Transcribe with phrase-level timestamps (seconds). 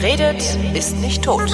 [0.00, 0.40] Wer redet,
[0.74, 1.50] ist nicht tot.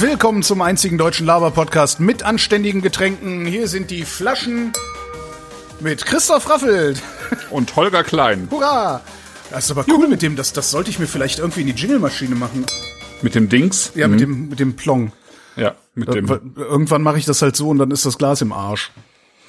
[0.00, 3.46] Willkommen zum einzigen deutschen Laber-Podcast mit anständigen Getränken.
[3.46, 4.72] Hier sind die Flaschen
[5.78, 7.00] mit Christoph Raffelt.
[7.50, 8.48] Und Holger Klein.
[8.50, 9.00] Hurra!
[9.52, 11.74] Das ist aber cool mit dem, das, das sollte ich mir vielleicht irgendwie in die
[11.74, 12.66] Jingle-Maschine machen.
[13.22, 13.92] Mit dem Dings?
[13.94, 15.12] Ja, mit dem, mit dem Plong.
[15.54, 16.28] Ja, mit dem.
[16.28, 18.90] Weil Irgendwann mache ich das halt so und dann ist das Glas im Arsch.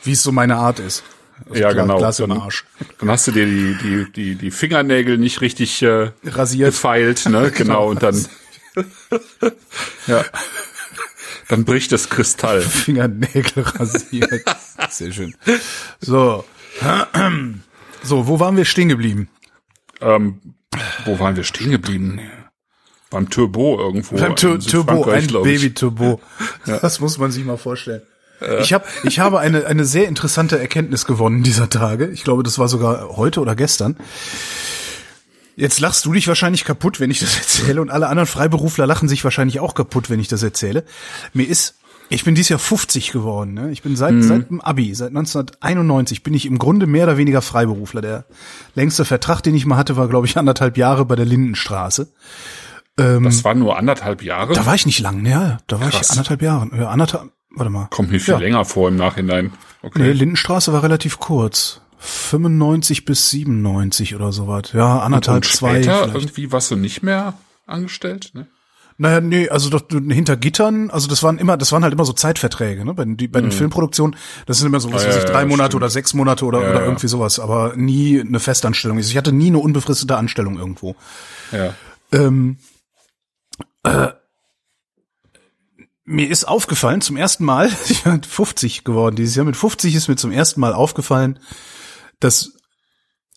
[0.04, 1.04] Wie es so meine Art ist.
[1.48, 1.98] Also ja, genau.
[1.98, 2.66] Glas im Dann, Arsch.
[3.00, 6.72] dann hast du dir die, die, die, die Fingernägel nicht richtig äh, Rasiert.
[6.72, 7.52] gefeilt, ne?
[7.56, 8.26] Genau, und dann.
[10.08, 10.26] ja.
[11.48, 12.62] Dann bricht das Kristall.
[12.62, 14.44] Fingernägel rasiert.
[14.90, 15.36] Sehr schön.
[16.00, 16.46] So.
[18.04, 19.30] So, wo waren wir stehen geblieben?
[20.02, 20.42] Ähm,
[21.06, 22.22] wo waren wir stehen geblieben?
[23.10, 24.18] Beim Turbo irgendwo.
[24.18, 25.62] Beim Tur Turbo, ein glaub ich.
[25.62, 26.22] Baby-Turbo.
[26.66, 28.04] Das muss man sich mal vorstellen.
[28.62, 32.08] Ich, hab, ich habe eine, eine sehr interessante Erkenntnis gewonnen dieser Tage.
[32.08, 33.98] Ich glaube, das war sogar heute oder gestern.
[35.56, 39.10] Jetzt lachst du dich wahrscheinlich kaputt, wenn ich das erzähle, und alle anderen Freiberufler lachen
[39.10, 40.86] sich wahrscheinlich auch kaputt, wenn ich das erzähle.
[41.34, 41.76] Mir ist,
[42.08, 43.54] ich bin dieses Jahr 50 geworden.
[43.56, 43.72] Ne?
[43.72, 47.42] Ich bin seit, seit dem Abi, seit 1991, bin ich im Grunde mehr oder weniger
[47.42, 48.02] Freiberufler.
[48.02, 48.26] Der
[48.74, 52.08] längste Vertrag, den ich mal hatte, war, glaube ich, anderthalb Jahre bei der Lindenstraße.
[52.96, 54.54] Das waren nur anderthalb Jahre.
[54.54, 55.60] Da war ich nicht lang, ja.
[55.68, 56.08] Da war Krass.
[56.08, 56.70] ich anderthalb Jahre.
[56.78, 57.88] Ja, anderthalb, warte mal.
[57.90, 58.40] Kommt mir viel Ja.
[58.40, 59.52] länger vor im Nachhinein.
[59.82, 60.00] Okay.
[60.02, 61.82] Nee, Lindenstraße war relativ kurz.
[62.00, 64.72] 95 bis 97 oder sowas.
[64.74, 66.16] Ja, anderthalb, Und zwei später vielleicht.
[66.16, 67.34] irgendwie warst du nicht mehr
[67.66, 68.48] angestellt, ne?
[69.02, 72.12] Naja, nee, also doch, hinter Gittern, also das waren immer, das waren halt immer so
[72.12, 72.94] Zeitverträge, ne?
[72.94, 75.28] Bei, den- die, bei den Filmproduktionen, das sind immer so, was Ah, weiß ja, ich,
[75.28, 75.76] ja, drei Monate stimmt.
[75.84, 76.86] oder sechs Monate oder, Ja, oder ja.
[76.86, 78.98] irgendwie sowas, aber nie eine Festanstellung.
[78.98, 80.98] Also Ich hatte nie eine unbefristete Anstellung irgendwo.
[81.54, 81.74] Ja.
[82.12, 82.58] Ähm,
[83.84, 84.08] äh,
[86.10, 90.08] mir ist aufgefallen, zum ersten Mal, ich bin 50 geworden dieses Jahr, mit 50 ist
[90.08, 91.40] mir zum ersten Mal aufgefallen,
[92.20, 92.54] dass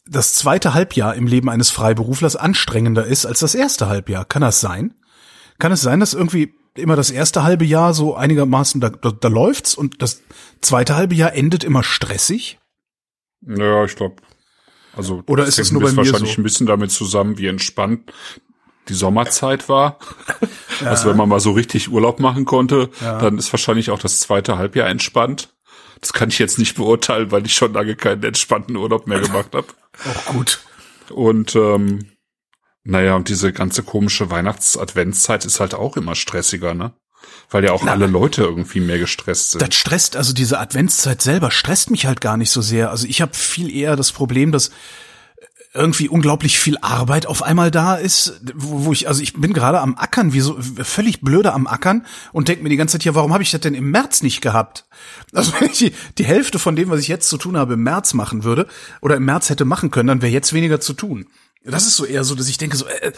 [0.07, 4.25] das zweite Halbjahr im Leben eines Freiberuflers anstrengender ist als das erste Halbjahr.
[4.25, 4.95] Kann das sein?
[5.59, 9.29] Kann es sein, dass irgendwie immer das erste halbe Jahr so einigermaßen da, da, da
[9.29, 10.23] läuft's und das
[10.61, 12.59] zweite halbe Jahr endet immer stressig?
[13.43, 14.17] Ja, ich glaube.
[14.97, 16.41] Also Oder das ist es nur bei mir wahrscheinlich so?
[16.41, 18.13] ein bisschen damit zusammen, wie entspannt
[18.89, 19.99] die Sommerzeit war.
[20.85, 24.59] Also wenn man mal so richtig Urlaub machen konnte, dann ist wahrscheinlich auch das zweite
[24.59, 25.55] Halbjahr entspannt.
[26.01, 29.55] Das kann ich jetzt nicht beurteilen, weil ich schon lange keinen entspannten Urlaub mehr gemacht
[29.55, 29.69] habe.
[30.13, 30.61] Auch gut.
[31.11, 32.11] Und ähm,
[32.85, 36.93] naja, und diese ganze komische Weihnachts-Adventszeit ist halt auch immer stressiger, ne?
[37.49, 39.63] Weil ja auch alle Leute irgendwie mehr gestresst sind.
[39.63, 42.91] Das stresst, also diese Adventszeit selber stresst mich halt gar nicht so sehr.
[42.91, 44.73] Also ich habe viel eher das Problem, dass
[45.75, 49.81] irgendwie unglaublich viel Arbeit auf einmal da ist, wo, wo ich, also ich bin gerade
[49.81, 53.15] am Ackern, wie so völlig blöde am Ackern und denke mir die ganze Zeit, ja,
[53.15, 54.85] warum habe ich das denn im März nicht gehabt?
[55.33, 57.83] Also wenn ich die, die Hälfte von dem, was ich jetzt zu tun habe, im
[57.83, 58.67] März machen würde
[59.01, 61.27] oder im März hätte machen können, dann wäre jetzt weniger zu tun.
[61.65, 63.13] Das ist so eher so, dass ich denke so, äh,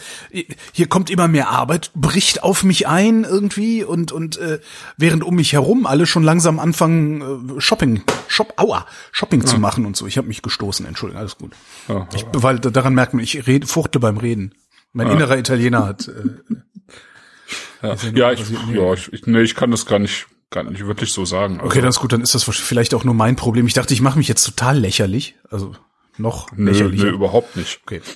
[0.71, 4.59] hier kommt immer mehr Arbeit, bricht auf mich ein irgendwie und und äh,
[4.97, 9.85] während um mich herum alle schon langsam anfangen äh, Shopping, Shop, aua, Shopping zu machen
[9.87, 10.05] und so.
[10.05, 11.53] Ich habe mich gestoßen, Entschuldigung, alles gut.
[11.87, 14.53] Ja, Ich, weil da- daran merkt man, ich rede, fuchtle beim Reden.
[14.93, 16.07] Mein innerer Italiener hat.
[16.07, 20.85] Äh, ja, ja, ich, ja ich, ich, nee, ich kann das gar nicht, gar nicht
[20.85, 21.55] wirklich so sagen.
[21.55, 23.67] Also, okay, dann ist gut, dann ist das vielleicht auch nur mein Problem.
[23.67, 25.75] Ich dachte, ich mache mich jetzt total lächerlich, also
[26.17, 27.05] noch nö, lächerlicher.
[27.05, 27.79] nö, überhaupt nicht.
[27.85, 28.01] Okay.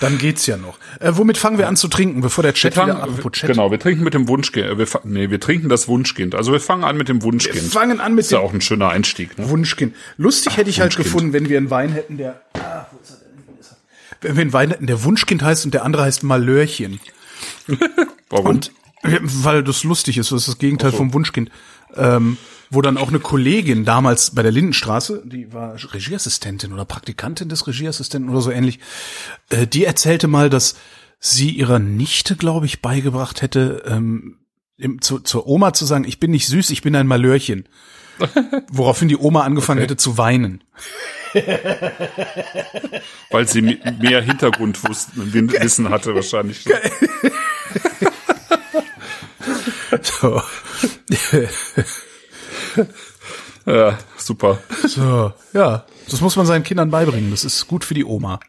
[0.00, 0.78] Dann geht's ja noch.
[1.00, 3.50] Äh, womit fangen wir an zu trinken, bevor der Chat Wir wieder fangen, apropos Chat.
[3.50, 4.66] genau, wir trinken mit dem Wunschkind.
[4.66, 6.36] äh, Wir, nee, wir trinken das Wunschkind.
[6.36, 7.56] Also wir fangen an mit dem Wunschkind.
[7.64, 9.36] Wir fangen an mit ist ja dem auch ein schöner Einstieg.
[9.36, 9.48] Ne?
[9.50, 9.96] Wunschkind.
[10.16, 11.04] Lustig hätte ich halt Wunschkind.
[11.06, 13.58] gefunden, wenn wir einen Wein hätten, der ah, wo ist er denn?
[13.60, 13.76] Ist er?
[14.20, 17.00] Wenn wir einen Wein hätten, der Wunschkind heißt und der andere heißt Malörchen.
[18.30, 18.46] Warum?
[18.46, 18.72] Und
[19.02, 21.50] ja, weil das lustig ist, das ist das Gegenteil vom Wunschkind.
[21.96, 22.36] Ähm,
[22.70, 27.66] wo dann auch eine Kollegin damals bei der Lindenstraße, die war Regieassistentin oder Praktikantin des
[27.66, 28.80] Regieassistenten oder so ähnlich,
[29.50, 30.76] äh, die erzählte mal, dass
[31.18, 34.38] sie ihrer Nichte, glaube ich, beigebracht hätte, ähm,
[34.76, 37.68] im, zu, zur Oma zu sagen, ich bin nicht süß, ich bin ein Malörchen.
[38.70, 40.64] Woraufhin die Oma angefangen hätte zu weinen.
[43.30, 46.64] Weil sie mehr Hintergrundwissen hatte wahrscheinlich.
[50.02, 50.42] So.
[53.66, 54.58] Ja, super.
[54.86, 57.30] So, ja, das muss man seinen Kindern beibringen.
[57.30, 58.40] Das ist gut für die Oma.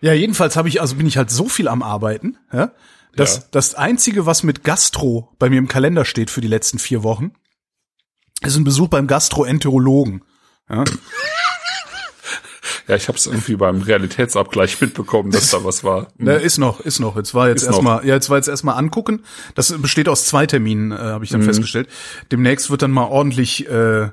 [0.00, 2.72] Ja, jedenfalls habe ich, also bin ich halt so viel am Arbeiten, ja,
[3.14, 3.42] dass Ja.
[3.52, 7.30] das einzige, was mit Gastro bei mir im Kalender steht für die letzten vier Wochen,
[8.40, 10.24] ist ein Besuch beim Gastroenterologen.
[10.68, 10.82] Ja.
[12.88, 16.08] Ja, ich habe es irgendwie beim Realitätsabgleich mitbekommen, dass da was war.
[16.18, 17.16] Ne, ist noch, ist noch.
[17.16, 19.22] Jetzt war jetzt erstmal, ja, jetzt war jetzt erstmal angucken.
[19.54, 21.88] Das besteht aus zwei Terminen, äh, habe ich dann festgestellt.
[22.30, 24.10] Demnächst wird dann mal ordentlich äh,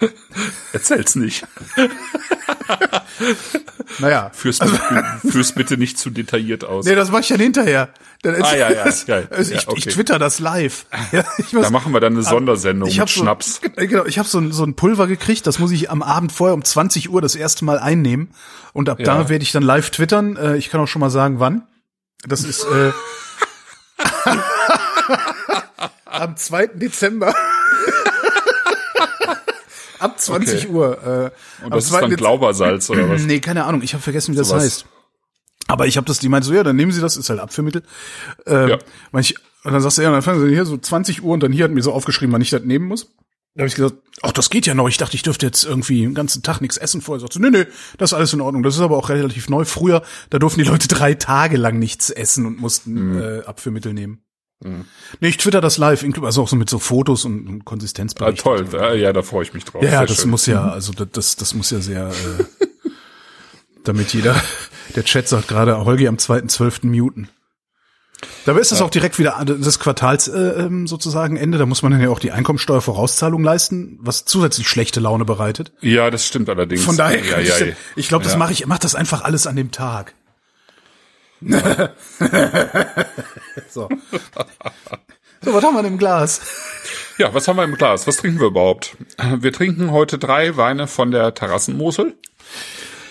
[0.72, 1.46] Erzähl's nicht.
[3.98, 4.30] naja.
[4.32, 4.58] Führ's,
[5.28, 6.86] führ's bitte nicht zu detailliert aus.
[6.86, 7.90] Nee, das mache ich dann hinterher.
[8.22, 9.28] Dann Ah, ja, ja, das- geil.
[9.30, 9.78] Also ich, Ja, okay.
[9.78, 10.86] ich twitter das live.
[11.12, 13.60] Ja, ich muss, Da machen wir dann eine Sondersendung ich mit so, Schnaps.
[13.76, 16.54] Genau, ich habe so, ein- so ein Pulver gekriegt, das muss ich am Abend vorher
[16.54, 18.30] um 20 Uhr das erste Mal einnehmen.
[18.72, 19.06] Und ab Ja.
[19.06, 20.36] da werde ich dann live twittern.
[20.36, 21.66] Äh, ich kann auch schon mal sagen, wann.
[22.26, 22.92] Das ist äh,
[26.04, 26.66] am 2.
[26.74, 27.34] Dezember.
[30.00, 30.68] Ab 20 Okay.
[30.68, 31.32] Uhr.
[31.62, 32.00] Äh, Und das ist 2.
[32.02, 33.22] dann Glaubersalz oder was?
[33.26, 33.82] Nee, keine Ahnung.
[33.82, 34.64] Ich habe vergessen, wie das Sowas.
[34.64, 34.86] heißt.
[35.68, 37.82] Aber ich habe das, die meinte so, ja, dann nehmen Sie das, ist halt Abführmittel.
[38.46, 38.78] Ähm, Ja.
[39.20, 41.52] ich, und dann sagst du, ja, dann fangen Sie hier so 20 Uhr und dann
[41.52, 43.12] hier hat mir so aufgeschrieben, wann ich das nehmen muss.
[43.54, 44.88] Da habe ich gesagt, ach, das geht ja noch.
[44.88, 47.20] Ich dachte, ich dürfte jetzt irgendwie den ganzen Tag nichts essen vorher.
[47.20, 47.66] Sagt sie, nee, nee,
[47.98, 48.62] das ist alles in Ordnung.
[48.62, 49.64] Das ist aber auch relativ neu.
[49.64, 53.20] Früher, da durften die Leute drei Tage lang nichts essen und mussten Mhm.
[53.20, 54.22] äh, Abführmittel nehmen.
[54.62, 57.64] Nee, ich twitter das live, also auch so mit so Fotos und, und
[58.20, 59.82] Ah, toll, ja, ja, da freue ich mich drauf.
[59.82, 60.30] Ja, ja, Sehr das schön.
[60.30, 62.44] muss ja, also das, das, muss ja sehr, äh,
[63.84, 64.36] damit jeder,
[64.96, 66.86] der Chat sagt gerade, Holgi am 2.12.
[66.86, 67.30] muten.
[68.44, 71.56] Dabei ist es auch direkt wieder das Quartals äh, ähm, sozusagen Ende.
[71.56, 75.72] Da muss man dann ja auch die Einkommensteuervorauszahlung leisten, was zusätzlich schlechte Laune bereitet.
[75.80, 76.84] Ja, das stimmt allerdings.
[76.84, 77.72] Von daher, ja, ja, ja.
[77.96, 78.38] ich glaube, das Ja.
[78.38, 80.14] mache ich, mach das einfach alles an dem Tag.
[83.68, 83.88] so.
[85.42, 86.40] So, was haben wir denn im Glas?
[87.16, 88.06] Ja, was haben wir im Glas?
[88.06, 88.96] Was trinken wir überhaupt?
[89.38, 92.16] Wir trinken heute drei Weine von der Terrassenmosel.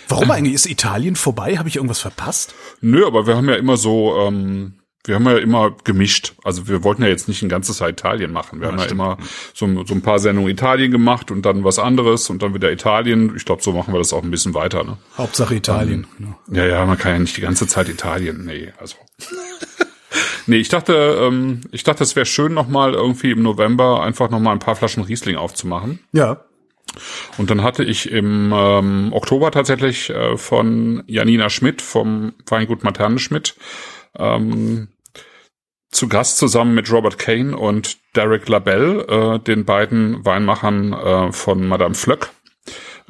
[0.07, 0.55] Warum eigentlich?
[0.55, 1.57] Ist Italien vorbei?
[1.57, 2.55] Habe ich irgendwas verpasst?
[2.81, 6.33] Nö, aber wir haben ja immer so, ähm, wir haben ja immer gemischt.
[6.43, 8.59] Also wir wollten ja jetzt nicht ein ganzes Jahr Italien machen.
[8.59, 9.17] Wir haben ja immer
[9.53, 13.33] so, so ein paar Sendungen Italien gemacht und dann was anderes und dann wieder Italien.
[13.35, 14.83] Ich glaube, so machen wir das auch ein bisschen weiter.
[14.83, 14.97] Ne?
[15.17, 16.05] Hauptsache Italien.
[16.17, 16.37] genau.
[16.51, 18.43] Ja, ja, man kann ja nicht die ganze Zeit Italien.
[18.45, 18.97] Nee, also.
[20.47, 24.53] nee, ich dachte, ähm, ich dachte, es wäre schön, nochmal irgendwie im November einfach nochmal
[24.53, 25.99] ein paar Flaschen Riesling aufzumachen.
[26.11, 26.43] Ja.
[27.37, 33.19] Und dann hatte ich im ähm, Oktober tatsächlich äh, von Janina Schmidt vom Weingut Materne
[33.19, 33.55] Schmidt
[34.19, 34.89] ähm,
[35.91, 41.67] zu Gast zusammen mit Robert Kane und Derek Labelle, äh, den beiden Weinmachern äh, von
[41.67, 42.29] Madame Flöck.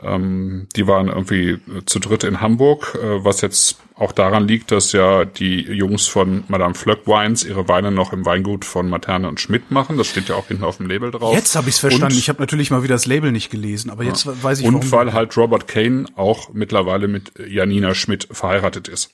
[0.01, 4.94] Ähm, die waren irgendwie zu dritt in Hamburg, äh, was jetzt auch daran liegt, dass
[4.94, 9.41] ja die Jungs von Madame Flöck Wines ihre Weine noch im Weingut von Materne und
[9.41, 9.97] Schmidt machen.
[9.97, 11.35] Das steht ja auch hinten auf dem Label drauf.
[11.35, 12.13] Jetzt habe ich es verstanden.
[12.13, 14.89] Und- ich habe natürlich mal wieder das Label nicht gelesen, aber jetzt weiß ich und
[14.94, 19.11] weil halt Robert Kane auch mittlerweile mit Janina Schmidt verheiratet ist.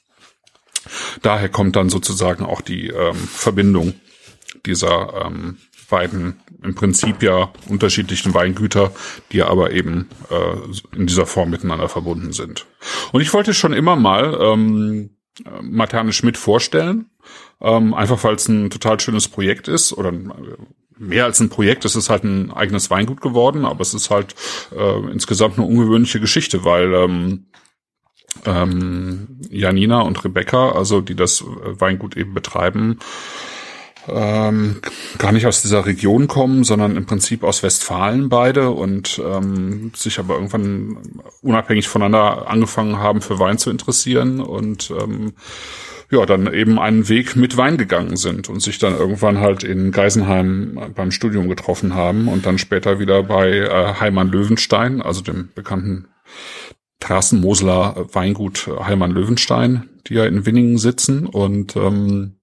[1.22, 3.94] Daher kommt dann sozusagen auch die ähm, Verbindung
[4.66, 5.58] dieser ähm,
[5.90, 8.92] beiden im Prinzip ja unterschiedlichen Weingüter,
[9.32, 12.66] die aber eben äh, in dieser Form miteinander verbunden sind.
[13.12, 15.12] Und ich wollte schon immer mal ähm,
[15.46, 17.10] äh, Materne Schmidt vorstellen,
[17.62, 20.24] ähm, einfach weil es ein total schönes Projekt ist oder äh,
[20.98, 24.34] mehr als ein Projekt, es ist halt ein eigenes Weingut geworden, aber es ist halt
[24.76, 27.48] äh, insgesamt eine ungewöhnliche Geschichte, weil ähm,
[28.46, 33.00] ähm, Janina und Rebecca, also die das Weingut eben betreiben,
[34.08, 34.82] ähm,
[35.18, 40.20] gar nicht aus dieser Region kommen, sondern im Prinzip aus Westfalen beide und ähm, sich
[40.20, 40.98] aber irgendwann
[41.42, 45.34] unabhängig voneinander angefangen haben, für Wein zu interessieren und ähm,
[46.12, 49.92] ja, dann eben einen Weg mit Wein gegangen sind und sich dann irgendwann halt in
[49.92, 55.50] Geisenheim beim Studium getroffen haben und dann später wieder bei äh, Heimann Löwenstein, also dem
[55.56, 56.08] bekannten
[57.00, 62.40] Terrassenmoseler Weingut Heimann Löwenstein, die ja in Winningen sitzen und ähm,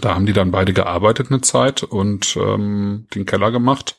[0.00, 3.96] da haben die dann beide gearbeitet eine Zeit und ähm, den Keller gemacht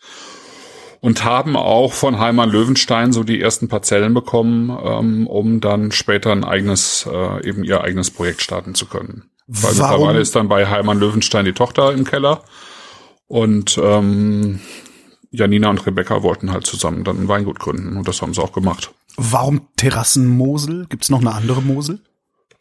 [1.01, 6.31] und haben auch von Heimann Löwenstein so die ersten Parzellen bekommen, ähm, um dann später
[6.31, 9.29] ein eigenes, äh, eben ihr eigenes Projekt starten zu können.
[9.47, 12.43] Weil Warum- mittlerweile ist dann bei Heimann Löwenstein die Tochter im Keller
[13.27, 14.61] und ähm,
[15.31, 18.53] Janina und Rebecca wollten halt zusammen dann ein Weingut gründen und das haben sie auch
[18.53, 18.91] gemacht.
[19.17, 20.87] Warum Terrassenmosel?
[20.89, 21.99] Gibt's noch eine andere Mosel?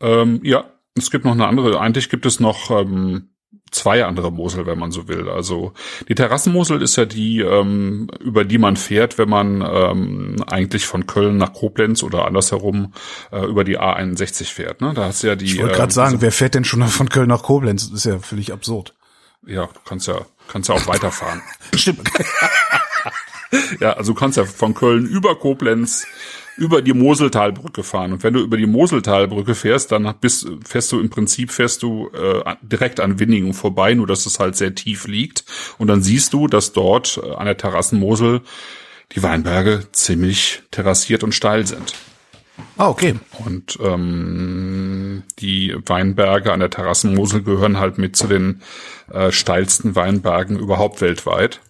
[0.00, 0.64] Ähm, ja,
[0.96, 1.80] es gibt noch eine andere.
[1.80, 3.30] Eigentlich gibt es noch ähm,
[3.70, 5.30] zwei andere Mosel, wenn man so will.
[5.30, 5.72] Also
[6.08, 11.06] die Terrassenmosel ist ja die, ähm, über die man fährt, wenn man ähm, eigentlich von
[11.06, 12.92] Köln nach Koblenz oder andersherum
[13.30, 14.80] äh, über die A61 fährt.
[14.82, 14.92] Ne?
[14.94, 15.46] Da hast du ja die.
[15.46, 17.88] Ich wollte ähm, gerade sagen, diese- wer fährt denn schon von Köln nach Koblenz?
[17.88, 18.94] Das ist ja völlig absurd.
[19.46, 21.40] ja, du kannst ja, kannst ja auch weiterfahren.
[21.74, 22.10] Stimmt.
[23.80, 26.06] Ja, also du kannst ja von Köln über Koblenz
[26.56, 28.12] über die Moseltalbrücke fahren.
[28.12, 32.10] Und wenn du über die Moseltalbrücke fährst, dann bist, fährst du im Prinzip fährst du
[32.10, 35.44] äh, direkt an Winningen vorbei, nur dass es halt sehr tief liegt.
[35.78, 38.42] Und dann siehst du, dass dort äh, an der Terrassenmosel
[39.14, 41.94] die Weinberge ziemlich terrassiert und steil sind.
[42.76, 43.14] Ah, okay.
[43.44, 48.62] Und ähm, die Weinberge an der Terrassenmosel gehören halt mit zu den
[49.10, 51.60] äh, steilsten Weinbergen überhaupt weltweit.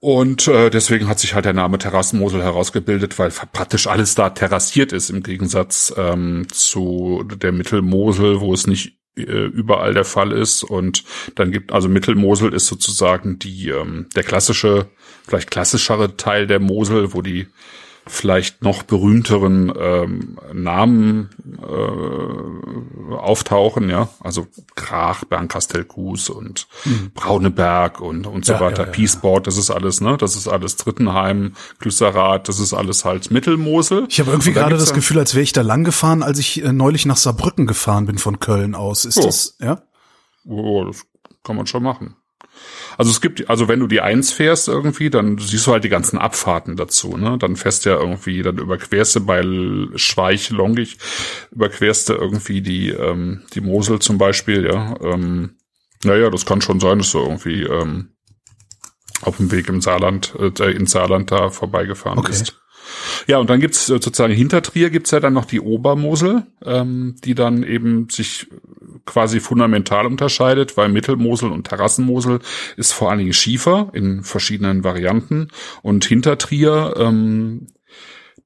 [0.00, 4.92] Und äh, deswegen hat sich halt der Name Terrassenmosel herausgebildet, weil praktisch alles da terrassiert
[4.92, 10.62] ist im Gegensatz ähm, zu der Mittelmosel, wo es nicht äh, überall der Fall ist.
[10.62, 14.90] Und dann gibt also Mittelmosel ist sozusagen die ähm, der klassische,
[15.26, 17.46] vielleicht klassischere Teil der Mosel, wo die
[18.06, 24.46] vielleicht noch berühmteren ähm, Namen äh, auftauchen, ja, also
[24.76, 27.10] Krach, Bernkastel-Kues und mhm.
[27.14, 30.46] Brauneberg und und so ja, weiter, ja, ja, Peaceboard, das ist alles, ne, das ist
[30.46, 34.06] alles Drittenheim, Glüsserath, das ist alles halt Mittelmosel.
[34.08, 36.72] Ich habe irgendwie gerade das Gefühl, als wäre ich da lang gefahren, als ich äh,
[36.72, 39.04] neulich nach Saarbrücken gefahren bin von Köln aus.
[39.04, 39.22] Ist oh.
[39.22, 39.82] das, ja?
[40.44, 41.04] Oh, das
[41.42, 42.14] kann man schon machen.
[42.96, 45.88] Also es gibt, also wenn du die Eins fährst irgendwie, dann siehst du halt die
[45.88, 47.36] ganzen Abfahrten dazu, ne?
[47.38, 49.42] Dann fährst du ja irgendwie, dann überquerst du bei
[49.96, 50.98] Schweich, Longich,
[51.50, 54.96] überquerst du irgendwie die, ähm, die Mosel zum Beispiel, ja.
[55.00, 55.56] Ähm,
[56.04, 58.10] naja, das kann schon sein, dass du irgendwie ähm,
[59.22, 62.28] auf dem Weg im Saarland, äh, ins Saarland da vorbeigefahren okay.
[62.28, 62.58] bist.
[63.26, 67.16] Ja, und dann gibt's äh, sozusagen hinter Trier gibt's ja dann noch die Obermosel, ähm,
[67.24, 68.48] die dann eben sich
[69.06, 72.40] quasi fundamental unterscheidet, weil Mittelmosel und Terrassenmosel
[72.76, 75.48] ist vor allen Dingen Schiefer in verschiedenen Varianten
[75.82, 77.68] und hinter Trier ähm,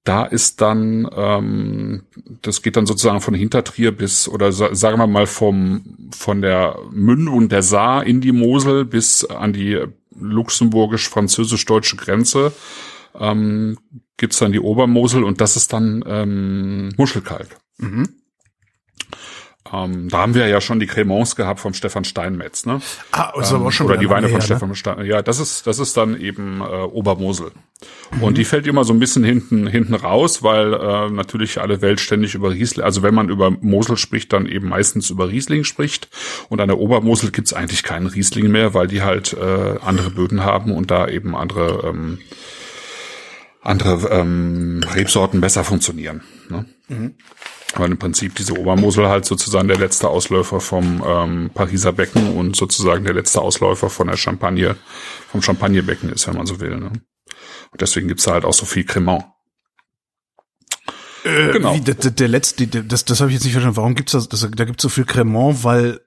[0.05, 2.03] da ist dann, ähm,
[2.43, 7.49] das geht dann sozusagen von Hintertrier bis, oder sagen wir mal vom, von der Mündung
[7.49, 9.79] der Saar in die Mosel bis an die
[10.19, 12.53] luxemburgisch-französisch-deutsche Grenze
[13.19, 13.79] ähm,
[14.17, 17.59] gibt's dann die Obermosel und das ist dann ähm, Muschelkalk.
[17.79, 18.20] Mhm.
[19.73, 22.81] Ähm, da haben wir ja schon die Cremants gehabt vom Stefan Steinmetz, ne?
[23.13, 24.75] Ah, ist aber auch schon Oder die Weine von Stefan ne?
[24.75, 25.05] Stein.
[25.05, 27.53] Ja, das ist das ist dann eben äh, Obermosel.
[28.11, 28.23] Mhm.
[28.23, 32.01] Und die fällt immer so ein bisschen hinten hinten raus, weil äh, natürlich alle Welt
[32.01, 36.09] ständig über Riesling, also wenn man über Mosel spricht, dann eben meistens über Riesling spricht.
[36.49, 40.43] Und an der Obermosel gibt's eigentlich keinen Riesling mehr, weil die halt äh, andere Böden
[40.43, 42.19] haben und da eben andere ähm,
[43.63, 46.23] andere ähm, Rebsorten besser funktionieren.
[46.49, 46.65] Ne?
[46.89, 47.15] Mhm.
[47.81, 52.55] Aber im Prinzip diese Obermosel halt sozusagen der letzte Ausläufer vom ähm, Pariser Becken und
[52.55, 54.77] sozusagen der letzte Ausläufer von der Champagne,
[55.31, 56.77] vom Champagnebecken ist, wenn man so will.
[56.77, 56.93] Ne?
[57.71, 59.25] Und deswegen gibt's da halt auch so viel Cremant.
[61.25, 61.75] Äh, genau.
[61.75, 63.79] Wie, der, der letzte, das, das habe ich jetzt nicht verstanden.
[63.79, 66.03] Warum gibt's das, das da gibt's so viel Cremant, weil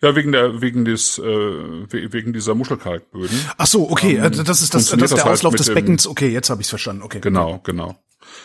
[0.00, 3.38] ja, wegen der, wegen des, äh, wegen dieser Muschelkalkböden.
[3.58, 6.06] Ach so, okay, ähm, das ist das, das ist der halt Auslauf des Beckens.
[6.06, 7.02] Okay, jetzt habe ich verstanden.
[7.02, 7.20] Okay.
[7.20, 7.98] Genau, genau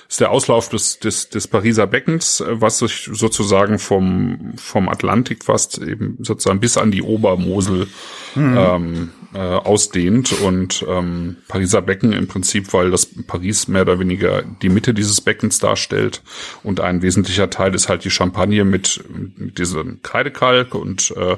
[0.07, 5.45] ist der Auslauf des, des, des Pariser Beckens, äh, was sich sozusagen vom, vom Atlantik
[5.45, 7.87] fast eben sozusagen bis an die Obermosel
[8.35, 8.57] mhm.
[8.57, 10.33] ähm, äh, ausdehnt.
[10.41, 15.21] Und ähm, Pariser Becken im Prinzip, weil das Paris mehr oder weniger die Mitte dieses
[15.21, 16.21] Beckens darstellt.
[16.63, 19.03] Und ein wesentlicher Teil ist halt die Champagne mit,
[19.37, 20.75] mit diesem Kreidekalk.
[20.75, 21.37] Und äh,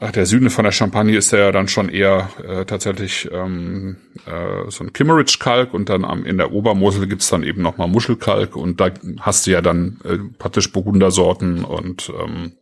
[0.00, 4.84] der Süden von der Champagne ist ja dann schon eher äh, tatsächlich ähm, äh, so
[4.84, 8.90] ein Kimmeridge-Kalk und dann am, in der Obermosel gibt's dann eben nochmal Muschelkalk und da
[9.20, 12.52] hast du ja dann äh, praktisch Burgundersorten und ähm,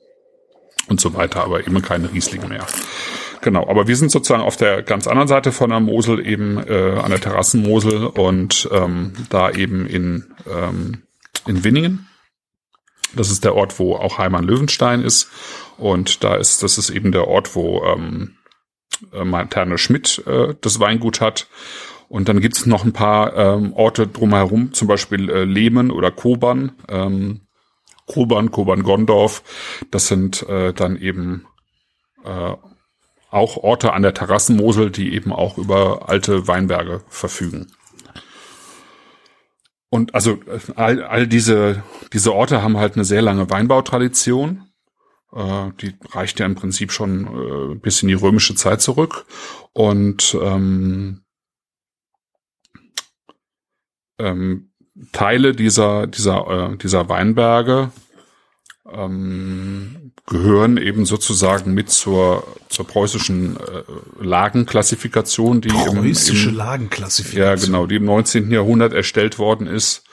[0.86, 2.66] und so weiter, aber eben keine Riesling mehr.
[3.40, 7.00] Genau, aber wir sind sozusagen auf der ganz anderen Seite von der Mosel eben äh,
[7.02, 11.02] an der Terrassenmosel und ähm, da eben in ähm,
[11.46, 12.06] in Winningen.
[13.16, 15.30] Das ist der Ort, wo auch Heimann Löwenstein ist
[15.78, 18.36] und da ist, das ist eben der Ort, wo ähm,
[19.12, 21.48] äh, Materne Schmidt äh, das Weingut hat.
[22.08, 26.72] Und dann gibt's noch ein paar ähm, Orte drumherum, zum Beispiel äh, Lehmen oder Koban.
[26.88, 27.40] Ähm,
[28.06, 29.42] Koban, Koban-Gondorf.
[29.90, 31.46] Das sind äh, dann eben
[32.24, 32.52] äh,
[33.30, 37.72] auch Orte an der Terrassenmosel, die eben auch über alte Weinberge verfügen.
[39.88, 44.63] Und also äh, all, all diese, diese Orte haben halt eine sehr lange Weinbautradition.
[45.34, 49.26] Äh, die reicht ja im Prinzip schon äh, bis in die römische Zeit zurück.
[49.72, 51.24] Und ähm,
[54.18, 54.70] ähm,
[55.12, 57.90] Teile dieser, dieser, äh, dieser Weinberge
[58.90, 63.82] ähm, gehören eben sozusagen mit zur, zur preußischen äh,
[64.20, 67.58] Lagenklassifikation, die Preußische im, im, Lagenklassifikation.
[67.58, 68.50] Ja, genau, die im 19.
[68.50, 70.04] Jahrhundert erstellt worden ist,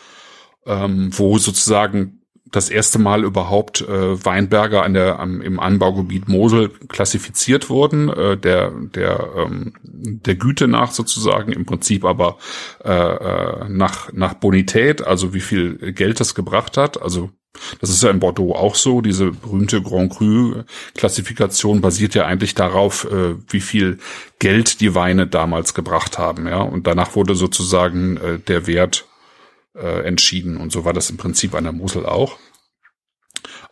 [0.65, 2.20] ähm, wo sozusagen
[2.51, 8.37] das erste Mal überhaupt äh, Weinberge an der, am, im Anbaugebiet Mosel klassifiziert wurden, äh,
[8.37, 12.37] der, der, ähm, der Güte nach sozusagen, im Prinzip aber
[12.83, 17.01] äh, äh, nach, nach Bonität, also wie viel Geld das gebracht hat.
[17.01, 17.29] Also
[17.79, 19.01] Das ist ja in Bordeaux auch so.
[19.01, 23.99] Diese berühmte Grand Cru-Klassifikation basiert ja eigentlich darauf, äh, wie viel
[24.39, 26.47] Geld die Weine damals gebracht haben.
[26.47, 29.05] Ja, und danach wurde sozusagen äh, der Wert
[29.75, 30.57] äh, entschieden.
[30.57, 32.37] Und so war das im Prinzip an der Mosel auch.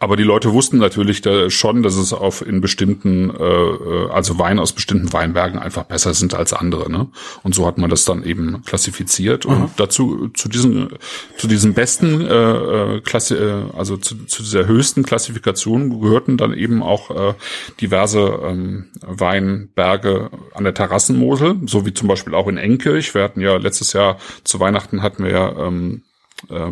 [0.01, 4.39] Aber die Leute wussten natürlich da schon, dass es auf in bestimmten, äh, äh, also
[4.39, 6.89] Weine aus bestimmten Weinbergen einfach besser sind als andere.
[6.89, 7.08] Ne?
[7.44, 9.46] Und so hat man das dann eben klassifiziert.
[9.46, 9.70] Und mhm.
[9.75, 10.89] dazu zu diesen
[11.38, 16.53] zu diesen besten äh, äh Klasse, äh, also zu, zu dieser höchsten Klassifikation gehörten dann
[16.53, 17.34] eben auch äh,
[17.82, 23.13] diverse ähm, Weinberge an der Terrassenmosel, so wie zum Beispiel auch in Enkirch.
[23.13, 26.03] Wir hatten ja letztes Jahr zu Weihnachten hatten wir ja ähm,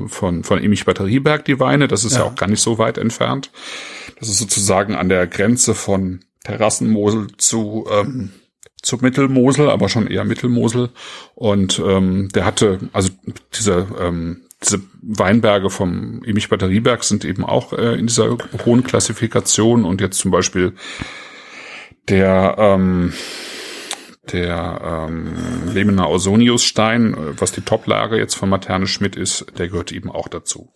[0.07, 1.87] von, von Emich Batterieberg die Weine.
[1.87, 2.19] Das ist ja.
[2.19, 2.25] ja.
[2.25, 3.51] auch gar nicht so weit entfernt.
[4.19, 8.31] Das ist sozusagen an der Grenze von Terrassenmosel zu, ähm,
[8.81, 10.89] zu Mittelmosel, aber schon eher Mittelmosel.
[11.35, 13.09] Und ähm, der hatte, also
[13.53, 19.83] diese, ähm, diese Weinberge vom Emich Batterieberg sind eben auch äh, in dieser hohen Klassifikation
[19.83, 20.73] und jetzt zum Beispiel
[22.07, 23.13] der ähm,
[24.33, 25.33] der ähm,
[25.73, 30.27] Lemener Ausoniusstein, äh, was die Toplage jetzt von Materne Schmidt ist, der gehört eben auch
[30.27, 30.71] dazu.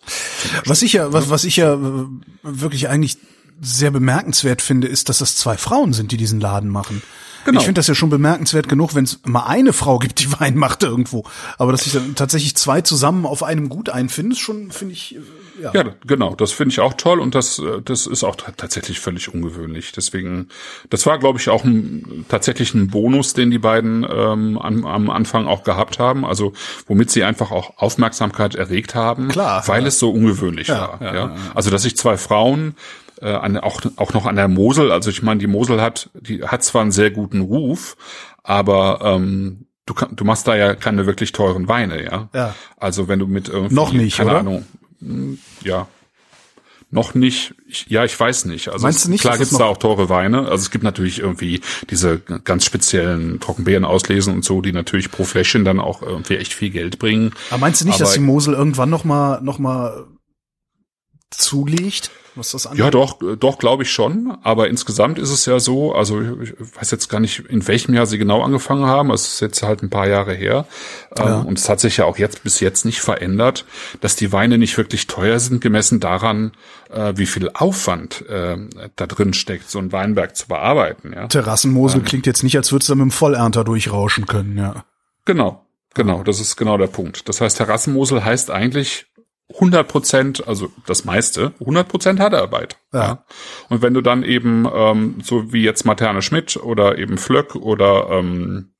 [0.65, 2.05] Was ich ja, was, was ich ja äh,
[2.43, 3.17] wirklich eigentlich
[3.61, 7.01] sehr bemerkenswert finde, ist, dass das zwei Frauen sind, die diesen Laden machen.
[7.45, 7.59] Genau.
[7.59, 10.55] Ich finde das ja schon bemerkenswert genug, wenn es mal eine Frau gibt, die Wein
[10.55, 11.25] macht irgendwo.
[11.57, 15.15] Aber dass sich dann tatsächlich zwei zusammen auf einem Gut einfinden, ist schon, finde ich,
[15.15, 15.19] äh,
[15.59, 15.71] ja.
[15.73, 16.35] Ja, genau.
[16.35, 19.91] Das finde ich auch toll und das, äh, das ist auch tatsächlich völlig ungewöhnlich.
[19.91, 20.49] Deswegen,
[20.89, 25.09] das war, glaube ich, auch ein, tatsächlich ein Bonus, den die beiden ähm, am, am
[25.09, 26.25] Anfang auch gehabt haben.
[26.25, 26.53] Also,
[26.87, 29.87] womit sie einfach auch Aufmerksamkeit erregt haben, Klar, weil ja.
[29.87, 31.13] es so ungewöhnlich ja, war.
[31.15, 31.35] Ja.
[31.55, 32.75] Also, dass sich zwei Frauen
[33.21, 34.91] äh, an, auch, auch noch an der Mosel.
[34.91, 37.95] Also ich meine, die Mosel hat, die hat zwar einen sehr guten Ruf,
[38.43, 42.29] aber ähm, du, kann, du machst da ja keine wirklich teuren Weine, ja.
[42.33, 42.55] ja.
[42.77, 44.39] Also wenn du mit irgendwie, noch nicht, keine oder?
[44.39, 44.65] Ahnung,
[45.63, 45.87] ja,
[46.91, 47.55] noch nicht.
[47.67, 48.67] Ich, ja, ich weiß nicht.
[48.67, 49.21] Also Meinst du nicht?
[49.21, 50.41] Klar gibt's da auch teure Weine.
[50.41, 55.23] Also es gibt natürlich irgendwie diese ganz speziellen Trockenbeeren auslesen und so, die natürlich pro
[55.23, 57.31] Fläschchen dann auch irgendwie echt viel Geld bringen.
[57.49, 60.05] Aber meinst du nicht, Aber dass die Mosel irgendwann noch mal noch mal
[61.29, 62.11] zulegt?
[62.35, 62.83] Was das angeht?
[62.83, 64.37] Ja, doch, doch, glaube ich schon.
[64.43, 68.05] Aber insgesamt ist es ja so, also ich weiß jetzt gar nicht, in welchem Jahr
[68.05, 69.11] sie genau angefangen haben.
[69.11, 70.65] Es ist jetzt halt ein paar Jahre her.
[71.17, 71.39] Ähm, ja.
[71.39, 73.65] Und es hat sich ja auch jetzt bis jetzt nicht verändert,
[73.99, 76.51] dass die Weine nicht wirklich teuer sind, gemessen daran,
[76.89, 78.57] äh, wie viel Aufwand äh,
[78.95, 81.13] da drin steckt, so ein Weinberg zu bearbeiten.
[81.13, 81.27] Ja?
[81.27, 84.85] Terrassenmosel ähm, klingt jetzt nicht, als würdest du mit dem Vollernter durchrauschen können, ja.
[85.25, 87.27] Genau, Genau, das ist genau der Punkt.
[87.27, 89.07] Das heißt, Terrassenmosel heißt eigentlich
[89.53, 92.77] 100 Prozent, also das meiste, 100 Prozent Handarbeit.
[92.93, 92.99] Ja.
[92.99, 93.25] ja.
[93.69, 98.09] Und wenn du dann eben, ähm, so wie jetzt Materne Schmidt oder eben Flöck oder
[98.11, 98.71] ähm,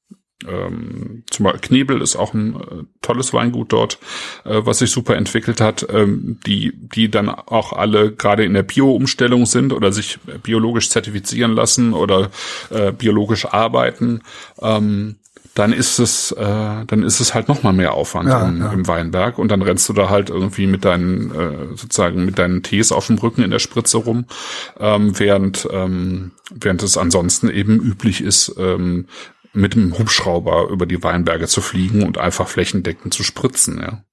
[0.48, 4.00] ähm, zum Beispiel Knebel ist auch ein äh, tolles Weingut dort,
[4.44, 8.64] äh, was sich super entwickelt hat, ähm, die, die dann auch alle gerade in der
[8.64, 12.32] Bio-Umstellung sind oder sich biologisch zertifizieren lassen oder
[12.70, 14.22] äh, biologisch arbeiten.
[14.62, 15.18] Ähm,
[15.54, 18.72] dann ist es, äh, dann ist es halt noch mal mehr Aufwand ja, im, ja.
[18.72, 22.64] im, Weinberg und dann rennst du da halt irgendwie mit deinen äh, sozusagen mit deinen
[22.64, 24.26] Tees auf dem Rücken in der Spritze rum,
[24.80, 29.08] ähm, während ähm, während es ansonsten eben üblich ist, ähm,
[29.54, 34.04] mit dem Hubschrauber über die Weinberge zu fliegen und einfach flächendeckend zu spritzen, ja.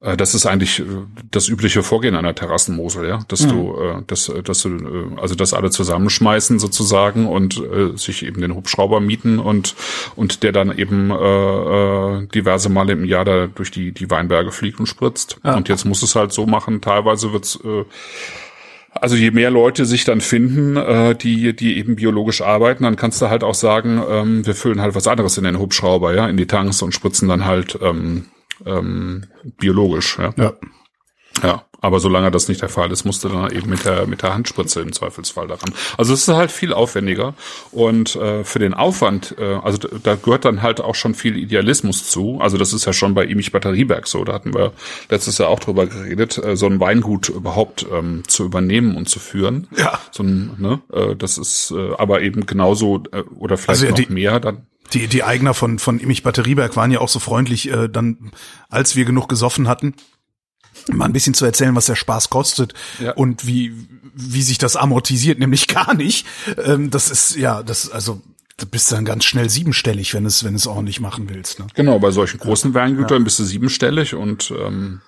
[0.00, 0.84] Äh, das ist eigentlich äh,
[1.30, 3.48] das übliche Vorgehen einer Terrassenmosel, ja, dass mhm.
[3.48, 8.54] du, äh, dass, dass du, also dass alle zusammenschmeißen sozusagen und äh, sich eben den
[8.54, 9.74] Hubschrauber mieten und
[10.14, 14.80] und der dann eben äh, diverse Male im Jahr da durch die die Weinberge fliegt
[14.80, 15.38] und spritzt.
[15.44, 15.56] Ja.
[15.56, 16.80] Und jetzt muss es halt so machen.
[16.80, 17.84] Teilweise wird's äh,
[18.92, 23.20] also je mehr Leute sich dann finden, äh, die die eben biologisch arbeiten, dann kannst
[23.20, 26.36] du halt auch sagen, ähm, wir füllen halt was anderes in den Hubschrauber, ja, in
[26.36, 28.26] die Tanks und spritzen dann halt ähm,
[28.64, 29.24] ähm,
[29.58, 30.18] biologisch.
[30.18, 30.32] Ja.
[30.36, 30.52] ja.
[31.42, 34.22] Ja, aber solange das nicht der Fall ist, musst du dann eben mit der mit
[34.22, 35.72] der Handspritze im Zweifelsfall daran.
[35.98, 37.34] Also es ist halt viel aufwendiger
[37.72, 42.10] und äh, für den Aufwand, äh, also da gehört dann halt auch schon viel Idealismus
[42.10, 42.38] zu.
[42.40, 44.24] Also das ist ja schon bei Emich Batterieberg so.
[44.24, 44.72] Da hatten wir
[45.10, 49.18] letztes Jahr auch drüber geredet, äh, so ein Weingut überhaupt ähm, zu übernehmen und zu
[49.18, 49.68] führen.
[49.76, 50.00] Ja.
[50.10, 53.98] So ein, ne, äh, das ist äh, aber eben genauso äh, oder vielleicht also, noch
[53.98, 54.66] die, mehr dann.
[54.92, 58.30] Die, die Eigner von, von Emich Batterieberg waren ja auch so freundlich, äh, dann,
[58.68, 59.94] als wir genug gesoffen hatten,
[60.88, 63.12] mal ein bisschen zu erzählen, was der Spaß kostet ja.
[63.12, 63.74] und wie,
[64.14, 66.26] wie sich das amortisiert, nämlich gar nicht.
[66.64, 68.20] Ähm, das ist, ja, das, also,
[68.58, 71.58] du bist dann ganz schnell siebenstellig, wenn es, wenn es ordentlich machen willst.
[71.58, 71.66] Ne?
[71.74, 73.24] Genau, bei solchen großen Weingütern ja.
[73.24, 75.00] bist du siebenstellig und, ähm,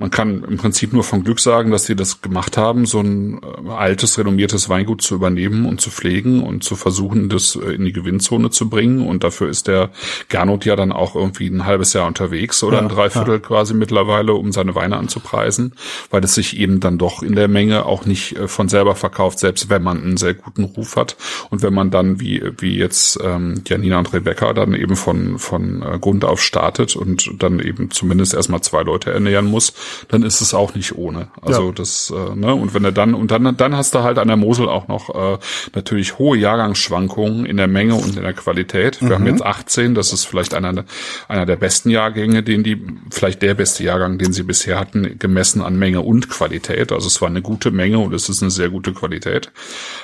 [0.00, 3.38] man kann im Prinzip nur von Glück sagen, dass sie das gemacht haben, so ein
[3.42, 7.84] äh, altes, renommiertes Weingut zu übernehmen und zu pflegen und zu versuchen, das äh, in
[7.84, 9.06] die Gewinnzone zu bringen.
[9.06, 9.90] Und dafür ist der
[10.30, 13.38] Gernot ja dann auch irgendwie ein halbes Jahr unterwegs oder ja, ein Dreiviertel ja.
[13.40, 15.74] quasi mittlerweile, um seine Weine anzupreisen,
[16.10, 19.38] weil es sich eben dann doch in der Menge auch nicht äh, von selber verkauft,
[19.38, 21.18] selbst wenn man einen sehr guten Ruf hat.
[21.50, 25.84] Und wenn man dann, wie, wie jetzt ähm, Janina und Rebecca, dann eben von, von
[26.00, 29.74] Grund auf startet und dann eben zumindest erstmal zwei Leute ernähren muss,
[30.08, 31.28] dann ist es auch nicht ohne.
[31.42, 31.72] Also ja.
[31.72, 34.36] das, äh, ne, und wenn er dann, und dann, dann hast du halt an der
[34.36, 35.38] Mosel auch noch äh,
[35.74, 39.00] natürlich hohe Jahrgangsschwankungen in der Menge und in der Qualität.
[39.00, 39.14] Wir mhm.
[39.14, 40.84] haben jetzt 18, das ist vielleicht einer,
[41.28, 45.62] einer der besten Jahrgänge, den die, vielleicht der beste Jahrgang, den sie bisher hatten, gemessen
[45.62, 46.92] an Menge und Qualität.
[46.92, 49.52] Also es war eine gute Menge und es ist eine sehr gute Qualität.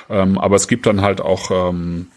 [0.09, 2.07] Ähm, aber es gibt dann halt auch ähm,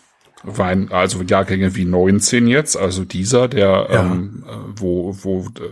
[0.43, 4.01] Wein, also Jahrgänge wie 19 jetzt, also dieser, der, ja.
[4.01, 5.71] ähm, äh, wo, wo, äh,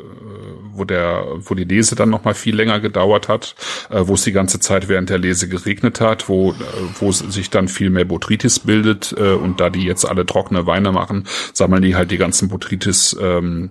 [0.73, 3.55] wo der, wo die Lese dann noch mal viel länger gedauert hat,
[3.91, 6.55] äh, wo es die ganze Zeit während der Lese geregnet hat, wo, äh,
[7.01, 10.93] wo sich dann viel mehr Botrytis bildet äh, und da die jetzt alle trockene Weine
[10.93, 13.71] machen, sammeln die halt die ganzen Botrytis ähm,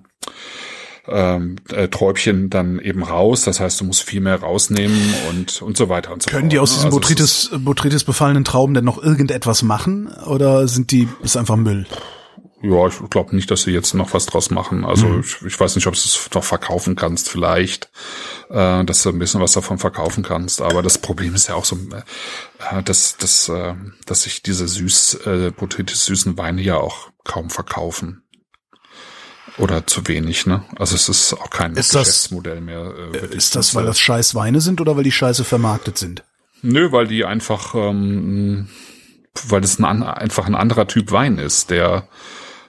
[1.08, 3.44] ähm, äh, Träubchen dann eben raus.
[3.44, 6.52] Das heißt, du musst viel mehr rausnehmen und und so weiter und so Können fort.
[6.52, 6.76] die aus ne?
[6.76, 11.56] diesen also Botrytis, Botrytis befallenen Trauben denn noch irgendetwas machen oder sind die ist einfach
[11.56, 11.86] Müll?
[12.62, 14.84] Ja, ich glaube nicht, dass sie jetzt noch was draus machen.
[14.84, 15.20] Also mhm.
[15.20, 17.92] ich, ich, weiß nicht, ob du es noch verkaufen kannst, vielleicht,
[18.50, 20.62] äh, dass du ein bisschen was davon verkaufen kannst.
[20.62, 23.76] Aber das Problem ist ja auch so, äh, dass, dass, äh,
[24.08, 28.24] dass sich diese süß, äh, Botrytis süßen Weine ja auch kaum verkaufen.
[29.58, 30.64] Oder zu wenig, ne?
[30.78, 32.94] Also es ist auch kein ist Geschäftsmodell das, mehr.
[33.14, 36.24] Äh, ist das, weil das scheiß Weine sind oder weil die scheiße vermarktet sind?
[36.62, 38.70] Nö, weil die einfach, ähm,
[39.48, 42.08] weil das ein, einfach ein anderer Typ Wein ist, der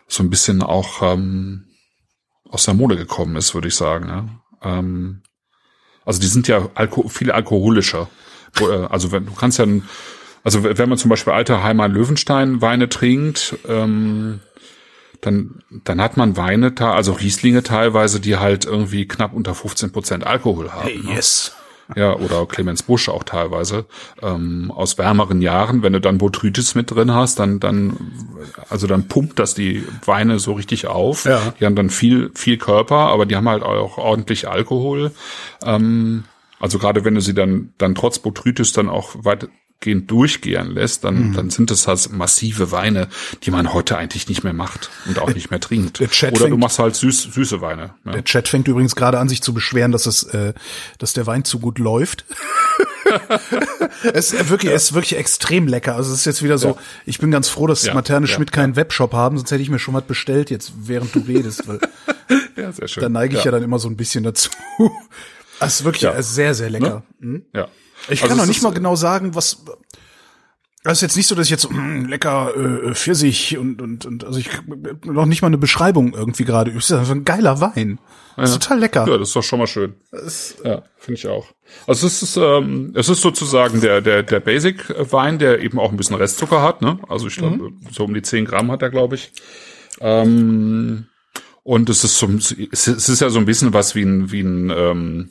[0.06, 1.66] so ein bisschen auch ähm,
[2.48, 4.06] aus der Mode gekommen ist, würde ich sagen.
[4.06, 4.28] Ne?
[4.62, 5.22] Ähm,
[6.04, 8.08] also die sind ja alko viel alkoholischer.
[8.60, 9.66] Äh, also wenn du kannst ja,
[10.42, 14.40] also wenn man zum Beispiel alte Heimat Löwenstein Weine trinkt, ähm,
[15.20, 20.26] dann, dann hat man Weine, also Rieslinge teilweise, die halt irgendwie knapp unter 15 Prozent
[20.26, 20.82] Alkohol haben.
[20.82, 21.14] Hey, ne?
[21.14, 21.54] yes.
[21.96, 23.86] Ja, oder Clemens Busch auch teilweise,
[24.20, 25.82] ähm, aus wärmeren Jahren.
[25.82, 27.96] Wenn du dann Botrytis mit drin hast, dann, dann,
[28.68, 31.24] also dann pumpt das die Weine so richtig auf.
[31.24, 31.54] Ja.
[31.58, 35.12] Die haben dann viel, viel Körper, aber die haben halt auch ordentlich Alkohol.
[35.64, 36.24] Ähm,
[36.60, 39.48] also gerade wenn du sie dann, dann trotz Botrytis dann auch weit,
[39.80, 41.34] gehend durchgehen lässt, dann, mhm.
[41.34, 43.08] dann sind es halt massive Weine,
[43.44, 46.00] die man heute eigentlich nicht mehr macht und auch nicht mehr trinkt.
[46.00, 47.94] Oder fängt, du machst halt süß, süße Weine.
[48.04, 48.12] Ne?
[48.12, 50.52] Der Chat fängt übrigens gerade an, sich zu beschweren, dass es, äh,
[50.98, 52.24] dass der Wein zu gut läuft.
[54.02, 54.76] es ist wirklich, ja.
[54.76, 55.94] es ist wirklich extrem lecker.
[55.94, 56.76] Also es ist jetzt wieder so, ja.
[57.06, 57.94] ich bin ganz froh, dass ja.
[57.94, 61.20] Materne Schmidt keinen Webshop haben, sonst hätte ich mir schon was bestellt jetzt, während du
[61.20, 61.78] redest, weil
[62.56, 63.02] ja, sehr schön.
[63.02, 63.52] da neige ich ja.
[63.52, 64.50] dann immer so ein bisschen dazu.
[65.60, 66.22] Es ist wirklich ja.
[66.22, 67.02] sehr, sehr lecker.
[67.18, 67.32] Ne?
[67.32, 67.42] Hm?
[67.52, 67.68] Ja.
[68.04, 69.64] Ich also kann noch nicht mal genau sagen, was.
[70.84, 74.24] Das ist jetzt nicht so, dass ich jetzt mh, lecker äh, Pfirsich und, und, und
[74.24, 74.48] also ich
[75.04, 76.72] noch nicht mal eine Beschreibung irgendwie gerade.
[76.72, 77.98] Das ist einfach ein geiler Wein.
[78.36, 79.06] Das ist total lecker.
[79.08, 79.96] Ja, das ist doch schon mal schön.
[80.64, 81.48] ja, finde ich auch.
[81.88, 85.90] Also es ist ähm, es ist sozusagen der der der Basic Wein, der eben auch
[85.90, 86.80] ein bisschen Restzucker hat.
[86.80, 87.00] Ne?
[87.08, 87.80] Also ich glaube mhm.
[87.90, 89.32] so um die 10 Gramm hat er, glaube ich.
[90.00, 91.06] Ähm,
[91.64, 94.70] und es ist so, es ist ja so ein bisschen was wie ein wie ein
[94.70, 95.30] ähm,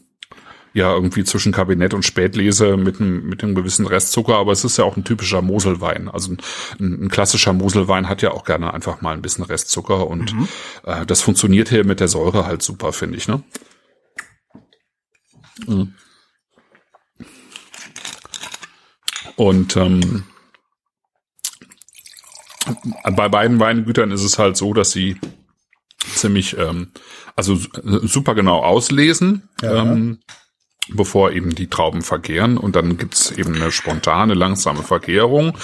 [0.77, 4.77] ja irgendwie zwischen Kabinett und Spätlese mit einem, mit einem gewissen Restzucker, aber es ist
[4.77, 6.07] ja auch ein typischer Moselwein.
[6.07, 6.37] Also ein,
[6.79, 10.47] ein klassischer Moselwein hat ja auch gerne einfach mal ein bisschen Restzucker und mhm.
[10.85, 13.43] äh, das funktioniert hier mit der Säure halt super, finde ich, ne?
[15.65, 15.93] Mhm.
[19.35, 20.23] Und ähm,
[23.15, 25.19] bei beiden Weingütern ist es halt so, dass sie
[26.15, 26.91] ziemlich, ähm,
[27.35, 29.49] also super genau auslesen.
[29.61, 29.83] Ja.
[29.83, 30.19] Ähm,
[30.89, 32.57] bevor eben die Trauben vergären.
[32.57, 35.57] Und dann gibt's eben eine spontane, langsame Vergärung,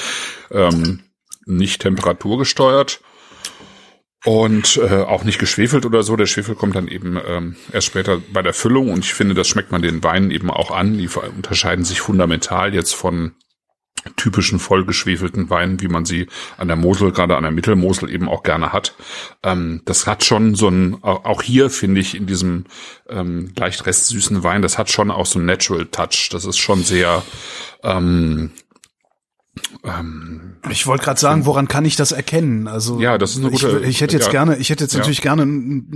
[0.52, 1.02] ähm,
[1.46, 3.02] nicht temperaturgesteuert
[4.26, 6.16] und äh, auch nicht geschwefelt oder so.
[6.16, 9.48] Der Schwefel kommt dann eben ähm, erst später bei der Füllung und ich finde, das
[9.48, 10.98] schmeckt man den Weinen eben auch an.
[10.98, 13.34] Die unterscheiden sich fundamental jetzt von
[14.16, 18.44] typischen vollgeschwefelten Weinen, wie man sie an der Mosel, gerade an der Mittelmosel eben auch
[18.44, 18.96] gerne hat.
[19.44, 22.66] Ähm, das hat schon so ein, auch hier finde ich in diesem
[23.10, 26.30] ähm, leicht restsüßen Wein, das hat schon auch so ein Natural Touch.
[26.32, 27.24] Das ist schon sehr,
[27.84, 28.52] ähm,
[29.84, 32.68] ähm, ich wollte gerade sagen, woran kann ich das erkennen?
[32.68, 33.80] Also ja, das ist eine gute.
[33.82, 35.00] Ich, ich hätte jetzt ja, gerne, ich hätte jetzt ja.
[35.00, 35.44] natürlich gerne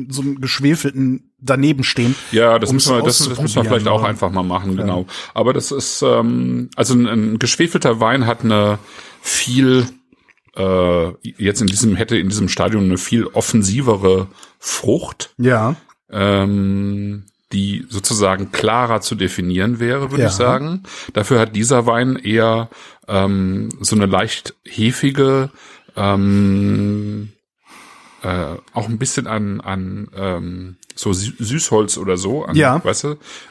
[0.09, 2.15] so einen geschwefelten daneben stehen.
[2.31, 4.81] Ja, das müssen wir, das, das müssen wir vielleicht auch einfach mal machen, ja.
[4.81, 5.05] genau.
[5.33, 8.77] Aber das ist ähm, also ein, ein geschwefelter Wein hat eine
[9.21, 9.87] viel
[10.55, 14.27] äh, jetzt in diesem hätte in diesem Stadium eine viel offensivere
[14.59, 15.33] Frucht.
[15.37, 15.75] Ja.
[16.11, 20.29] Ähm, die sozusagen klarer zu definieren wäre, würde Ja.
[20.29, 20.83] ich sagen.
[21.13, 22.69] Dafür hat dieser Wein eher
[23.07, 25.49] ähm, so eine leicht hefige,
[25.95, 27.29] ähm,
[28.23, 32.83] äh, auch ein bisschen an, an ähm, so Sü- Süßholz oder so, an, Ja.
[32.83, 33.07] weißt du,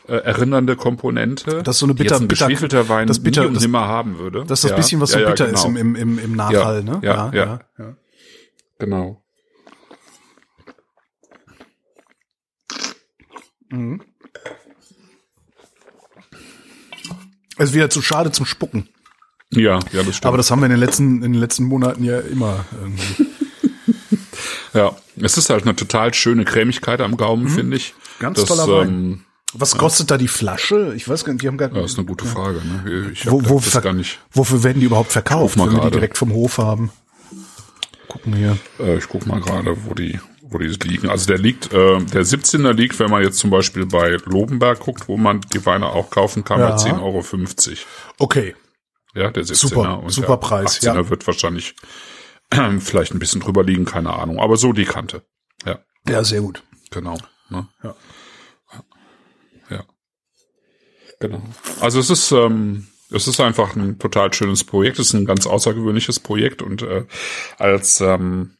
[0.08, 1.62] äh, erinnernde Komponente.
[1.62, 3.86] Das ist so eine bitter- ein bitter- geschwefelter Wein das bitter- nie und das- nimmer
[3.86, 4.40] haben würde.
[4.46, 4.76] Das ist das Ja.
[4.76, 5.78] bisschen, was so bitter ist genau.
[5.78, 6.98] im, im, im, im Nachhall, ne?
[7.02, 7.60] ja, ja.
[7.78, 7.96] ja.
[8.78, 9.22] Genau.
[17.58, 18.88] Es ist wieder zu schade zum Spucken.
[19.50, 20.26] Ja, ja, das stimmt.
[20.26, 23.26] Aber das haben wir in den letzten, in den letzten Monaten ja immer irgendwie.
[24.74, 27.94] ja, es ist halt eine total schöne Cremigkeit am Gaumen, finde ich.
[27.94, 28.22] Mhm.
[28.22, 28.88] Ganz das, toller Wein.
[28.88, 29.24] Ähm,
[29.54, 30.92] Was kostet da die Flasche?
[30.96, 32.58] Ich weiß gar nicht, die haben gar ja, ist eine gute Frage.
[32.58, 33.10] Ne?
[33.12, 34.18] Ich wo, wo das gar nicht.
[34.32, 36.90] Wofür werden die überhaupt verkauft, wenn wir die direkt vom Hof haben?
[38.08, 38.58] Gucken hier.
[38.78, 41.08] Äh, ich guck mal gerade, wo die, wo die liegen.
[41.08, 45.08] Also der liegt, äh, der 17er liegt, wenn man jetzt zum Beispiel bei Lobenberg guckt,
[45.08, 46.70] wo man die Weine auch kaufen kann, Ja.
[46.70, 47.24] bei 10,50 Euro.
[48.18, 48.54] Okay.
[49.14, 49.54] Ja, der 17er.
[49.54, 51.08] Super, und super der Preis, 18er ja.
[51.10, 51.74] wird wahrscheinlich
[52.50, 54.38] äh, vielleicht ein bisschen drüber liegen, keine Ahnung.
[54.40, 55.22] Aber so die Kante.
[55.64, 55.78] Ja,
[56.08, 56.62] Ja, sehr gut.
[56.90, 57.16] genau.
[57.48, 57.66] Ne?
[57.82, 57.94] Ja.
[59.70, 59.84] Ja.
[61.20, 61.42] Genau.
[61.80, 64.98] Also es ist, ähm, es ist einfach ein total schönes Projekt.
[64.98, 67.04] Es ist ein ganz außergewöhnliches Projekt und äh,
[67.58, 68.55] als ähm,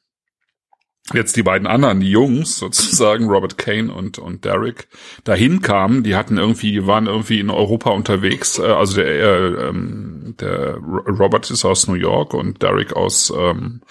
[1.15, 4.89] jetzt die beiden anderen, die Jungs sozusagen, Robert Kane und und Derek,
[5.25, 8.59] dahin kamen, die hatten irgendwie, die waren irgendwie in Europa unterwegs.
[8.59, 13.33] Äh, also der äh, ähm, der Ro- Robert ist aus New York und Derek aus
[13.37, 13.83] ähm,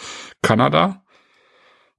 [0.42, 1.05] Kanada.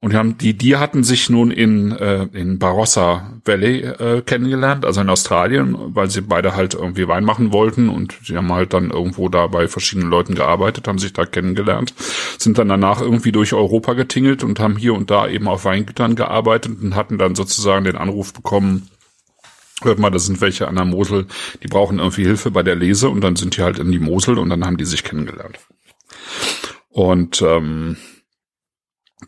[0.00, 4.84] Und die, haben, die, die hatten sich nun in, äh, in Barossa Valley äh, kennengelernt,
[4.84, 8.74] also in Australien, weil sie beide halt irgendwie Wein machen wollten und sie haben halt
[8.74, 11.94] dann irgendwo da bei verschiedenen Leuten gearbeitet, haben sich da kennengelernt,
[12.38, 16.14] sind dann danach irgendwie durch Europa getingelt und haben hier und da eben auf Weingütern
[16.14, 18.90] gearbeitet und hatten dann sozusagen den Anruf bekommen,
[19.82, 21.26] hört mal, das sind welche an der Mosel,
[21.62, 24.38] die brauchen irgendwie Hilfe bei der Lese und dann sind die halt in die Mosel
[24.38, 25.58] und dann haben die sich kennengelernt.
[26.90, 27.96] Und ähm,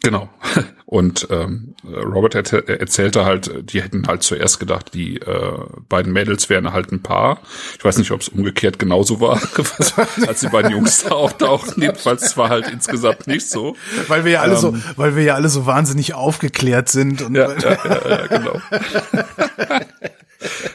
[0.03, 0.29] Genau.
[0.85, 6.49] Und ähm, Robert erzäh- erzählte halt, die hätten halt zuerst gedacht, die äh, beiden Mädels
[6.49, 7.41] wären halt ein Paar.
[7.79, 9.41] Ich weiß nicht, ob es umgekehrt genauso war,
[10.27, 11.83] als die beiden Jungs da auftauchten.
[11.83, 13.77] Jedenfalls es war halt insgesamt nicht so.
[14.09, 17.55] Weil wir ja alle so, weil wir ja alle so wahnsinnig aufgeklärt sind und Ähm.
[17.61, 18.61] Ja, ja, ja, ja genau.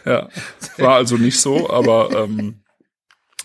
[0.06, 0.30] ja,
[0.78, 2.56] war also nicht so, aber ähm,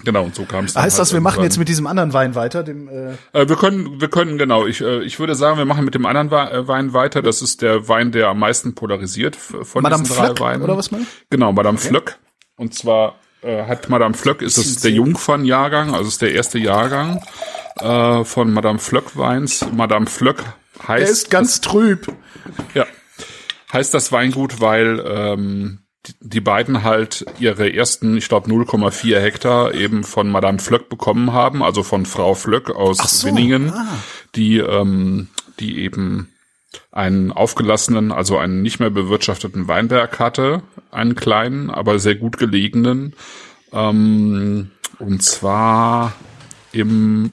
[0.04, 0.74] genau, und so kam es.
[0.74, 3.48] dann heißt das, halt wir machen jetzt mit diesem anderen Wein weiter, dem äh, Äh,
[3.48, 4.66] wir können, wir können genau.
[4.66, 7.22] Ich, äh, ich würde sagen, wir machen mit dem anderen äh, Wein weiter.
[7.22, 10.62] Das ist der Wein, der am meisten polarisiert von Madame diesen drei Flöck, Weinen.
[10.62, 12.18] oder was meinst Genau, Madame Flöck.
[12.56, 17.22] Und zwar äh, hat Madame Flöck ist es der Jungfernjahrgang, also ist der erste Jahrgang
[17.80, 19.64] äh, von Madame Flöck Weins.
[19.72, 20.42] Madame Flöck
[20.86, 22.12] heißt Er ist ganz trüb.
[22.74, 22.86] ja.
[23.72, 25.80] Heißt das Weingut, weil ähm,
[26.20, 31.62] die, beiden halt ihre ersten, ich glaube 0,4 Hektar eben von Madame Flöck bekommen haben,
[31.62, 33.86] also von Frau Flöck aus so, Winningen, ah.
[34.34, 35.28] die ähm,
[35.60, 36.28] die eben
[36.92, 43.14] einen aufgelassenen, also einen nicht mehr bewirtschafteten Weinberg hatte, einen kleinen, aber sehr gut gelegenen,
[43.72, 46.12] ähm, und zwar
[46.72, 47.32] im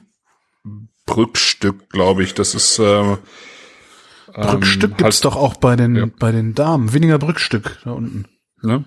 [1.06, 2.34] Brückstück, glaube ich.
[2.34, 3.16] Das ist äh,
[4.32, 6.06] Brückstück ähm, gibt's halt- doch auch bei den Ja.
[6.18, 6.92] bei den Damen.
[6.92, 8.26] Winninger Brückstück da unten.
[8.62, 8.84] Ne?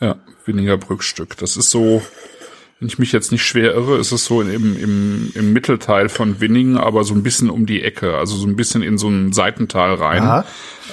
[0.00, 1.36] Ja, weniger Brückstück.
[1.38, 2.02] Das ist so,
[2.78, 6.40] wenn ich mich jetzt nicht schwer irre, ist es so im, im, im Mittelteil von
[6.40, 9.32] Winningen, aber so ein bisschen um die Ecke, also so ein bisschen in so ein
[9.32, 10.22] Seitental rein.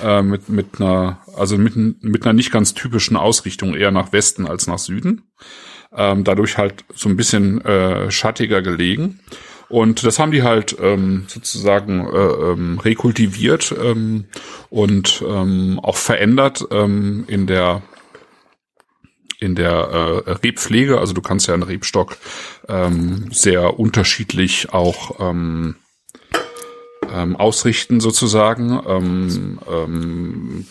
[0.04, 4.48] Äh, mit, mit einer, also mit, mit einer nicht ganz typischen Ausrichtung, eher nach Westen
[4.48, 5.24] als nach Süden.
[5.94, 9.20] Ähm, dadurch halt so ein bisschen äh, schattiger gelegen.
[9.72, 14.26] Und das haben die halt ähm, sozusagen äh, ähm, rekultiviert ähm,
[14.70, 17.82] und ähm, auch verändert ähm, in der
[19.40, 21.00] in der äh, Rebpflege.
[21.00, 22.18] Also du kannst ja einen Rebstock
[22.68, 25.78] ähm, sehr unterschiedlich auch ähm,
[27.10, 30.68] ähm, ausrichten sozusagen, ähm, ähm,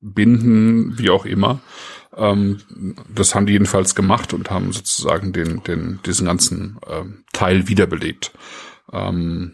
[0.00, 1.60] binden, wie auch immer.
[2.16, 2.58] Ähm,
[3.14, 8.32] das haben die jedenfalls gemacht und haben sozusagen den, den, diesen ganzen ähm, Teil wiederbelebt.
[8.92, 9.52] Ähm,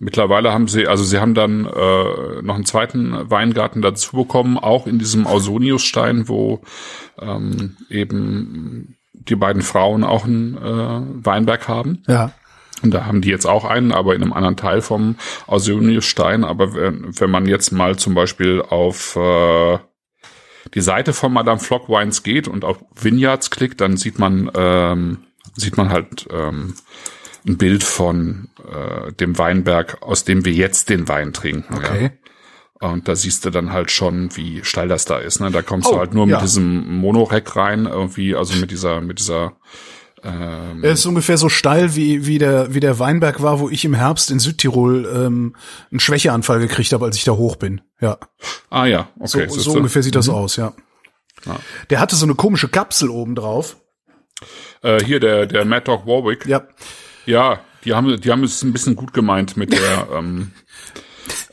[0.00, 4.86] mittlerweile haben sie, also sie haben dann äh, noch einen zweiten Weingarten dazu bekommen, auch
[4.86, 6.62] in diesem Ausoniusstein, wo
[7.18, 12.02] ähm, eben die beiden Frauen auch einen äh, Weinberg haben.
[12.08, 12.32] Ja.
[12.82, 16.42] Und da haben die jetzt auch einen, aber in einem anderen Teil vom Ausoniusstein.
[16.42, 19.78] Aber wenn, wenn man jetzt mal zum Beispiel auf äh,
[20.74, 25.18] die Seite von Madame Flock Wines geht und auf Vineyards klickt, dann sieht man ähm,
[25.54, 26.74] sieht man halt ähm,
[27.46, 31.74] ein Bild von äh, dem Weinberg, aus dem wir jetzt den Wein trinken.
[31.74, 32.12] Okay.
[32.80, 35.40] Und da siehst du dann halt schon, wie steil das da ist.
[35.40, 35.50] Ne?
[35.50, 36.36] Da kommst oh, du halt nur ja.
[36.36, 39.52] mit diesem Monorack rein, irgendwie, also mit dieser, mit dieser
[40.24, 43.84] ähm, er ist ungefähr so steil wie wie der wie der Weinberg war, wo ich
[43.84, 45.56] im Herbst in Südtirol ähm,
[45.90, 47.80] einen Schwächeanfall gekriegt habe, als ich da hoch bin.
[48.00, 48.18] Ja.
[48.70, 49.48] Ah ja, okay.
[49.48, 50.34] So, so ungefähr sieht das mhm.
[50.34, 50.72] aus, ja.
[51.44, 51.56] ja.
[51.90, 53.76] Der hatte so eine komische Kapsel oben drauf.
[54.82, 56.46] Äh, hier der der Mad Dog Warwick.
[56.46, 56.62] Ja.
[57.26, 60.52] Ja, die haben die haben es ein bisschen gut gemeint mit der ähm,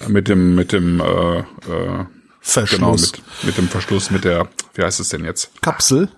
[0.08, 2.06] mit dem mit dem äh, äh,
[2.40, 3.12] Verschluss.
[3.12, 5.52] Genau, mit, mit dem Verschluss, mit der, wie heißt es denn jetzt?
[5.62, 6.10] Kapsel?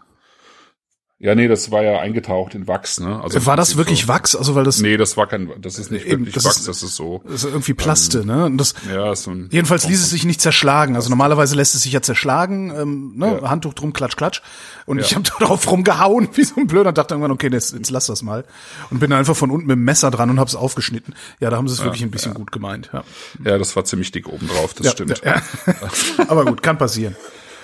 [1.24, 3.22] Ja, nee, das war ja eingetaucht in Wachs, ne?
[3.22, 4.36] Also war das wirklich so, Wachs?
[4.36, 6.68] Also weil das Nee, das war kein das ist nicht eben, wirklich das Wachs, ist,
[6.68, 7.22] das ist so.
[7.26, 8.46] Das ist irgendwie Plaste, ähm, ne?
[8.46, 10.96] Und das ja, so ein Jedenfalls ließ es sich nicht zerschlagen.
[10.96, 13.40] Also normalerweise lässt es sich ja zerschlagen, ähm, ne?
[13.40, 13.50] Ja.
[13.52, 14.42] Handtuch drum, klatsch klatsch.
[14.88, 15.06] Und ja.
[15.06, 18.08] ich habe darauf rumgehauen, wie so ein Blöder und dachte irgendwann, okay, jetzt, jetzt lass
[18.08, 18.44] das mal
[18.90, 21.14] und bin einfach von unten mit dem Messer dran und hab's aufgeschnitten.
[21.40, 23.04] Ja, da haben sie es ja, wirklich ein bisschen gut gemeint, ja.
[23.46, 25.22] Ja, das war ziemlich dick oben drauf, das stimmt.
[26.28, 27.16] Aber gut, kann passieren.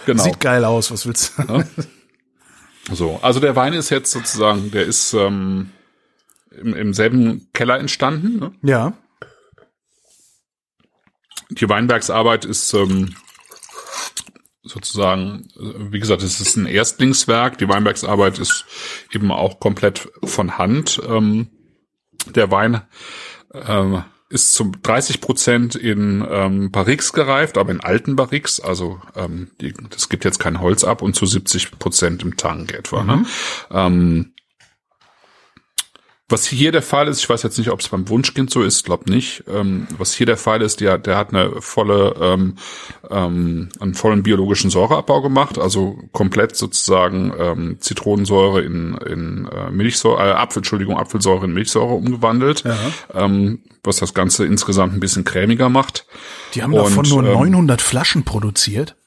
[0.06, 0.22] Genau.
[0.22, 1.64] Sieht geil aus, was willst du?
[2.92, 5.72] So, also der Wein ist jetzt sozusagen, der ist ähm,
[6.52, 8.40] im, im selben Keller entstanden.
[8.40, 8.54] Ne?
[8.64, 8.94] Ja.
[11.50, 13.16] Die Weinbergsarbeit ist ähm,
[14.64, 17.58] sozusagen, wie gesagt, es ist ein Erstlingswerk.
[17.58, 18.66] Die Weinbergsarbeit ist
[19.12, 21.02] eben auch komplett von Hand.
[21.08, 21.50] Ähm,
[22.36, 22.82] der Wein
[23.54, 29.50] ähm, ist zum 30 Prozent in ähm, Barriques gereift, aber in alten Barriques, also ähm,
[29.62, 33.04] die, das gibt jetzt kein Holz ab und zu 70 Prozent im Tank etwa.
[33.04, 33.16] Ne?
[33.18, 33.22] Mhm.
[33.22, 33.28] Ne?
[33.72, 34.34] Ähm,
[36.30, 38.84] was hier der Fall ist, ich weiß jetzt nicht, ob es beim Wunschkind so ist,
[38.84, 39.46] glaube nicht.
[39.48, 42.56] Ähm, was hier der Fall ist, der, der hat eine volle, ähm,
[43.10, 50.22] ähm, einen vollen biologischen Säureabbau gemacht, also komplett sozusagen ähm, Zitronensäure in, in äh, Milchsäure,
[50.22, 52.64] äh, Apfel, Entschuldigung, Apfelsäure in Milchsäure umgewandelt,
[53.14, 56.06] ähm, was das Ganze insgesamt ein bisschen cremiger macht.
[56.56, 58.98] Die haben Und, davon nur 900 ähm, Flaschen produziert.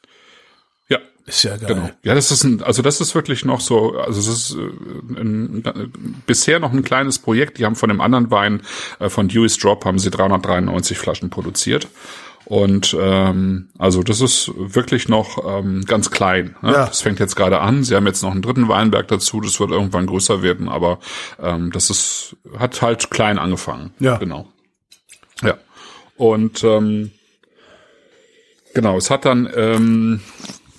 [1.27, 1.69] Ist ja geil.
[1.69, 1.91] Genau.
[2.03, 5.63] Ja, das ist ein, also das ist wirklich noch so, also es ist äh, ein,
[5.65, 7.59] ein, bisher noch ein kleines Projekt.
[7.59, 8.63] Die haben von dem anderen Wein,
[8.99, 11.89] äh, von Dewey's Drop, haben sie 393 Flaschen produziert.
[12.47, 16.57] Und ähm, also das ist wirklich noch ähm, ganz klein.
[16.63, 16.73] Ne?
[16.73, 16.87] Ja.
[16.87, 17.85] Das fängt jetzt gerade an.
[17.85, 19.41] Sie haben jetzt noch einen dritten Weinberg dazu.
[19.41, 20.99] Das wird irgendwann größer werden, aber
[21.41, 23.93] ähm, das ist hat halt klein angefangen.
[24.01, 24.49] Ja, genau.
[25.43, 25.59] Ja.
[26.17, 27.13] Und ähm,
[28.75, 30.21] genau, es hat dann ähm,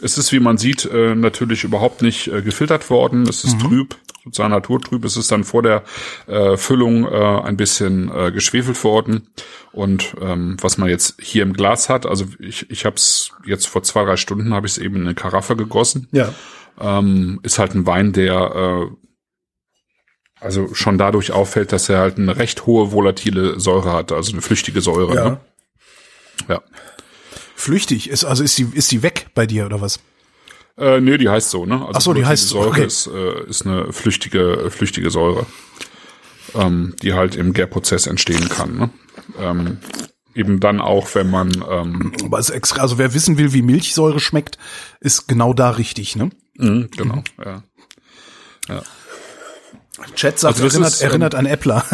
[0.02, 3.24] es ist, wie man sieht, äh, natürlich überhaupt nicht äh, gefiltert worden.
[3.24, 3.68] Es ist mhm.
[3.68, 5.06] trüb, sozusagen naturtrüb.
[5.06, 5.84] Es ist dann vor der
[6.28, 9.30] äh, Füllung äh, ein bisschen äh, geschwefelt worden.
[9.72, 13.68] Und ähm, was man jetzt hier im Glas hat, also ich, ich habe es jetzt
[13.68, 16.08] vor zwei, drei Stunden habe ich es eben in eine Karaffe gegossen.
[16.12, 16.34] Ja.
[16.80, 18.96] Ähm, ist halt ein Wein, der äh,
[20.40, 24.42] also schon dadurch auffällt, dass er halt eine recht hohe volatile Säure hat, also eine
[24.42, 25.16] flüchtige Säure.
[25.16, 25.30] Ja.
[25.30, 25.40] Ne?
[26.48, 26.62] Ja
[27.62, 30.00] flüchtig ist, also ist die, ist die weg bei dir oder was?
[30.78, 31.76] Äh, nee, die heißt so, ne?
[31.76, 32.86] Also Ach so, die heißt Säure okay.
[32.86, 35.46] ist, äh, ist eine flüchtige, flüchtige Säure,
[36.56, 38.78] ähm, die halt im Gärprozess entstehen kann.
[38.78, 38.90] Ne?
[39.40, 39.78] Ähm,
[40.34, 41.52] eben dann auch, wenn man.
[41.70, 44.58] Ähm, Aber ist extra, also wer wissen will, wie Milchsäure schmeckt,
[45.00, 46.32] ist genau da richtig, ne?
[46.58, 47.24] Mhm, genau, mhm.
[47.46, 47.64] ja.
[48.70, 48.82] ja.
[50.16, 51.86] Chat sagt, also erinnert, ist, erinnert ähm, an Äppler.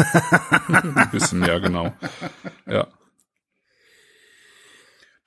[0.68, 1.92] ein bisschen, ja, genau.
[2.66, 2.86] Ja.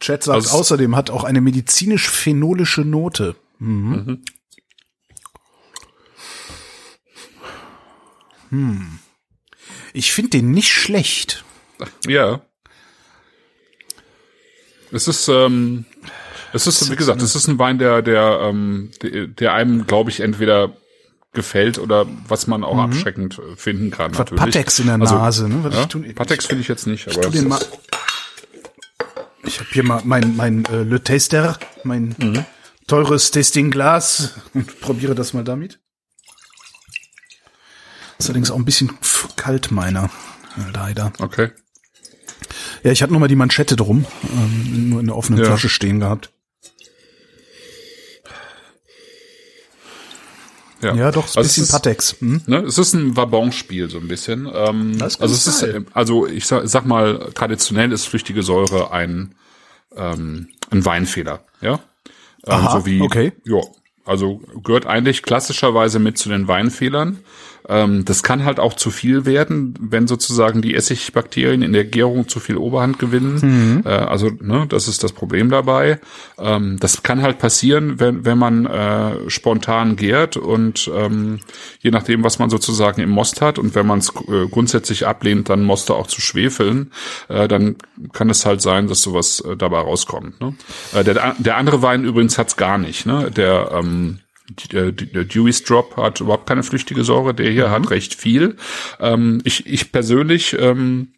[0.02, 3.36] Chat sagt also, außerdem hat auch eine medizinisch-phenolische Note.
[3.60, 3.94] Mhm.
[3.94, 4.22] Mhm.
[8.50, 9.00] Hm.
[9.94, 11.46] Ich finde den nicht schlecht.
[12.06, 12.42] Ja.
[14.92, 15.86] Es ist, ähm,
[16.52, 20.20] es ist, wie gesagt, es ist ein Wein, der, der, ähm, der, einem, glaube ich,
[20.20, 20.76] entweder
[21.32, 22.80] gefällt oder was man auch mhm.
[22.82, 24.12] abschreckend finden kann.
[24.12, 24.44] Was natürlich.
[24.44, 25.64] Patex in der also, Nase, ne?
[25.64, 26.14] Was ja?
[26.14, 27.08] Patex finde ich jetzt nicht.
[27.08, 27.62] Aber ich tu den mal
[29.44, 32.46] ich habe hier mal mein, mein äh, Le Taster, mein mhm.
[32.88, 35.80] teures Tastingglas und probiere das mal damit.
[38.20, 38.92] Ist allerdings auch ein bisschen
[39.36, 40.10] kalt, meiner.
[40.74, 41.12] Leider.
[41.20, 41.52] Okay.
[42.84, 45.46] Ja, ich hatte nur mal die Manschette drum, ähm, nur in der offenen ja.
[45.46, 46.32] Flasche stehen gehabt.
[50.82, 52.16] Ja, ja doch, ein also bisschen ist, Patex.
[52.20, 52.42] Hm?
[52.48, 54.50] Ne, es ist ein Wabonspiel so ein bisschen.
[54.54, 59.36] Ähm, also es ist, also ich sag, sag mal, traditionell ist flüchtige Säure ein
[59.96, 61.74] ähm, ein Weinfehler, ja.
[61.74, 63.34] Ähm, Aha, so wie, okay.
[63.46, 63.60] ja,
[64.06, 67.20] Also gehört eigentlich klassischerweise mit zu den Weinfehlern.
[67.70, 72.28] Ähm, das kann halt auch zu viel werden, wenn sozusagen die Essigbakterien in der Gärung
[72.28, 73.40] zu viel Oberhand gewinnen.
[73.42, 73.84] Mhm.
[73.86, 76.00] Äh, also ne, das ist das Problem dabei.
[76.40, 81.40] Ähm, das kann halt passieren, wenn, wenn man äh, spontan gärt und ähm,
[81.80, 85.50] je nachdem, was man sozusagen im Most hat und wenn man es äh, grundsätzlich ablehnt,
[85.50, 86.92] dann Moste auch zu schwefeln,
[87.30, 87.76] äh, dann
[88.14, 90.40] kann es halt sein, dass sowas äh, dabei rauskommt.
[90.42, 90.56] Ne?
[90.94, 93.06] Äh, der, der andere Wein übrigens hat's gar nicht.
[93.06, 93.32] Ne?
[93.32, 94.20] Der ähm,
[94.58, 97.72] Dewey's Drop hat überhaupt keine flüchtige Säure, der hier mhm.
[97.72, 98.58] hat recht viel.
[99.00, 101.14] Ähm, ich, ich persönlich ähm,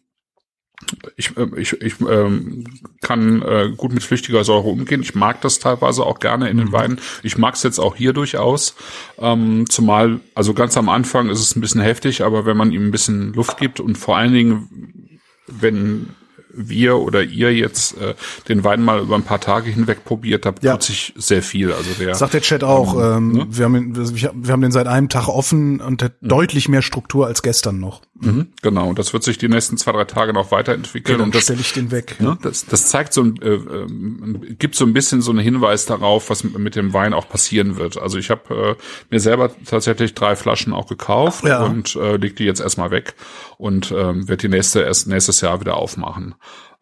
[1.16, 2.64] ich, äh, ich, ich ähm,
[3.00, 5.02] kann äh, gut mit flüchtiger Säure umgehen.
[5.02, 6.72] Ich mag das teilweise auch gerne in den mhm.
[6.72, 7.00] Weinen.
[7.22, 8.74] Ich mag es jetzt auch hier durchaus.
[9.18, 12.86] Ähm, zumal, also ganz am Anfang ist es ein bisschen heftig, aber wenn man ihm
[12.86, 16.10] ein bisschen Luft gibt und vor allen Dingen, wenn
[16.56, 18.14] wir oder ihr jetzt äh,
[18.48, 20.72] den Wein mal über ein paar Tage hinweg probiert habt, ja.
[20.72, 21.72] tut sich sehr viel.
[21.72, 22.94] Also der sagt der Chat auch.
[22.94, 23.46] Ähm, ähm, ne?
[23.48, 26.28] wir, haben, wir haben den seit einem Tag offen und hat mhm.
[26.28, 28.02] deutlich mehr Struktur als gestern noch.
[28.20, 28.88] Mhm, genau.
[28.88, 31.16] Und das wird sich die nächsten zwei drei Tage noch weiterentwickeln.
[31.16, 32.16] Genau, und das stelle ich den weg.
[32.20, 35.86] Ne, das, das zeigt so ein, äh, äh, gibt so ein bisschen so einen Hinweis
[35.86, 38.00] darauf, was mit dem Wein auch passieren wird.
[38.00, 41.64] Also ich habe äh, mir selber tatsächlich drei Flaschen auch gekauft ja.
[41.64, 43.14] und äh, leg die jetzt erstmal weg
[43.58, 46.34] und ähm, werde die nächste erst nächstes Jahr wieder aufmachen.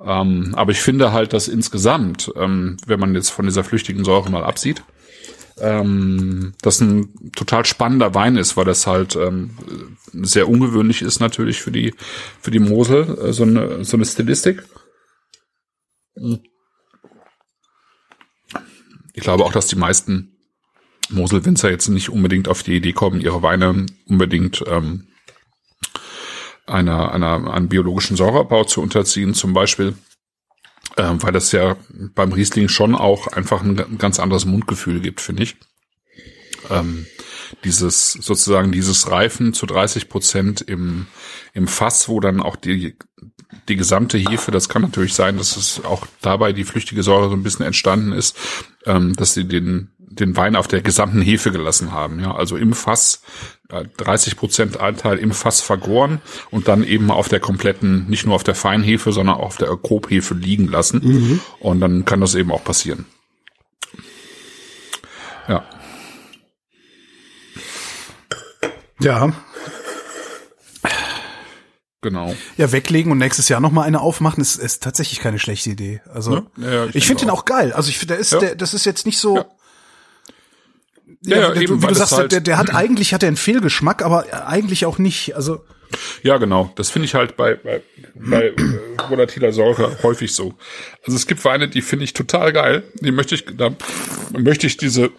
[0.05, 4.31] Ähm, aber ich finde halt, dass insgesamt, ähm, wenn man jetzt von dieser flüchtigen Säure
[4.31, 4.83] mal absieht,
[5.59, 9.51] ähm, das ein total spannender Wein ist, weil das halt ähm,
[10.13, 11.95] sehr ungewöhnlich ist natürlich für die
[12.41, 14.65] für die Mosel äh, so eine so eine Stilistik.
[19.13, 20.37] Ich glaube auch, dass die meisten
[21.11, 25.09] Moselwinzer jetzt nicht unbedingt auf die Idee kommen, ihre Weine unbedingt ähm,
[26.73, 29.95] einer, einer, einem biologischen Säureabbau zu unterziehen, zum Beispiel,
[30.97, 31.77] äh, weil das ja
[32.15, 35.57] beim Riesling schon auch einfach ein ganz anderes Mundgefühl gibt, finde ich.
[36.71, 37.07] Ähm,
[37.65, 41.07] dieses sozusagen dieses Reifen zu 30 Prozent im
[41.53, 42.97] im Fass, wo dann auch die
[43.69, 47.35] die gesamte Hefe, das kann natürlich sein, dass es auch dabei die flüchtige Säure so
[47.35, 48.37] ein bisschen entstanden ist,
[48.87, 52.21] ähm, dass sie den den Wein auf der gesamten Hefe gelassen haben.
[52.21, 53.23] Ja, also im Fass
[53.69, 58.35] 30 äh, Prozent Anteil im Fass vergoren und dann eben auf der kompletten, nicht nur
[58.35, 61.01] auf der Feinhefe, sondern auch auf der Grobhefe liegen lassen.
[61.03, 61.41] Mhm.
[61.61, 63.07] Und dann kann das eben auch passieren.
[65.49, 65.65] Ja.
[69.01, 69.33] Ja.
[72.03, 72.35] Genau.
[72.57, 76.03] Ja, weglegen und nächstes Jahr noch mal eine aufmachen ist, ist tatsächlich keine schlechte Idee.
[76.13, 76.47] Also ne?
[76.57, 77.73] ja, ich, ich finde den auch geil.
[77.73, 78.41] Also ich finde, der ist, ja.
[78.41, 79.45] der, das ist jetzt nicht so.
[81.25, 81.37] Ja.
[81.37, 84.03] Ja, ja, eben, wie du sagst, halt der, der hat eigentlich hat er einen Fehlgeschmack,
[84.03, 85.37] aber eigentlich auch nicht.
[85.37, 85.65] Also
[86.23, 86.73] ja, genau.
[86.77, 87.83] Das finde ich halt bei, bei,
[88.15, 88.55] bei äh,
[89.09, 90.55] volatiler Säure häufig so.
[91.05, 92.83] Also es gibt Weine, die finde ich total geil.
[93.01, 93.71] Die möchte ich, da
[94.31, 95.11] möchte ich diese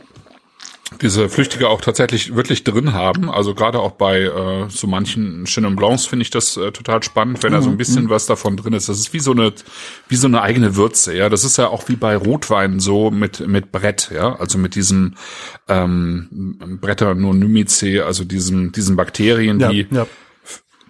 [1.02, 3.30] diese Flüchtige auch tatsächlich wirklich drin haben.
[3.30, 7.44] Also gerade auch bei äh, so manchen Chenin Blancs finde ich das äh, total spannend,
[7.44, 8.10] wenn da so ein mhm, bisschen mhm.
[8.10, 8.90] was davon drin ist.
[8.90, 9.54] Das ist wie so eine
[10.08, 11.16] wie so eine eigene Würze.
[11.16, 14.12] Ja, das ist ja auch wie bei Rotwein so mit mit Brett.
[14.14, 15.16] Ja, also mit diesem
[15.68, 20.08] ähm, Brettanomyces, also diesem diesen Bakterien, ja, die ja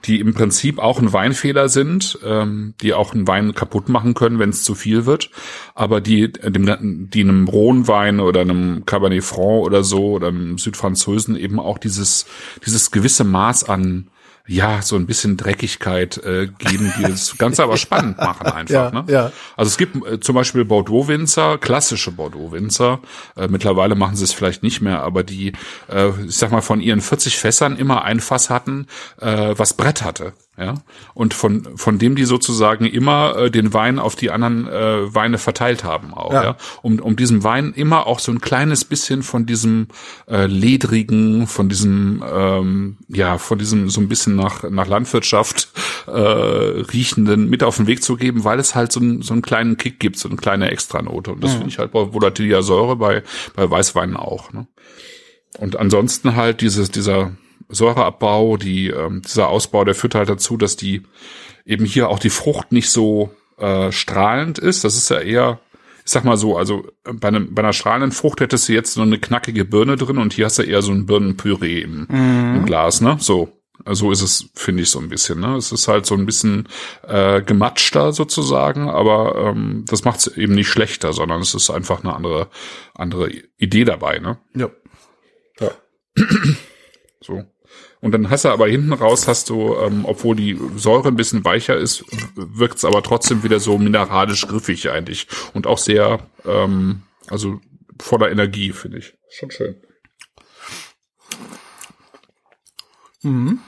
[0.05, 4.39] die im Prinzip auch ein Weinfehler sind, ähm, die auch einen Wein kaputt machen können,
[4.39, 5.29] wenn es zu viel wird,
[5.75, 11.35] aber die, dem, die einem Rhonwein oder einem Cabernet Franc oder so oder einem Südfranzösen
[11.35, 12.25] eben auch dieses,
[12.65, 14.09] dieses gewisse Maß an
[14.45, 18.73] ja, so ein bisschen Dreckigkeit äh, geben, die das Ganze aber spannend machen einfach.
[18.73, 19.05] Ja, ne?
[19.07, 19.31] ja.
[19.55, 22.99] Also es gibt äh, zum Beispiel Bordeaux-Winzer, klassische Bordeaux-Winzer,
[23.37, 25.53] äh, mittlerweile machen sie es vielleicht nicht mehr, aber die,
[25.89, 28.87] äh, ich sag mal, von ihren 40 Fässern immer ein Fass hatten,
[29.19, 30.75] äh, was Brett hatte ja,
[31.15, 35.39] und von von dem die sozusagen immer äh, den Wein auf die anderen äh, Weine
[35.39, 36.43] verteilt haben auch, ja.
[36.43, 39.87] ja, um um diesem Wein immer auch so ein kleines bisschen von diesem
[40.27, 45.69] äh, ledrigen, von diesem ähm, ja, von diesem so ein bisschen nach nach Landwirtschaft
[46.05, 49.41] äh, riechenden mit auf den Weg zu geben, weil es halt so, ein, so einen
[49.41, 51.57] kleinen Kick gibt, so eine kleine Extranote und das mhm.
[51.57, 53.23] finde ich halt bei volatiler Säure bei
[53.55, 54.67] bei Weißweinen auch, ne?
[55.57, 57.31] Und ansonsten halt dieses dieser
[57.73, 61.03] Säureabbau, die, ähm, dieser Ausbau, der führt halt dazu, dass die
[61.65, 64.83] eben hier auch die Frucht nicht so äh, strahlend ist.
[64.83, 65.59] Das ist ja eher,
[66.05, 68.93] ich sag mal so, also äh, bei, einem, bei einer strahlenden Frucht hättest du jetzt
[68.93, 72.55] so eine knackige Birne drin und hier hast du eher so ein Birnenpüree im, mhm.
[72.57, 73.17] im Glas, ne?
[73.19, 73.49] So.
[73.85, 75.41] So ist es, finde ich, so ein bisschen.
[75.41, 75.57] Ne?
[75.57, 76.69] Es ist halt so ein bisschen
[77.05, 82.01] äh, gematschter sozusagen, aber ähm, das macht es eben nicht schlechter, sondern es ist einfach
[82.01, 82.49] eine andere,
[82.93, 84.19] andere Idee dabei.
[84.19, 84.37] Ne?
[84.55, 84.69] Ja.
[85.59, 85.71] ja.
[87.19, 87.43] so.
[88.01, 91.45] Und dann hast du aber hinten raus hast du, ähm, obwohl die Säure ein bisschen
[91.45, 92.03] weicher ist,
[92.35, 97.61] wirkt es aber trotzdem wieder so mineralisch griffig eigentlich und auch sehr, ähm, also
[98.01, 99.13] voller Energie, finde ich.
[99.29, 99.75] Schon schön.
[103.21, 103.59] Mhm.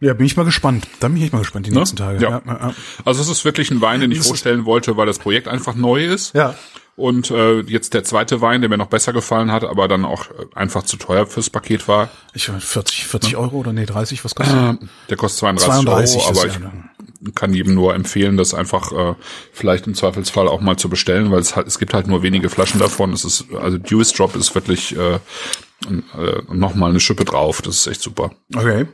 [0.00, 0.86] Ja, bin ich mal gespannt.
[1.00, 1.78] Da bin ich mal gespannt die Ne?
[1.78, 2.22] nächsten Tage.
[2.22, 2.42] Ja.
[2.44, 2.74] Ja, ja.
[3.04, 6.04] Also es ist wirklich ein Wein, den ich vorstellen wollte, weil das Projekt einfach neu
[6.04, 6.34] ist.
[6.34, 6.54] ja.
[6.96, 10.30] Und äh, jetzt der zweite Wein, der mir noch besser gefallen hat, aber dann auch
[10.30, 12.08] äh, einfach zu teuer fürs Paket war.
[12.32, 16.16] Ich weiß, 40, 40 Euro oder nee, 30, was kostet Äh, der kostet 32, 32
[16.22, 16.90] Euro, aber ja ich dann-
[17.34, 19.14] kann jedem nur empfehlen, das einfach äh,
[19.52, 22.48] vielleicht im Zweifelsfall auch mal zu bestellen, weil es halt, es gibt halt nur wenige
[22.48, 23.12] Flaschen davon.
[23.12, 27.60] Es ist, also Dewey's Drop ist wirklich äh, äh, nochmal eine Schippe drauf.
[27.62, 28.30] Das ist echt super.
[28.54, 28.86] Okay.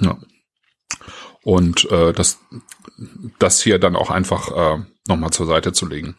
[0.00, 0.18] Ja.
[1.42, 2.38] Und äh, das,
[3.38, 6.16] das hier dann auch einfach äh, nochmal zur Seite zu legen.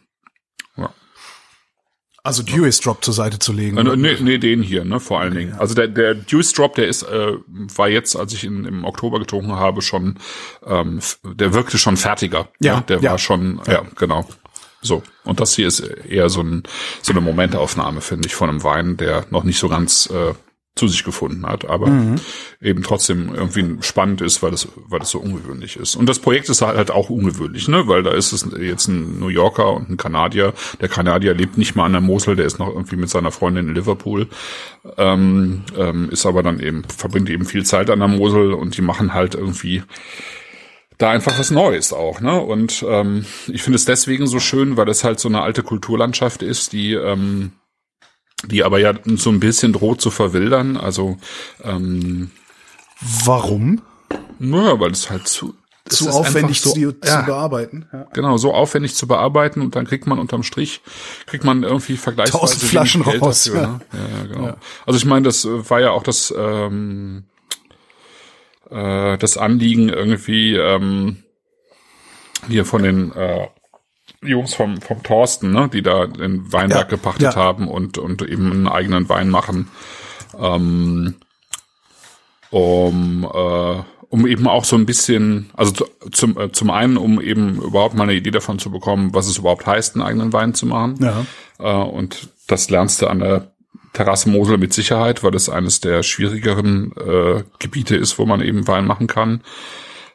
[2.24, 2.28] Ja.
[2.28, 3.76] Also Dewey's Drop zur Seite zu legen.
[3.78, 5.54] Äh, nee, nee, den hier, ne, vor allen Dingen.
[5.54, 7.32] Also der, der Deuce Drop, der ist, äh,
[7.74, 10.18] war jetzt, als ich ihn im Oktober getrunken habe, schon,
[10.64, 12.48] ähm, der wirkte schon fertiger.
[12.60, 12.84] Ja, ne?
[12.88, 13.10] Der ja.
[13.12, 13.82] war schon, ja.
[13.96, 14.26] genau.
[14.82, 15.02] So.
[15.24, 16.62] Und das hier ist eher so, ein,
[17.02, 20.34] so eine Momentaufnahme, finde ich, von einem Wein, der noch nicht so ganz äh,
[20.74, 22.16] zu sich gefunden hat, aber Mhm.
[22.62, 25.96] eben trotzdem irgendwie spannend ist, weil das, weil das so ungewöhnlich ist.
[25.96, 29.28] Und das Projekt ist halt auch ungewöhnlich, ne, weil da ist es jetzt ein New
[29.28, 30.54] Yorker und ein Kanadier.
[30.80, 33.68] Der Kanadier lebt nicht mal an der Mosel, der ist noch irgendwie mit seiner Freundin
[33.68, 34.28] in Liverpool,
[34.96, 38.82] ähm, ähm, ist aber dann eben, verbringt eben viel Zeit an der Mosel und die
[38.82, 39.82] machen halt irgendwie
[40.96, 42.40] da einfach was Neues auch, ne?
[42.40, 46.42] Und ähm, ich finde es deswegen so schön, weil es halt so eine alte Kulturlandschaft
[46.42, 47.52] ist, die ähm,
[48.44, 50.76] die aber ja so ein bisschen droht zu verwildern.
[50.76, 51.18] Also
[51.62, 52.30] ähm,
[53.24, 53.82] Warum?
[54.38, 55.54] naja, weil es halt zu
[55.88, 57.86] Zu aufwendig so, zu, ja, zu bearbeiten.
[57.92, 58.06] Ja.
[58.12, 60.80] genau so aufwendig zu bearbeiten und dann kriegt man unterm Strich
[61.26, 63.68] kriegt man irgendwie vergleichsweise Tausend Flaschen Geld raus, Dafür, ja.
[63.68, 63.80] ne?
[63.92, 64.56] ja, ja, genau.
[64.86, 67.24] Also ich meine, das äh, war ja auch das ähm,
[68.70, 71.22] äh, das Anliegen irgendwie ähm,
[72.48, 73.48] hier von den äh,
[74.22, 77.34] Jungs vom, vom Thorsten, ne, die da den Weinberg Ja, gepachtet ja.
[77.34, 79.68] haben und, und eben einen eigenen Wein machen.
[80.38, 81.16] Ähm,
[82.50, 87.20] um, äh, um eben auch so ein bisschen, also zu, zum, äh, zum einen, um
[87.20, 90.54] eben überhaupt mal eine Idee davon zu bekommen, was es überhaupt heißt, einen eigenen Wein
[90.54, 90.98] zu machen.
[91.00, 91.24] Ja.
[91.58, 93.52] Äh, und das lernst du an der
[93.94, 98.68] Terrasse Mosel mit Sicherheit, weil es eines der schwierigeren äh, Gebiete ist, wo man eben
[98.68, 99.42] Wein machen kann.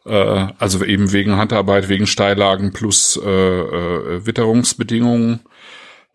[0.08, 5.41] Äh, also eben wegen Handarbeit, wegen Steillagen plus äh, äh, Witterungsbedingungen.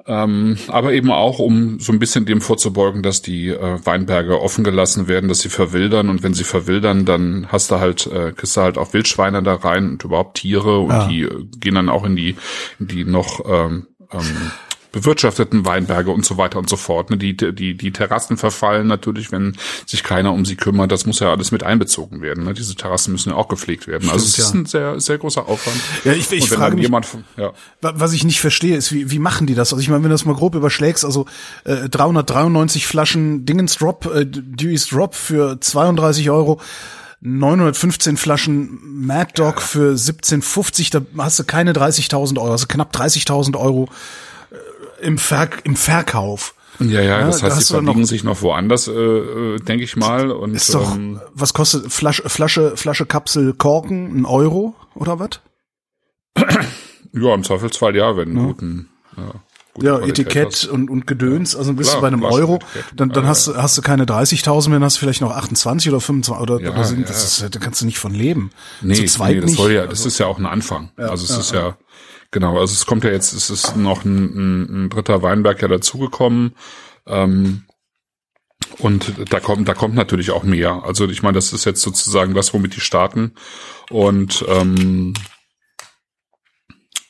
[0.05, 4.65] Ähm, aber eben auch, um so ein bisschen dem vorzubeugen, dass die äh, Weinberge offen
[4.65, 6.09] gelassen werden, dass sie verwildern.
[6.09, 9.55] Und wenn sie verwildern, dann hast du halt, äh, kriegst du halt auch Wildschweine da
[9.55, 11.07] rein und überhaupt Tiere und Ja.
[11.07, 12.35] die äh, gehen dann auch in die,
[12.81, 14.51] in die noch ähm, ähm,
[14.93, 17.11] bewirtschafteten Weinberge und so weiter und so fort.
[17.11, 17.17] Ne?
[17.17, 20.93] Die, die, die Terrassen verfallen natürlich, wenn sich keiner um sie kümmert.
[20.93, 22.45] Das muss ja alles mit einbezogen werden.
[22.45, 22.53] Ne?
[22.55, 24.11] Diese Terrassen müssen ja auch gepflegt werden.
[24.11, 24.91] also es Stimmt, ist ja.
[24.93, 25.77] ein sehr, sehr großer Aufwand.
[26.05, 27.53] Ja, ich- ich frage mich- jemand, ja.
[27.81, 29.73] Wa- Was ich nicht verstehe, ist, wie, wie machen die das?
[29.73, 31.27] Also ich meine, wenn du das mal grob überschlägst, also
[31.65, 36.61] äh, 393 Flaschen Dingens Drop, äh, Dewey's Drop für 32 Euro,
[37.25, 43.57] 915 Flaschen Mad Dog für 17,50, da hast du keine 30.000 Euro, also knapp 30.000
[43.57, 43.89] Euro
[45.03, 46.55] im, Ver im Verkauf.
[46.79, 49.59] Ja, ja, Ja, das da heißt, hast sie verbiegen noch- sich noch woanders, äh, äh,
[49.61, 50.31] denke ich mal.
[50.31, 55.41] Und Ist doch, ähm, was kostet Flasche, Flasche, Flasche Kapsel Korken, ein Euro oder was?
[57.13, 59.23] ja, im Zweifelsfall ja, wenn einen guten, ja,
[59.83, 60.65] Ja, Qualität Etikett hast.
[60.67, 62.85] und, und Gedöns, also bist Klar, du bei einem Euro, Etikett.
[62.97, 65.91] dann, dann Ja, hast, du hast du keine 30.000, dann hast du vielleicht noch 28
[65.91, 67.07] oder 25 oder, Ja, oder sind, ja.
[67.07, 68.51] das ist, da kannst du nicht von leben.
[68.81, 69.59] Nee, Zu zweit nee das nicht.
[69.59, 70.91] soll ja, das ist ja auch ein Anfang.
[70.97, 71.77] also es ist ja,
[72.33, 75.69] genau, also es kommt ja jetzt, es ist noch ein, ein, ein dritter Weinberg ja
[75.69, 76.57] dazugekommen.
[77.07, 77.63] Ähm,
[78.79, 80.83] und da kommt, da kommt natürlich auch mehr.
[80.85, 83.35] Also ich meine, das ist jetzt sozusagen das, womit die starten.
[83.91, 85.15] Und ähm,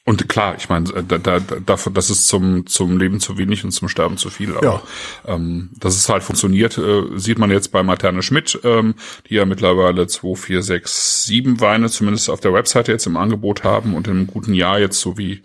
[0.05, 3.71] und klar, ich meine, da, da, dafür, das ist zum, zum Leben zu wenig und
[3.71, 4.57] zum Sterben zu viel.
[4.57, 4.83] Aber
[5.27, 8.95] ähm, dass es halt funktioniert, äh, sieht man jetzt bei Materne Schmidt, ähm,
[9.29, 13.63] die ja mittlerweile 2, 4, 6, 7 Weine zumindest auf der Webseite jetzt im Angebot
[13.63, 15.41] haben und in einem guten Jahr jetzt so wie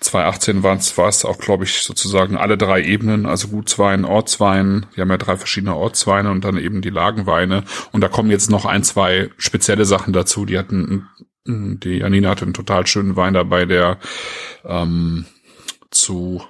[0.00, 4.86] 2018 war es, war es auch, glaube ich, sozusagen alle drei Ebenen, also Gutswein, Ortswein,
[4.94, 7.64] die haben ja drei verschiedene Ortsweine und dann eben die Lagenweine.
[7.92, 10.44] Und da kommen jetzt noch ein, zwei spezielle Sachen dazu.
[10.44, 11.08] Die hatten,
[11.46, 13.98] die Janina hatte einen total schönen Wein dabei, der
[14.64, 15.26] ähm,
[15.90, 16.42] zu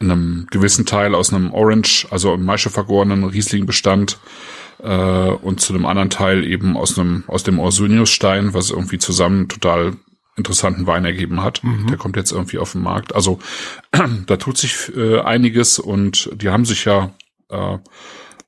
[0.00, 4.18] einem gewissen Teil aus einem Orange, also einem Maische vergorenen Riesling bestand
[4.82, 9.48] äh, und zu einem anderen Teil eben aus einem aus dem Orsuniusstein, was irgendwie zusammen
[9.48, 9.96] total
[10.36, 11.60] interessanten Wein ergeben hat.
[11.88, 13.14] Der kommt jetzt irgendwie auf den Markt.
[13.14, 13.38] Also
[14.26, 17.12] da tut sich äh, einiges und die haben sich ja
[17.50, 17.78] äh,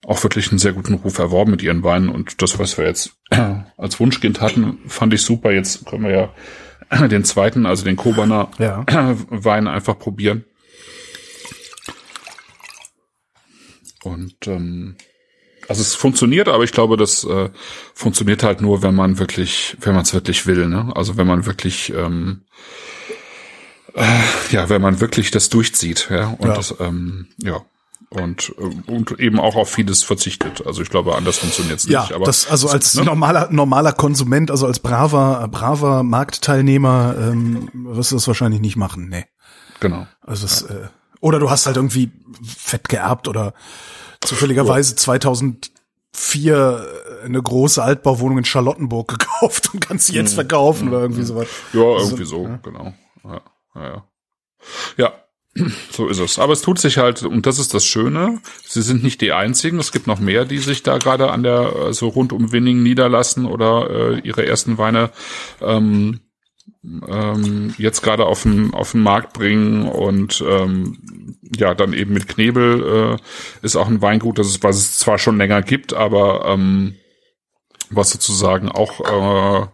[0.06, 3.16] auch wirklich einen sehr guten Ruf erworben mit ihren Weinen und das, was wir jetzt
[3.76, 5.52] als Wunschkind hatten, fand ich super.
[5.52, 6.32] Jetzt können wir
[6.90, 8.84] ja den zweiten, also den Kobaner Ja.
[9.30, 10.44] Wein einfach probieren.
[14.02, 14.96] Und ähm,
[15.68, 17.48] also es funktioniert, aber ich glaube, das äh,
[17.94, 20.92] funktioniert halt nur, wenn man wirklich, wenn man es wirklich will, ne?
[20.94, 22.42] Also wenn man wirklich, ähm,
[23.94, 24.04] äh,
[24.50, 26.54] ja, wenn man wirklich das durchzieht, ja, und Ja.
[26.54, 27.64] das, ähm, ja.
[28.22, 30.66] Und, äh, und eben auch auf vieles verzichtet.
[30.66, 32.12] Also ich glaube, anders funktioniert es Ja, nicht.
[32.12, 33.04] Aber das also als ne?
[33.04, 39.08] normaler normaler Konsument, also als braver braver Marktteilnehmer ähm, wirst du das wahrscheinlich nicht machen,
[39.08, 39.24] nee.
[39.80, 40.06] genau.
[40.20, 40.88] Also das, äh,
[41.20, 42.12] oder du hast halt irgendwie
[42.42, 43.54] fett geerbt oder
[44.20, 46.86] zufälligerweise 2004
[47.24, 51.48] eine große Altbauwohnung in Charlottenburg gekauft und kannst sie jetzt verkaufen oder irgendwie sowas.
[51.72, 52.94] Ja, irgendwie so, genau.
[53.24, 53.40] Ja,
[53.74, 54.04] ja, ja.
[54.96, 55.12] Ja,
[55.90, 56.38] so ist es.
[56.38, 59.78] Aber es tut sich halt, und das ist das Schöne, sie sind nicht die einzigen,
[59.78, 63.46] es gibt noch mehr, die sich da gerade an der, so rund um Winning niederlassen
[63.46, 65.10] oder äh, ihre ersten Weine
[65.60, 66.20] ähm,
[66.82, 72.28] ähm, jetzt gerade auf den, auf den Markt bringen und ähm, ja, dann eben mit
[72.28, 76.46] Knebel äh, ist auch ein Weingut, das es, was es zwar schon länger gibt, aber
[76.46, 76.96] ähm,
[77.90, 79.66] was sozusagen auch äh,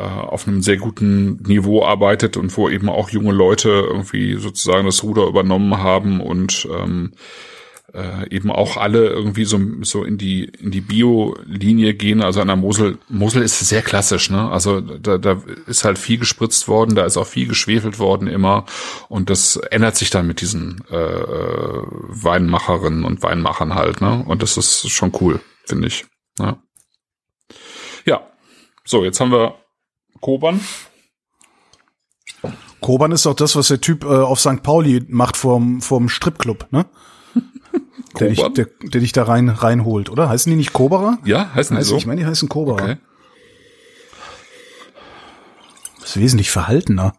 [0.00, 4.86] äh, auf einem sehr guten Niveau arbeitet und wo eben auch junge Leute irgendwie sozusagen
[4.86, 7.12] das Ruder übernommen haben und ähm,
[7.92, 12.22] äh, eben auch alle irgendwie so, so in die in die Bio-Linie gehen.
[12.22, 14.50] Also an der Mosel, Mosel ist sehr klassisch, ne?
[14.50, 18.64] Also da, da ist halt viel gespritzt worden, da ist auch viel geschwefelt worden immer
[19.08, 24.24] und das ändert sich dann mit diesen äh, äh, Weinmacherinnen und Weinmachern halt, ne?
[24.26, 26.06] Und das ist schon cool, finde ich.
[26.38, 26.62] Ja.
[28.06, 28.20] ja,
[28.84, 29.59] so jetzt haben wir
[30.20, 30.60] Koban.
[32.80, 34.62] Koban ist doch das, was der Typ äh, auf St.
[34.62, 36.86] Pauli macht vorm, vorm Stripclub, ne?
[38.18, 40.28] Der dich, der, der dich da rein reinholt, oder?
[40.28, 41.18] Heißen die nicht Koberer?
[41.24, 41.96] Ja, heißen die so?
[41.96, 42.82] Ich meine, die heißen Koberer.
[42.82, 42.96] okay.
[46.00, 47.12] Das ist wesentlich verhaltener.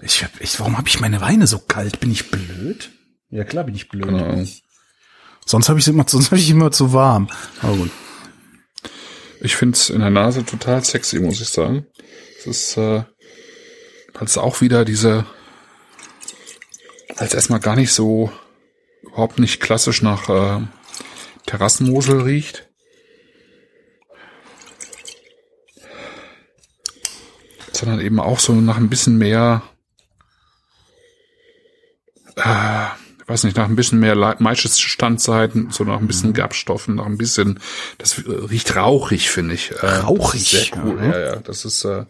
[0.00, 2.00] Ich, hab- ich, warum habe ich meine Weine so kalt?
[2.00, 2.90] Bin ich blöd?
[3.28, 4.08] Ja klar, bin ich blöd.
[4.08, 4.48] Ahnung.
[5.44, 7.28] Sonst habe ich immer, sonst habe ich immer zu warm.
[7.60, 7.90] Aber gut.
[9.40, 11.86] Ich find's in der Nase total sexy, muss ich sagen.
[12.38, 13.04] Es ist, äh,
[14.20, 15.26] es auch wieder diese,
[17.16, 18.32] als erstmal gar nicht so,
[19.02, 20.66] überhaupt nicht klassisch nach äh,
[21.46, 22.68] Terrassenmosel riecht.
[27.72, 29.62] Sondern eben auch so nach ein bisschen mehr,
[32.36, 32.86] äh,
[33.26, 37.60] weiß nicht, nach ein bisschen mehr Maischesstandseiten, so nach ein bisschen Gerbstoffen, nach ein bisschen,
[37.98, 39.72] das äh, riecht rauchig, finde ich.
[39.72, 41.18] Äh, Rauchig, Sehr cool, ja.
[41.18, 41.36] ja.
[41.36, 42.04] Das ist, äh,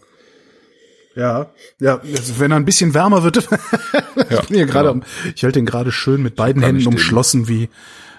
[1.14, 1.50] Ja,
[1.80, 3.36] ja, also wenn er ein bisschen wärmer wird,
[4.30, 5.06] ja, ich bin hier gerade, genau.
[5.34, 7.68] ich halte den gerade schön mit beiden Händen den- umschlossen wie äh,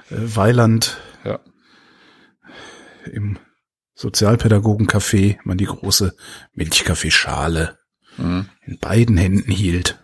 [0.09, 1.39] Weiland ja.
[3.11, 3.37] im
[3.93, 6.15] Sozialpädagogencafé, man die große
[6.53, 7.77] Milchkaffeeschale
[8.19, 8.49] Mhm.
[8.65, 9.99] in beiden Händen hielt.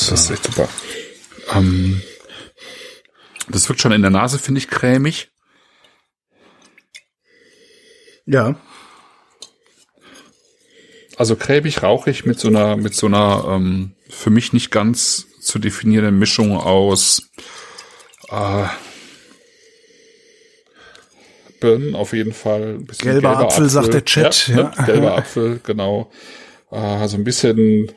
[0.00, 0.68] Das ist echt super.
[1.54, 2.02] Ähm,
[3.48, 5.30] das wirkt schon in der Nase, finde ich, cremig.
[8.26, 8.56] Ja,
[11.16, 15.58] Also cremig, rauchig mit so einer, mit so einer ähm, für mich nicht ganz zu
[15.58, 17.30] definierenden Mischung aus
[18.28, 18.66] äh,
[21.58, 22.74] Birnen auf jeden Fall.
[22.74, 24.62] Ein bisschen Gelber Apfel, sagt der Chat, Ja, ja.
[24.64, 24.84] Ne?
[24.84, 26.10] Gelber Apfel, genau.
[26.70, 27.90] Äh, so ein bisschen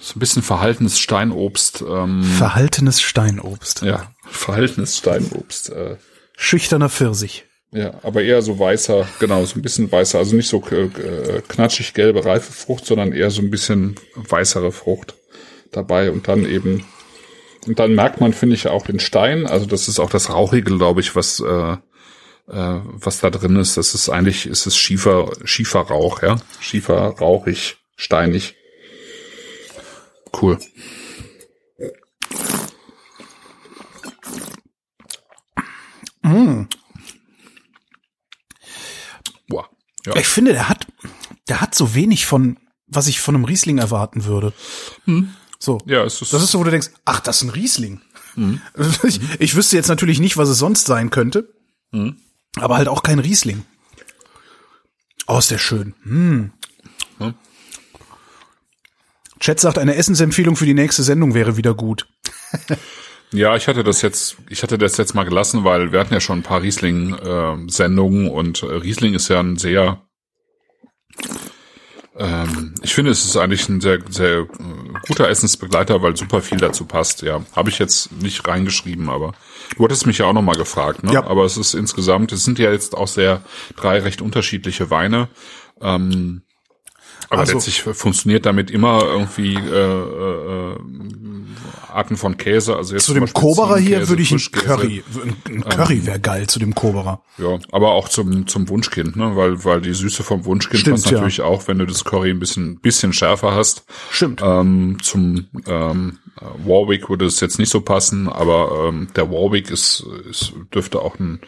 [0.00, 1.82] so ein bisschen verhaltenes Steinobst.
[1.86, 3.82] Ähm, verhaltenes Steinobst.
[3.82, 5.70] ja, verhaltenes Steinobst.
[5.70, 5.96] Äh,
[6.36, 7.44] Schüchterner Pfirsich.
[7.70, 11.92] Ja, aber eher so weißer, genau, so ein bisschen weißer, also nicht so äh, knatschig
[11.92, 15.14] gelbe reife Frucht, sondern eher so ein bisschen weißere Frucht
[15.70, 16.84] dabei und dann eben
[17.66, 20.76] und dann merkt man, finde ich, auch den Stein, also das ist auch das Rauchige,
[20.76, 21.76] glaube ich, was äh,
[22.50, 23.76] äh, was da drin ist.
[23.76, 28.56] Das ist eigentlich, ist es Schiefer, Schieferrauch, ja, Schiefer, rauchig, steinig.
[30.40, 30.58] Cool.
[39.48, 39.68] Boah.
[40.06, 40.16] Ja.
[40.16, 40.86] Ich finde, der hat,
[41.48, 44.52] der hat so wenig von, was ich von einem Riesling erwarten würde.
[45.58, 45.78] So.
[45.86, 48.00] Ja, es ist, Das ist so, wo du denkst, ach, das ist ein Riesling.
[49.02, 51.52] Ich, ich wüsste jetzt natürlich nicht, was es sonst sein könnte.
[52.56, 53.64] Aber halt auch kein Riesling.
[55.26, 55.94] Oh, ist der schön.
[56.04, 56.52] Hm.
[57.18, 57.34] Ja.
[59.40, 62.06] Chat sagt, eine Essensempfehlung für die nächste Sendung wäre wieder gut.
[63.32, 66.20] Ja, ich hatte das jetzt, ich hatte das jetzt mal gelassen, weil wir hatten ja
[66.20, 70.00] schon ein paar Riesling-Sendungen und äh, Riesling ist ja ein sehr
[72.18, 74.46] Ähm, ich finde, es ist eigentlich ein sehr, sehr äh,
[75.06, 77.22] guter Essensbegleiter, weil super viel dazu passt.
[77.22, 79.34] Ja, habe ich jetzt nicht reingeschrieben, aber
[79.76, 81.04] du hattest mich ja auch nochmal gefragt.
[81.04, 81.12] Ne?
[81.12, 81.24] Ja.
[81.24, 83.42] Aber es ist insgesamt, es sind ja jetzt auch sehr
[83.76, 85.28] drei recht unterschiedliche Weine.
[85.80, 86.42] Ähm,
[87.30, 90.76] aber Also- letztlich funktioniert damit immer irgendwie äh, äh, äh,
[91.92, 92.76] Arten von Käse.
[92.76, 94.38] Also jetzt Zu dem Koberer hier würde ich ein.
[94.52, 97.22] Curry, ein ein Curry wäre geil zu dem Koberer.
[97.38, 101.06] Ja, aber auch zum zum Wunschkind, ne, weil weil die Süße vom Wunschkind Stimmt, passt
[101.06, 101.12] ja.
[101.18, 103.84] natürlich auch, wenn du das Curry ein bisschen bisschen schärfer hast.
[104.10, 104.40] Stimmt.
[104.44, 106.18] Ähm, zum ähm,
[106.64, 111.18] Warwick würde es jetzt nicht so passen, aber ähm, der Warwick ist, ist dürfte auch
[111.18, 111.40] ein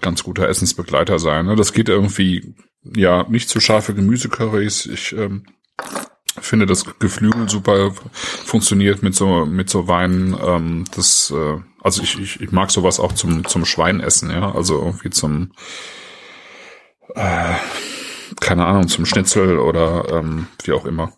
[0.00, 1.46] ganz guter Essensbegleiter sein.
[1.46, 1.56] Ne?
[1.56, 2.54] Das geht irgendwie
[2.84, 4.86] ja nicht zu scharfe Gemüsecurrys.
[4.86, 5.46] Ich ähm,
[6.40, 10.36] finde das Geflügel super funktioniert mit so mit so Weinen.
[10.40, 14.78] Ähm, das äh, also ich, ich, ich mag sowas auch zum zum Schweinessen, ja, also
[14.78, 15.52] irgendwie zum
[17.14, 17.54] äh,
[18.40, 21.12] keine Ahnung zum Schnitzel oder ähm, wie auch immer.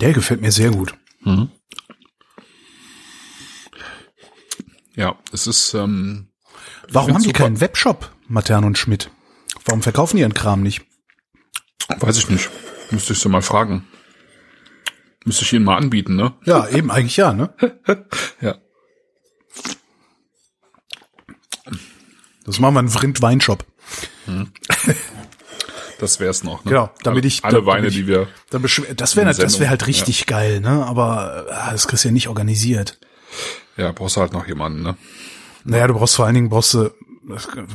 [0.00, 0.94] Der gefällt mir sehr gut.
[4.94, 6.25] Ja, es ist ähm,
[6.90, 7.44] Warum haben die super.
[7.44, 9.10] keinen Webshop, Matern und Schmidt?
[9.64, 10.82] Warum verkaufen die ihren Kram nicht?
[12.00, 12.48] weiß ich nicht,
[12.90, 13.86] müsste ich so mal fragen.
[15.24, 16.34] Müsste ich ihnen mal anbieten, ne?
[16.44, 17.52] Ja, eben eigentlich ja, ne?
[18.40, 18.56] Ja.
[22.44, 23.64] Das machen wir einen Vrind Weinshop.
[25.98, 26.64] Das wär's noch.
[26.64, 26.70] Ne?
[26.70, 29.86] Genau, damit ich- alle damit Weine, ich- die wir Dann das wäre das wäre halt
[29.86, 30.84] richtig geil, ne?
[30.86, 32.98] Aber äh, das kriegst du ja nicht organisiert.
[33.76, 34.96] ja brauchst du halt noch jemanden, ne?
[35.66, 36.90] Naja, du brauchst vor allen Dingen brauchst du,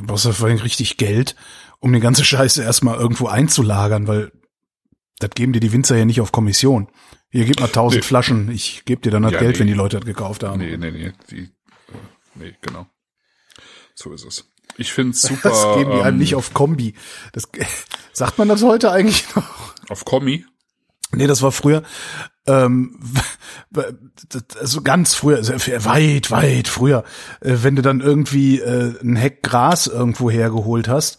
[0.06, 1.36] brauchst du vor allen Dingen richtig Geld,
[1.80, 4.32] um die ganze Scheiße erstmal irgendwo einzulagern, weil
[5.18, 6.88] das geben dir die Winzer ja nicht auf Kommission.
[7.30, 8.06] Hier gib mal tausend Nee.
[8.06, 9.60] Flaschen, ich gebe dir dann das Ja, Geld, nee.
[9.60, 10.58] wenn die Leute das gekauft haben.
[10.58, 11.48] Nee, nee, nee, die, äh,
[12.34, 12.86] nee, genau.
[13.94, 14.50] So ist es.
[14.76, 15.50] Ich find's super.
[15.50, 16.94] Das geben die einem ähm, nicht auf Kombi.
[17.32, 17.48] Das,
[18.12, 19.74] sagt man das heute eigentlich noch?
[19.88, 20.44] auf Kommi.
[21.14, 21.82] Nee, das war früher,
[22.46, 22.98] ähm,
[24.60, 27.04] also ganz früher, also weit, weit früher,
[27.40, 31.18] äh, wenn du dann irgendwie äh, ein Heck Gras irgendwo hergeholt hast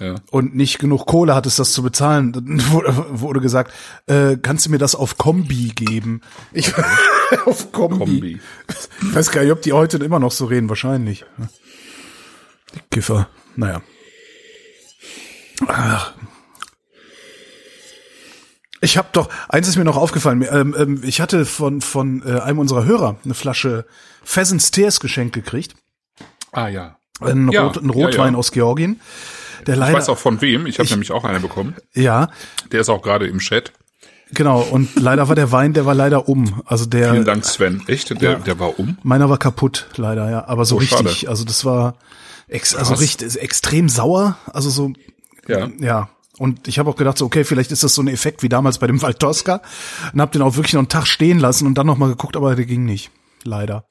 [0.00, 0.16] Ja.
[0.30, 3.72] und nicht genug Kohle hattest, das zu bezahlen, dann wurde, wurde gesagt,
[4.06, 6.20] äh, kannst du mir das auf Kombi geben?
[6.52, 6.72] Ich,
[7.46, 7.98] auf Kombi.
[7.98, 8.40] Kombi.
[9.02, 11.24] Ich weiß gar nicht, ob die heute immer noch so reden, wahrscheinlich.
[12.74, 13.80] Die Kiffer, naja.
[15.66, 16.12] Ach.
[18.80, 22.40] Ich habe doch, eins ist mir noch aufgefallen, ähm, ähm, ich hatte von, von äh,
[22.40, 23.86] einem unserer Hörer eine Flasche
[24.22, 25.74] Pheasants Tears geschenkt gekriegt.
[26.52, 26.96] Ah ja.
[27.20, 28.36] Ein, Ja, Rot, ein Rotwein ja, ja.
[28.38, 29.00] aus Georgien.
[29.66, 30.66] Der Ich leider, weiß auch von wem.
[30.66, 31.74] Ich habe nämlich auch eine bekommen.
[31.94, 32.28] ja,
[32.70, 33.72] Der ist auch gerade im Chat.
[34.32, 34.60] genau.
[34.60, 36.62] Und leider war der Wein, der war leider um.
[36.64, 37.82] Also der, Vielen Dank, Sven.
[37.88, 38.20] Echt?
[38.22, 38.96] Der, der war um?
[39.02, 40.46] Meiner war kaputt, leider, ja.
[40.46, 40.98] Aber so Oh, richtig.
[41.20, 41.28] schade.
[41.28, 41.96] Also das war
[42.46, 44.36] ex also richtig, extrem sauer.
[44.52, 44.92] Also so,
[45.48, 45.68] Ja.
[45.80, 46.08] ja.
[46.38, 48.78] Und ich habe auch gedacht, so, okay, vielleicht ist das so ein Effekt wie damals
[48.78, 49.60] bei dem Waldosca.
[50.12, 52.36] Und hab den auch wirklich noch einen Tag stehen lassen und dann noch mal geguckt,
[52.36, 53.10] aber der ging nicht.
[53.44, 53.84] Leider.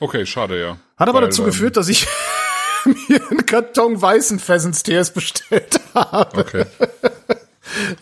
[0.00, 0.78] Okay, schade, ja.
[0.96, 2.06] Hat aber Weil, dazu geführt, dass ich
[3.08, 6.40] mir einen Karton weißen Pheasants TS bestellt habe.
[6.40, 6.64] Okay.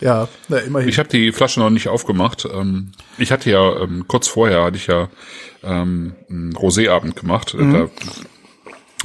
[0.01, 0.89] Ja, na, immerhin.
[0.89, 2.45] Ich habe die Flasche noch nicht aufgemacht.
[2.51, 5.09] Ähm, ich hatte ja ähm, kurz vorher hatte ich ja
[5.63, 7.53] ähm, einen Roséabend gemacht.
[7.53, 7.73] Mhm.
[7.73, 7.89] Da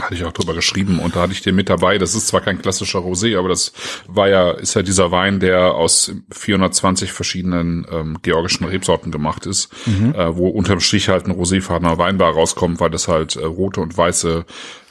[0.01, 1.97] hatte ich auch drüber geschrieben und da hatte ich den mit dabei.
[1.99, 3.73] Das ist zwar kein klassischer Rosé, aber das
[4.07, 9.73] war ja ist ja dieser Wein, der aus 420 verschiedenen ähm, georgischen Rebsorten gemacht ist,
[9.87, 10.15] Mhm.
[10.15, 13.97] äh, wo unterm Strich halt ein roséfarbener Weinbar rauskommt, weil das halt äh, rote und
[13.97, 14.45] weiße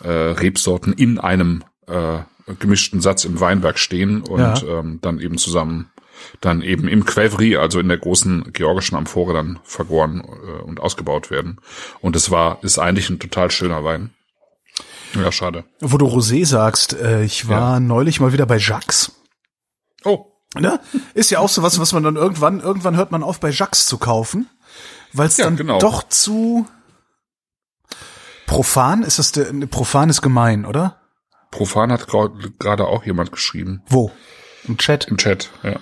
[0.03, 2.19] äh, Rebsorten in einem äh,
[2.59, 4.79] gemischten Satz im Weinberg stehen und Ja.
[4.79, 5.91] ähm, dann eben zusammen
[6.41, 11.29] dann eben im Quevri, also in der großen georgischen Amphore dann vergoren äh, und ausgebaut
[11.29, 11.57] werden.
[12.01, 14.11] Und es war, ist eigentlich ein total schöner Wein.
[15.15, 15.63] Ja, schade.
[15.79, 19.11] Wo du Rosé sagst, äh, ich war neulich mal wieder bei Jacques.
[20.03, 20.79] Oh, Ne?
[21.13, 23.85] Ist ja auch so was, was man dann irgendwann, irgendwann hört man auf, bei Jacques
[23.87, 24.49] zu kaufen,
[25.11, 25.79] weil es Ja, dann genau.
[25.79, 26.65] doch zu
[28.45, 29.19] profan ist.
[29.19, 31.01] Das der, ne, profan ist gemein, oder?
[31.51, 33.83] Profan hat gerade auch jemand geschrieben.
[33.87, 34.11] Wo?
[34.65, 35.05] Im Chat.
[35.09, 35.79] Im Chat, ja.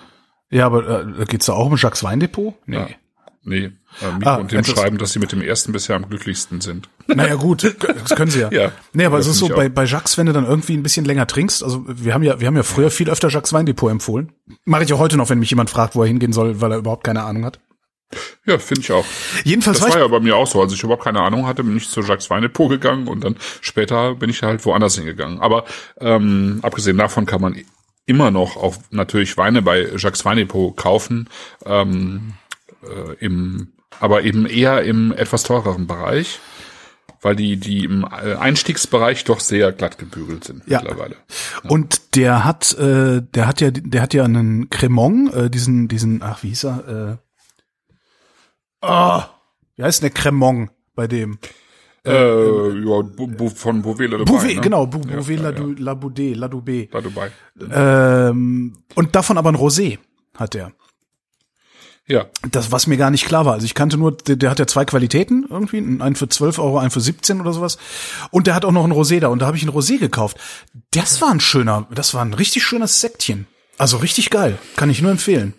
[0.49, 2.55] Ja, aber äh, da geht's da auch um Jacques Weindepot?
[2.65, 2.77] Nee.
[2.77, 2.87] Ja.
[3.45, 3.71] Nee,
[4.01, 6.87] äh, Miko Ah, und dem schreiben, dass sie mit dem ersten bisher am glücklichsten sind.
[7.07, 7.63] Naja, gut,
[8.03, 8.51] das können sie ja.
[8.51, 8.71] Ja.
[8.93, 11.27] Nee, aber es ist so, bei, bei Jacques, wenn du dann irgendwie ein bisschen länger
[11.27, 14.31] trinkst, also wir haben ja, wir haben ja früher viel öfter Jacques Weindepot empfohlen.
[14.63, 16.77] Mache ich auch heute noch, wenn mich jemand fragt, wo er hingehen soll, weil er
[16.77, 17.59] überhaupt keine Ahnung hat.
[18.45, 19.05] Ja, finde ich auch.
[19.43, 20.61] Jedenfalls Das war ja bei mir auch so.
[20.61, 24.15] Als ich überhaupt keine Ahnung hatte, bin ich zu Jacques Weinepo gegangen und dann später
[24.15, 25.39] bin ich halt woanders hingegangen.
[25.39, 25.65] Aber
[25.99, 27.55] ähm, abgesehen davon kann man
[28.05, 31.29] immer noch auch natürlich Weine bei Jacques Weinepo kaufen,
[31.65, 32.33] ähm,
[32.83, 36.39] äh, im, aber eben eher im etwas teureren Bereich,
[37.21, 40.79] weil die, die im äh, Einstiegsbereich doch sehr glatt gebügelt sind Ja.
[40.81, 41.15] mittlerweile.
[41.69, 46.21] Und der hat, äh, der hat ja, der hat ja einen Cremant, äh, diesen, diesen,
[46.21, 47.19] ach wie hieß er?
[47.21, 47.95] Äh,
[48.81, 49.21] oh,
[49.75, 51.37] wie heißt denn der Cremant bei dem?
[52.05, 54.25] Äh, ja, Bu- Bu- von Bouvet dabei.
[54.25, 54.61] Bouvet, ne?
[54.61, 55.65] genau, Bou- Ja, Bouvet ja, La, ja.
[55.77, 56.89] La Boudet, La Doubé.
[56.91, 57.31] Da dabei.
[57.71, 59.99] Ähm, und davon aber ein Rosé
[60.35, 60.73] hat er.
[62.05, 63.53] Ja, Das, was mir gar nicht klar war.
[63.53, 66.77] Also ich kannte nur, der, der hat ja zwei Qualitäten irgendwie, einen für 12 Euro,
[66.77, 67.77] einen für 17 oder sowas.
[68.31, 69.29] Und der hat auch noch ein Rosé da.
[69.29, 70.37] Und da habe ich ein Rosé gekauft.
[70.91, 73.47] Das war ein schöner, das war ein richtig schönes Sektchen.
[73.77, 74.57] Also richtig geil.
[74.75, 75.53] Kann ich nur empfehlen.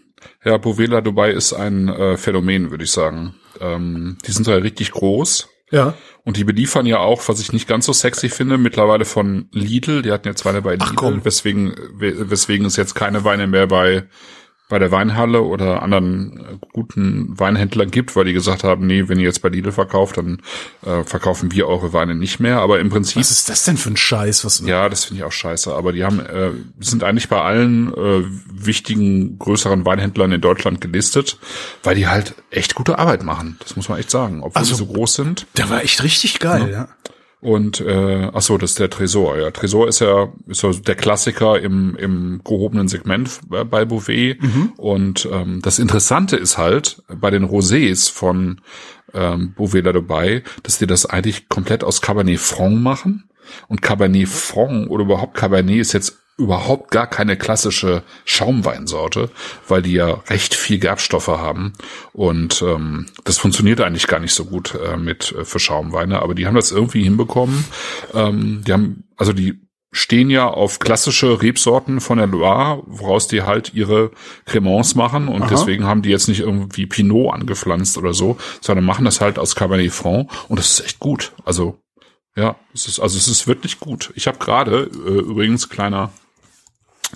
[0.45, 3.34] ja, Bovela Dubai ist ein äh, Phänomen, würde ich sagen.
[3.61, 5.49] Ähm, die sind ja richtig groß.
[5.70, 5.95] Ja.
[6.24, 10.03] Und die beliefern ja auch, was ich nicht ganz so sexy finde, mittlerweile von Lidl.
[10.03, 11.24] Die hatten jetzt Weine bei Lidl, komm.
[11.24, 14.05] weswegen, we- weswegen es jetzt keine Weine mehr bei
[14.74, 19.20] bei der Weinhalle oder anderen äh, guten Weinhändlern gibt, weil die gesagt haben, nee, wenn
[19.20, 20.42] ihr jetzt bei Lidl verkauft, dann
[20.84, 22.58] äh, verkaufen wir eure Weine nicht mehr.
[22.58, 24.44] Aber im Prinzip Was ist das denn für ein Scheiß?
[24.44, 25.72] Was, Ja, das finde ich auch scheiße.
[25.72, 26.50] Aber die haben äh,
[26.80, 31.38] sind eigentlich bei allen äh, wichtigen größeren Weinhändlern in Deutschland gelistet,
[31.84, 33.56] weil die halt echt gute Arbeit machen.
[33.60, 35.46] Das muss man echt sagen, obwohl Also- sie so groß sind.
[35.56, 36.88] Der war echt richtig geil, ja.
[37.45, 39.38] Und äh, ach so, das ist der Tresor.
[39.38, 44.38] Ja, Tresor ist ja ist ja der Klassiker im im gehobenen Segment bei- Bouvet.
[44.78, 48.61] Und ähm, das Interessante ist halt bei den Rosés von
[49.12, 53.28] ähm, Bouvet Dubai, dass die das eigentlich komplett aus Cabernet Franc machen.
[53.68, 59.30] Und Cabernet Franc oder überhaupt Cabernet ist jetzt überhaupt gar keine klassische Schaumweinsorte,
[59.68, 61.74] weil die ja recht viel Gerbstoffe haben
[62.12, 66.35] und ähm, das funktioniert eigentlich gar nicht so gut äh, mit äh, für Schaumweine, aber
[66.35, 67.64] die haben das irgendwie hinbekommen.
[68.14, 69.64] Ähm, die haben also die
[69.95, 74.11] stehen ja auf klassische Rebsorten von der Loire, woraus die halt ihre
[74.45, 75.51] Cremants machen und Aha.
[75.51, 79.55] deswegen haben die jetzt nicht irgendwie Pinot angepflanzt oder so, sondern machen das halt aus
[79.55, 81.32] Cabernet Franc und das ist echt gut.
[81.45, 81.78] Also
[82.37, 84.12] ja, es ist also es ist wirklich gut.
[84.16, 86.11] Ich habe gerade äh, übrigens kleiner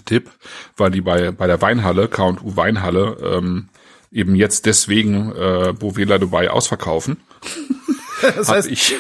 [0.05, 0.31] Tipp,
[0.77, 3.69] weil die bei bei der Weinhalle K&U Weinhalle ähm,
[4.11, 7.19] eben jetzt deswegen äh, Bovela Dubai ausverkaufen.
[8.35, 8.97] Das Hab ich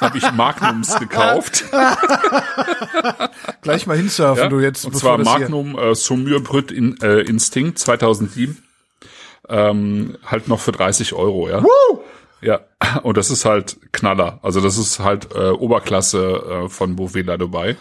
[0.00, 1.64] habe ich Magnums gekauft.
[3.62, 4.48] gleich mal hinsurfen, Ja?
[4.48, 4.84] du jetzt.
[4.84, 8.62] Und zwar Magnum äh, Saumur Brut in, äh, Instinct 2007.
[9.48, 11.64] Ähm, halt noch für 30 Euro, ja.
[12.40, 12.60] Ja,
[13.02, 14.38] und das ist halt Knaller.
[14.42, 17.76] Also das ist halt äh, Oberklasse äh, von Bovela Dubai.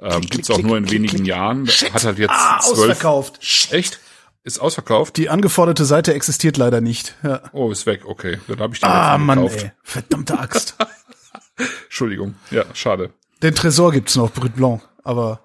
[0.00, 1.26] Ähm, gibt's auch klick, nur in klick, wenigen klick.
[1.28, 1.66] Jahren.
[1.66, 2.78] Hat halt jetzt Ah, zwölf.
[2.90, 3.38] ausverkauft.
[3.72, 3.98] Echt?
[4.44, 5.16] Ist ausverkauft?
[5.16, 7.14] Die angeforderte Seite existiert leider nicht.
[7.22, 7.42] Ja.
[7.52, 8.04] Oh, ist weg.
[8.06, 9.62] Okay, dann habe ich den Ah, Mann, gekauft.
[9.64, 9.72] ey.
[9.82, 10.76] Verdammte Axt.
[11.86, 12.34] Entschuldigung.
[12.50, 13.10] Ja, schade.
[13.42, 15.40] Den Tresor gibt's noch, Brut Blanc, aber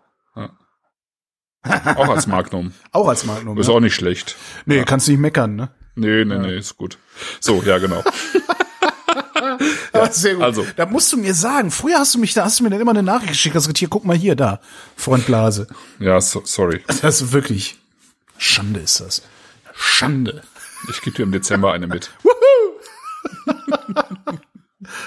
[1.63, 2.73] Auch als Magnum.
[2.91, 3.57] auch als Magnum.
[3.59, 3.73] Ist Ja.
[3.75, 4.35] auch nicht schlecht.
[4.65, 5.69] Nee, kannst nicht meckern, ne?
[5.95, 6.97] Nee, nee, nee, ist gut.
[7.39, 8.03] So, ja, genau.
[9.93, 10.43] Ja, sehr gut.
[10.43, 10.65] also.
[10.77, 12.91] Da musst du mir sagen, früher hast du mich, da hast du mir dann immer
[12.91, 14.59] eine Nachricht geschickt, hast gesagt, hier, guck mal hier, da,
[14.95, 15.67] Freund Blase.
[15.99, 16.81] Ja, so, sorry.
[17.01, 17.77] Das ist wirklich,
[18.37, 19.21] Schande ist das.
[19.75, 20.43] Schande.
[20.89, 22.09] Ich gebe dir im Dezember eine mit.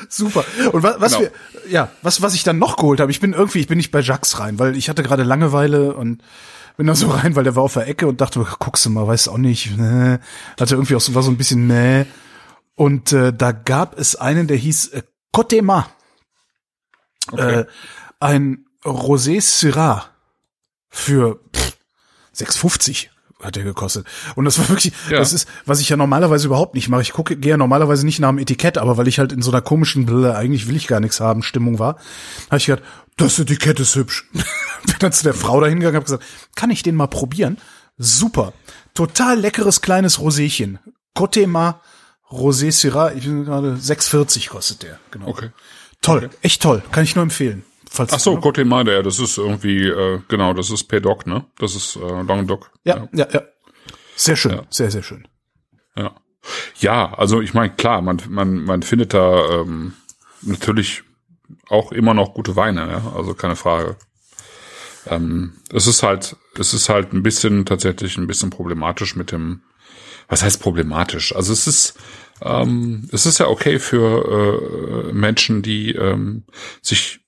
[0.08, 0.44] Super.
[0.72, 1.30] Und was, was Genau.
[1.64, 3.90] wir, ja, was, was ich dann noch geholt habe, ich bin irgendwie, ich bin nicht
[3.90, 6.22] bei Jax rein, weil ich hatte gerade Langeweile und
[6.76, 9.06] bin da so rein, weil der war auf der Ecke und dachte, guckst du mal,
[9.06, 10.20] weiß auch nicht, ne.
[10.58, 12.06] Hatte irgendwie auch so, war so ein bisschen, ne.
[12.76, 15.02] Und äh, da gab es einen, der hieß äh,
[15.32, 15.88] Cotema.
[17.30, 17.60] Okay.
[17.60, 17.66] Äh,
[18.20, 20.06] ein Rosé Syrah
[20.88, 21.76] für pff,
[22.36, 23.08] 6,50
[23.42, 24.06] hat der gekostet.
[24.36, 25.18] Und das war wirklich, Ja.
[25.18, 27.02] das ist, was ich ja normalerweise überhaupt nicht mache.
[27.02, 29.50] Ich gucke, gehe ja normalerweise nicht nach dem Etikett, aber weil ich halt in so
[29.50, 31.96] einer komischen Brille, eigentlich will ich gar nichts haben, Stimmung war,
[32.46, 32.82] habe ich gedacht,
[33.16, 34.28] das Etikett ist hübsch.
[34.32, 36.24] Bin dann zu der Frau dahingegangen, habe gesagt,
[36.56, 37.58] kann ich den mal probieren?
[37.98, 38.52] Super.
[38.94, 40.78] Total leckeres kleines Roséchen.
[41.14, 41.80] Cotema
[42.34, 44.98] Rosé Syrah, ich bin gerade 6,40 kostet der.
[45.10, 45.28] Genau.
[45.28, 45.50] Okay.
[46.02, 47.64] Toll, echt toll, kann ich nur empfehlen.
[47.90, 51.44] Falls Ach so, Côte Made, das ist irgendwie, äh, genau, das ist Pedoc, ne?
[51.58, 52.70] Das ist äh, Languedoc.
[52.84, 53.42] Ja, ja, ja.
[54.16, 55.28] Sehr schön, sehr, sehr schön.
[55.96, 56.14] Ja,
[56.78, 59.94] ja also ich meine, klar, man, man, man findet da ähm,
[60.42, 61.04] natürlich
[61.68, 63.12] auch immer noch gute Weine, ja?
[63.16, 63.96] also keine Frage.
[65.06, 69.62] Ähm, es ist halt, es ist halt ein bisschen tatsächlich ein bisschen problematisch mit dem,
[70.28, 71.34] was heißt problematisch?
[71.34, 71.94] Also es ist,
[72.42, 76.44] ähm, es ist ja okay für äh, Menschen, die ähm,
[76.82, 77.20] sich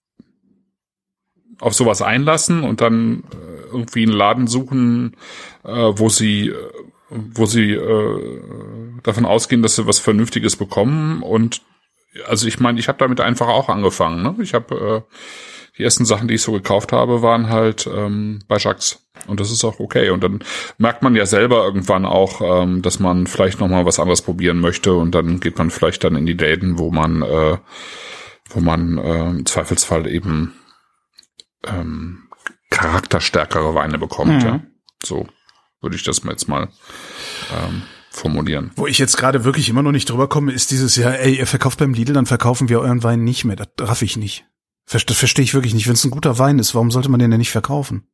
[1.60, 5.16] auf sowas einlassen und dann äh, irgendwie einen Laden suchen,
[5.64, 6.54] äh, wo sie, äh,
[7.10, 8.40] wo sie äh,
[9.02, 11.22] davon ausgehen, dass sie was Vernünftiges bekommen.
[11.22, 11.62] Und
[12.26, 14.22] also ich meine, ich habe damit einfach auch angefangen.
[14.22, 14.34] Ne?
[14.42, 15.14] Ich habe äh,
[15.78, 19.02] die ersten Sachen, die ich so gekauft habe, waren halt ähm, bei Jacques.
[19.26, 20.10] Und das ist auch okay.
[20.10, 20.40] Und dann
[20.78, 24.60] merkt man ja selber irgendwann auch, ähm, dass man vielleicht noch mal was anderes probieren
[24.60, 24.94] möchte.
[24.94, 27.58] Und dann geht man vielleicht dann in die Läden, wo man äh,
[28.50, 30.54] wo man äh, im Zweifelsfall eben
[31.66, 32.28] ähm,
[32.70, 34.42] charakterstärkere Weine bekommt.
[34.42, 34.48] Mhm.
[34.48, 34.60] Ja?
[35.02, 35.26] So
[35.80, 36.68] würde ich das jetzt mal
[37.52, 38.70] ähm, formulieren.
[38.76, 41.46] Wo ich jetzt gerade wirklich immer noch nicht drüber komme, ist dieses Jahr, ey, ihr
[41.46, 43.56] verkauft beim Lidl, dann verkaufen wir euren Wein nicht mehr.
[43.56, 44.46] Das raff ich nicht.
[44.90, 45.86] Das verstehe ich wirklich nicht.
[45.86, 48.08] Wenn es ein guter Wein ist, warum sollte man den denn nicht verkaufen?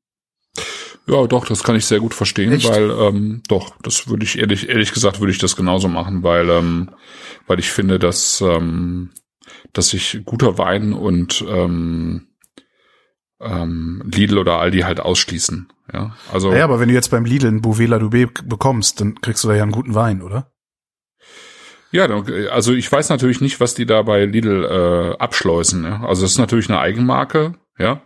[1.06, 2.68] Ja, doch, das kann ich sehr gut verstehen, Echt?
[2.68, 6.48] weil ähm, doch, das würde ich ehrlich, ehrlich gesagt würde ich das genauso machen, weil
[6.48, 6.90] ähm,
[7.46, 9.10] weil ich finde, dass ähm,
[9.72, 12.28] dass sich guter Wein und ähm,
[13.40, 15.72] ähm, Lidl oder Aldi halt ausschließen.
[15.92, 19.20] Ja, also Naja, aber wenn du jetzt beim Lidl einen Bouvet La Dubé bekommst, dann
[19.20, 20.51] kriegst du da ja einen guten Wein, oder?
[21.92, 25.84] Ja, dann- also ich weiß natürlich nicht, was die da bei Lidl äh, abschleusen.
[25.84, 26.04] Ja?
[26.04, 27.54] Also das ist natürlich eine Eigenmarke.
[27.78, 28.02] Ja,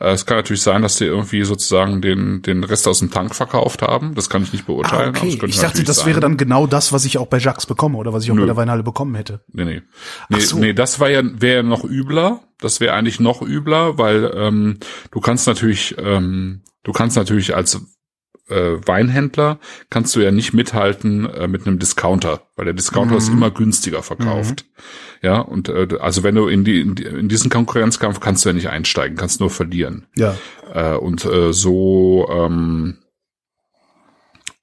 [0.00, 3.34] Äh, es kann natürlich sein, dass die irgendwie sozusagen den den Rest aus dem Tank
[3.34, 4.14] verkauft haben.
[4.14, 5.14] Das kann ich nicht Ah, beurteilen.
[5.14, 5.46] es okay.
[5.46, 6.06] Ich dachte, das sein.
[6.06, 8.40] wäre dann genau das, was ich auch bei Jacques bekomme oder was ich auch Nö.
[8.42, 9.42] bei der Weinhalle bekommen hätte.
[9.52, 9.82] Nee, nee.
[10.30, 10.58] Nee, so.
[10.58, 12.40] nee das war ja, wäre ja noch übler.
[12.60, 14.78] Das wäre eigentlich noch übler, weil ähm,
[15.12, 17.78] du kannst natürlich, ähm, du kannst natürlich als
[18.50, 23.28] äh, Weinhändler kannst du ja nicht mithalten äh, mit einem Discounter, weil der Discounter ist
[23.28, 24.64] immer günstiger verkauft.
[25.22, 28.48] Ja, und äh, also wenn du in die, in die in diesen Konkurrenzkampf kannst du
[28.48, 30.06] ja nicht einsteigen, kannst nur verlieren.
[30.16, 30.36] Ja.
[30.72, 32.98] Äh, und äh, so, ähm,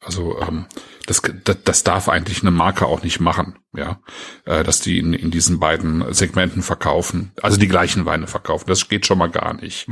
[0.01, 0.65] also ähm,
[1.05, 3.99] das, das, das darf eigentlich eine Marke auch nicht machen, ja,
[4.45, 8.65] äh, dass die in, in diesen beiden Segmenten verkaufen, also die gleichen Weine verkaufen.
[8.67, 9.87] Das geht schon mal gar nicht.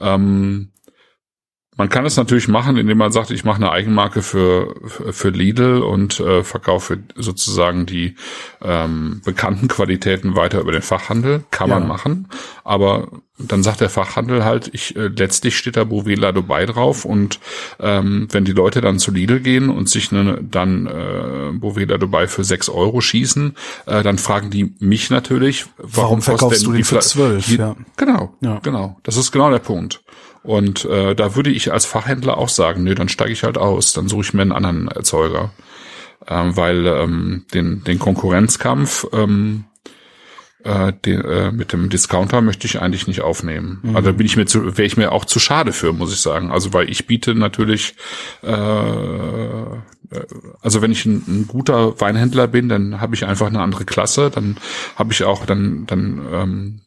[0.00, 0.70] Ähm,
[1.76, 4.74] man kann es natürlich machen, indem man sagt, ich mache eine Eigenmarke für
[5.10, 8.14] für Lidl und äh, verkaufe sozusagen die
[8.62, 11.44] ähm, bekannten Qualitäten weiter über den Fachhandel.
[11.50, 11.78] Kann Ja.
[11.78, 12.28] man machen,
[12.62, 17.04] aber dann sagt der Fachhandel halt, ich äh, letztlich steht da Bouvet La Dubai drauf
[17.04, 17.40] und
[17.80, 21.98] ähm, wenn die Leute dann zu Lidl gehen und sich ne, dann äh, Bouvet La
[21.98, 23.56] Dubai für sechs Euro schießen,
[23.86, 27.46] äh, dann fragen die mich natürlich, warum, Warum verkaufst du den die für Fla- 12,
[27.46, 27.74] Die, ja.
[27.96, 28.60] Genau, Ja.
[28.62, 28.98] genau.
[29.02, 30.00] Das ist genau der Punkt.
[30.44, 33.94] Und äh, da würde ich als Fachhändler auch sagen, nö, dann steige ich halt aus,
[33.94, 35.52] dann suche ich mir einen anderen Erzeuger.
[36.28, 39.64] Ähm, weil ähm, den, den Konkurrenzkampf ähm,
[40.64, 43.80] äh, den, äh, mit dem Discounter möchte ich eigentlich nicht aufnehmen.
[43.82, 43.96] Mhm.
[43.96, 46.20] Also da bin ich mir zu, wäre ich mir auch zu schade für, muss ich
[46.20, 46.50] sagen.
[46.50, 47.94] Also weil ich biete natürlich,
[48.42, 49.80] äh, äh,
[50.62, 54.30] also wenn ich ein, ein guter Weinhändler bin, dann habe ich einfach eine andere Klasse.
[54.30, 54.56] Dann
[54.96, 56.80] habe ich auch dann dann ähm,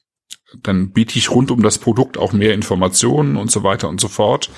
[0.54, 4.08] dann biete ich rund um das Produkt auch mehr Informationen und so weiter und so
[4.08, 4.50] fort.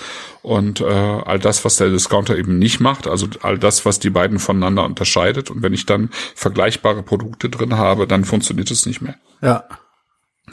[0.41, 4.11] Und äh, all das, was der Discounter eben nicht macht, also all das, was die
[4.11, 5.49] beiden voneinander unterscheidet.
[5.49, 9.15] Und wenn ich dann vergleichbare Produkte drin habe, dann funktioniert es nicht mehr.
[9.41, 9.63] Ja.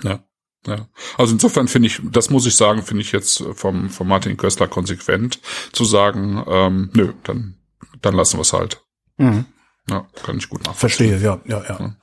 [0.03, 0.20] Ja.
[0.66, 0.89] Ja.
[1.16, 4.66] Also insofern finde ich, das muss ich sagen, finde ich jetzt vom, vom Martin Köstler
[4.66, 5.41] konsequent
[5.72, 7.57] zu sagen, ähm, nö, dann,
[8.03, 8.82] dann lassen wir es halt.
[9.16, 9.45] Mhm.
[9.89, 11.11] Ja, kann ich gut nachvollziehen.
[11.11, 11.97] Verstehe, ja, ja, ja.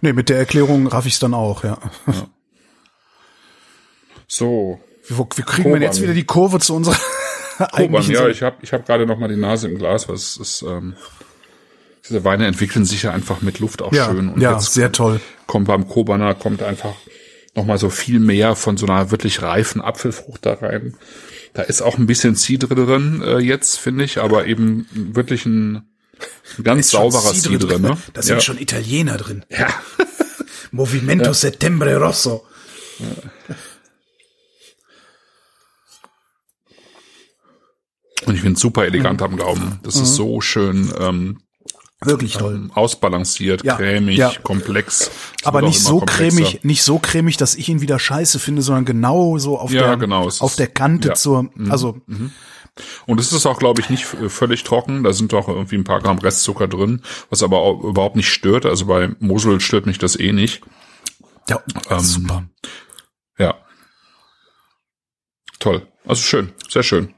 [0.00, 1.78] Nee, mit der Erklärung raff ich es dann auch, ja.
[4.36, 6.02] So, Wie, wo- wie kriegen wir denn jetzt Koban.
[6.04, 6.96] wieder die Kurve zu unserer
[7.72, 10.36] Koban, ja, ich habe ich hab gerade noch mal die Nase im Glas, weil es
[10.36, 10.94] ist, ähm,
[12.08, 14.28] diese Weine entwickeln sich ja einfach mit Luft auch Ja, schön.
[14.30, 15.20] Und ja, jetzt sehr toll.
[15.46, 16.94] kommt beim Kobaner kommt einfach
[17.54, 20.96] noch mal so viel mehr von so einer wirklich reifen Apfelfrucht da rein.
[21.52, 25.86] Da ist auch ein bisschen Cidre drin äh, jetzt, finde ich, aber eben wirklich ein,
[26.58, 27.78] ein ganz sauberer Cidre Cidre.
[27.78, 27.96] Ne?
[28.12, 28.40] Da sind ja.
[28.40, 29.44] schon Italiener drin.
[29.48, 29.68] ja.
[30.72, 32.44] Movimento Settembre Rosso.
[38.26, 39.26] Und ich finde super elegant Mhm.
[39.26, 39.80] am Gaumen.
[39.82, 41.40] Das ist so schön ähm,
[42.02, 42.68] Wirklich toll.
[42.74, 44.32] ausbalanciert, Ja, cremig, ja.
[44.42, 45.10] komplex.
[45.44, 46.36] Aber nicht so komplexer.
[46.36, 49.86] cremig, nicht so cremig, dass ich ihn wieder scheiße finde, sondern genau so auf Ja,
[49.88, 51.14] der, genau, auf ist- der Kante ja.
[51.14, 52.00] zur, also,
[53.06, 55.04] Und es ist auch, glaube ich, nicht äh, völlig trocken.
[55.04, 58.66] Da sind auch irgendwie ein paar Gramm Restzucker drin, was aber auch überhaupt nicht stört.
[58.66, 60.60] Also bei Mosel stört mich das eh nicht.
[61.48, 62.44] ja, Ähm, super.
[63.38, 63.54] Ja.
[65.60, 65.86] Toll.
[66.06, 66.52] Also schön.
[66.68, 67.14] Sehr schön.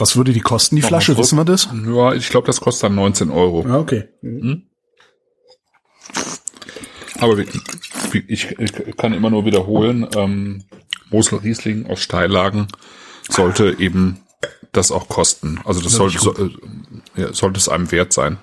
[0.00, 1.16] Was würde die kosten, die Mach Flasche?
[1.18, 1.68] Wissen wir das?
[1.86, 3.66] Ja, ich glaube, das kostet dann 19 Euro.
[3.68, 4.08] Ja, okay.
[7.18, 7.46] Aber wie,
[8.12, 10.64] wie, ich, ich kann immer nur wiederholen, ähm,
[11.10, 12.68] Mosel Riesling aus Steillagen
[13.28, 14.20] sollte eben
[14.72, 15.60] das auch kosten.
[15.64, 18.38] Also das sollte, so, äh, sollte es einem wert sein.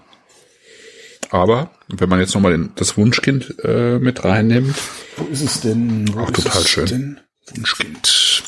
[1.31, 4.75] Aber wenn man jetzt nochmal den, das Wunschkind äh, mit reinnimmt,
[5.17, 6.13] Wo ist es denn?
[6.13, 6.85] Wo Auch total schön.
[6.85, 7.19] Denn?
[7.55, 8.43] Wunschkind.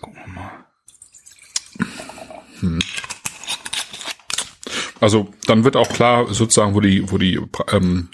[0.00, 0.50] Gucken wir mal.
[5.00, 7.40] Also dann wird auch klar sozusagen, wo die, wo die,
[7.72, 8.08] ähm,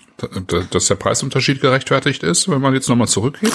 [0.70, 3.52] dass der Preisunterschied gerechtfertigt ist, wenn man jetzt nochmal zurückgeht.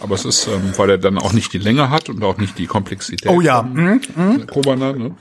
[0.00, 2.58] Aber es ist, ähm, weil er dann auch nicht die Länge hat und auch nicht
[2.58, 3.30] die Komplexität.
[3.30, 3.62] Oh ja.
[3.62, 4.46] vom Mhm.
[4.46, 5.16] Kobana, ne?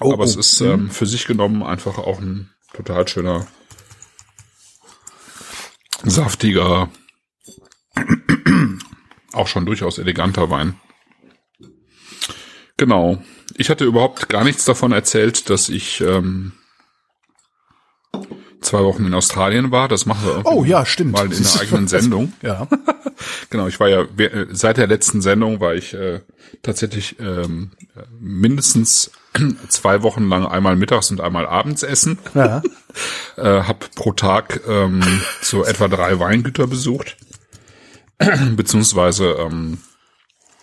[0.00, 0.40] Oh, Aber es oh.
[0.40, 3.46] ist ähm, für sich genommen einfach auch ein total schöner
[6.04, 6.88] saftiger,
[9.32, 10.80] auch schon durchaus eleganter Wein.
[12.76, 13.22] Genau.
[13.60, 16.52] Ich hatte überhaupt gar nichts davon erzählt, dass ich ähm,
[18.62, 19.86] zwei Wochen in Australien war.
[19.86, 21.12] Das machen wir oh, ja, stimmt.
[21.12, 22.32] mal in einer eigenen Sendung.
[22.42, 22.66] Ja.
[23.50, 24.06] genau, ich war ja
[24.50, 26.20] seit der letzten Sendung war ich äh,
[26.62, 27.72] tatsächlich ähm,
[28.18, 29.10] mindestens
[29.68, 32.18] zwei Wochen lang einmal mittags und einmal abends essen.
[32.34, 32.62] Ja.
[33.36, 35.02] äh, hab pro Tag ähm,
[35.42, 37.18] so etwa drei Weingüter besucht.
[38.56, 39.76] Beziehungsweise ähm,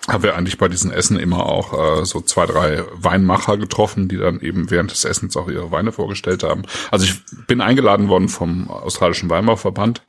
[0.08, 4.18] haben wir eigentlich bei diesen Essen immer auch äh, so zwei, drei Weinmacher getroffen, die
[4.18, 6.64] dann eben während des Essens auch ihre Weine vorgestellt haben.
[6.92, 7.16] Also ich
[7.48, 10.02] bin eingeladen worden vom australischen Weinbauverband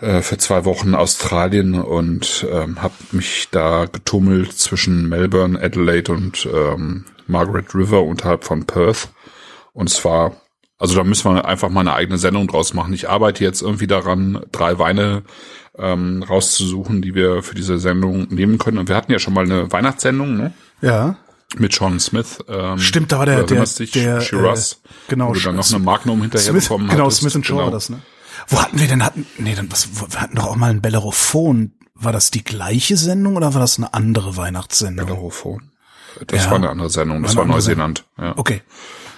[0.00, 6.48] äh, für zwei Wochen Australien und ähm, habe mich da getummelt zwischen Melbourne, Adelaide und
[6.52, 9.10] ähm, Margaret River unterhalb von Perth.
[9.72, 10.36] Und es war,
[10.76, 12.92] also da müssen wir einfach mal eine eigene Sendung draus machen.
[12.92, 15.22] Ich arbeite jetzt irgendwie daran, drei Weine
[15.78, 18.78] ähm, rauszusuchen, die wir für diese Sendung nehmen können.
[18.78, 20.52] Und wir hatten ja schon mal eine Weihnachtssendung, ne?
[20.80, 21.16] Ja.
[21.58, 22.38] Mit Sean Smith.
[22.48, 25.68] Ähm, Stimmt, da war der, der, dich, der, Shiraz, äh, genau, wo du dann noch
[25.68, 27.20] eine Magnum hinterher Smith, bekommen Genau, hattest.
[27.20, 27.64] Smith and Shaw Genau.
[27.66, 28.00] war das, ne?
[28.48, 31.72] Wo hatten wir denn, hatten, nee, dann, was, wir hatten doch auch mal ein Bellerophon.
[31.94, 35.06] War das die gleiche Sendung oder war das eine andere Weihnachtssendung?
[35.06, 35.70] Bellerophon.
[36.26, 36.50] Das Ja.
[36.50, 38.04] war eine andere Sendung, das War war, Neuseeland.
[38.18, 38.62] Ja, Okay.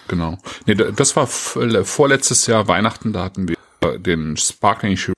[0.09, 0.38] genau.
[0.66, 3.57] Nee, da- das war vorletztes Jahr Weihnachten, da hatten wir
[3.98, 5.14] den Sparkling Shiraz.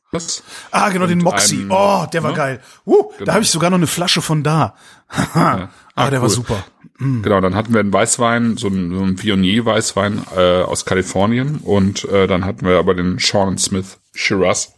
[0.71, 1.61] Ah, genau, den Moxie.
[1.61, 2.37] einem, oh, der war ne?
[2.37, 2.61] geil.
[2.87, 3.25] Uh, Genau.
[3.25, 4.75] Da habe ich sogar noch eine Flasche von da.
[5.09, 6.35] ah, Ah, der war cool.
[6.35, 6.65] super.
[6.99, 12.05] Genau, dann hatten wir einen Weißwein, so einen, so einen Viognier-Weißwein äh, aus Kalifornien und
[12.07, 14.73] äh, dann hatten wir aber den Sean Smith Shiraz.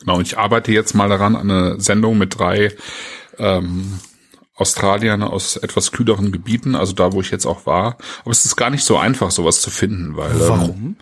[0.00, 2.72] Genau, und ich arbeite jetzt mal daran, an eine Sendung mit drei
[3.38, 3.98] ähm,
[4.54, 7.96] Australiern aus etwas kühleren Gebieten, also da, wo ich jetzt auch war.
[8.22, 10.70] Aber es ist gar nicht so einfach, sowas zu finden, weil ähm, Warum?
[10.70, 10.96] ähm,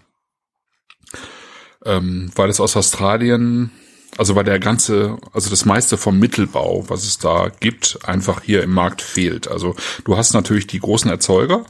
[2.34, 3.70] weil es aus Australien,
[4.16, 8.62] also weil der ganze, also das meiste vom Mittelbau, was es da gibt, einfach hier
[8.62, 9.49] im Markt fehlt.
[9.49, 9.74] Also
[10.05, 11.64] du hast natürlich die großen Erzeuger,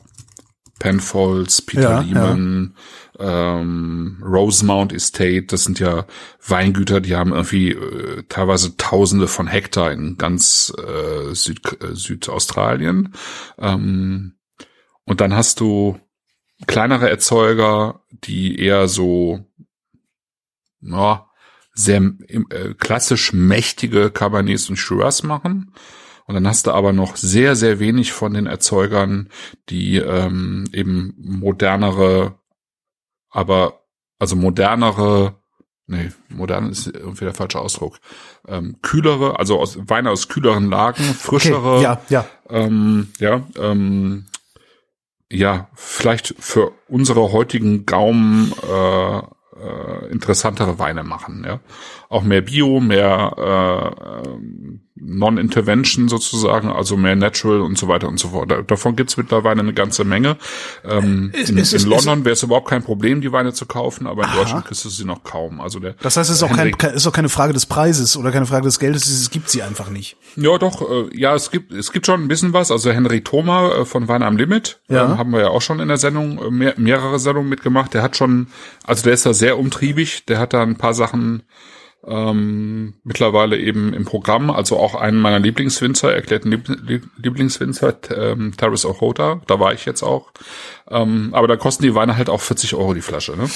[0.78, 2.74] Penfolds, Peter Ja, Lehman,
[3.20, 6.06] Ähm, Rosemount Estate, das sind ja
[6.46, 13.14] Weingüter, die haben irgendwie äh, teilweise Tausende von Hektar in ganz äh, Süd, äh, Südaustralien.
[13.58, 14.34] Ähm,
[15.04, 15.98] und dann hast du
[16.68, 19.44] kleinere Erzeuger, die eher so
[20.80, 21.28] ja,
[21.72, 25.72] sehr äh, klassisch mächtige Cabernets und Shiraz machen.
[26.26, 29.30] Und dann hast du aber noch sehr, sehr wenig von den Erzeugern,
[29.70, 32.34] die ähm, eben modernere,
[33.30, 33.80] aber
[34.18, 35.36] also modernere,
[35.86, 37.98] nee, modern ist irgendwie der falsche Ausdruck,
[38.46, 42.26] ähm, kühlere, also aus Weine aus kühleren Lagen, frischere, Okay, ja, ja.
[42.50, 44.26] ähm, ja, ähm,
[45.30, 49.22] ja, vielleicht für unsere heutigen Gaumen äh,
[49.60, 51.60] äh, interessantere Weine machen, ja.
[52.08, 53.94] Auch mehr Bio, mehr
[54.24, 54.28] äh,
[55.00, 58.50] Non-Intervention sozusagen, also mehr Natural und so weiter und so fort.
[58.50, 60.36] Da, davon gibt's mittlerweile eine ganze Menge.
[60.84, 64.06] Ähm, Ist- in ist in London wäre es überhaupt kein Problem, die Weine zu kaufen,
[64.06, 65.60] aber in Deutschland kriegst du sie noch kaum.
[65.60, 68.30] Also der Das heißt, es ist auch, kein, ist auch keine Frage des Preises oder
[68.32, 70.16] keine Frage des Geldes, es gibt sie einfach nicht.
[70.36, 72.70] Ja, doch, äh, ja, es gibt, es gibt schon ein bisschen was.
[72.70, 75.04] Also Henry Thoma äh, von Wein am Limit, Ja.
[75.04, 77.94] ähm, haben wir ja auch schon in der Sendung, äh, mehr, mehrere Sendungen mitgemacht.
[77.94, 78.48] Der hat schon,
[78.84, 81.42] also der ist da sehr umtriebig, der hat da ein paar Sachen
[82.08, 88.56] ähm, mittlerweile eben im Programm, also auch einen meiner Lieblingswinzer, erklärten Lieb Lieb Lieblingswinzer, ähm,
[88.56, 90.32] Terrace Ochota, da war ich jetzt auch.
[90.90, 93.48] Ähm, aber da kosten die Weine halt auch 40 Euro die Flasche, ne?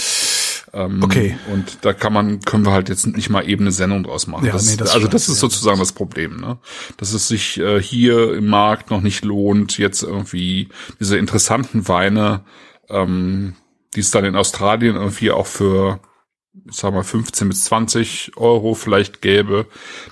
[0.74, 1.36] Ähm, Okay.
[1.50, 4.46] Und da kann man, können wir halt jetzt nicht mal eben eine Sendung draus machen.
[4.46, 6.59] Ja, das, nee, das also das ist sozusagen das Problem, ne?
[6.98, 10.68] Dass es sich äh, hier im Markt noch nicht lohnt, jetzt irgendwie
[11.00, 12.42] diese interessanten Weine,
[12.90, 13.55] ähm,
[13.94, 16.00] die es dann in Australien irgendwie auch für,
[16.68, 19.66] ich sag mal, 15 bis 20 Euro vielleicht gäbe,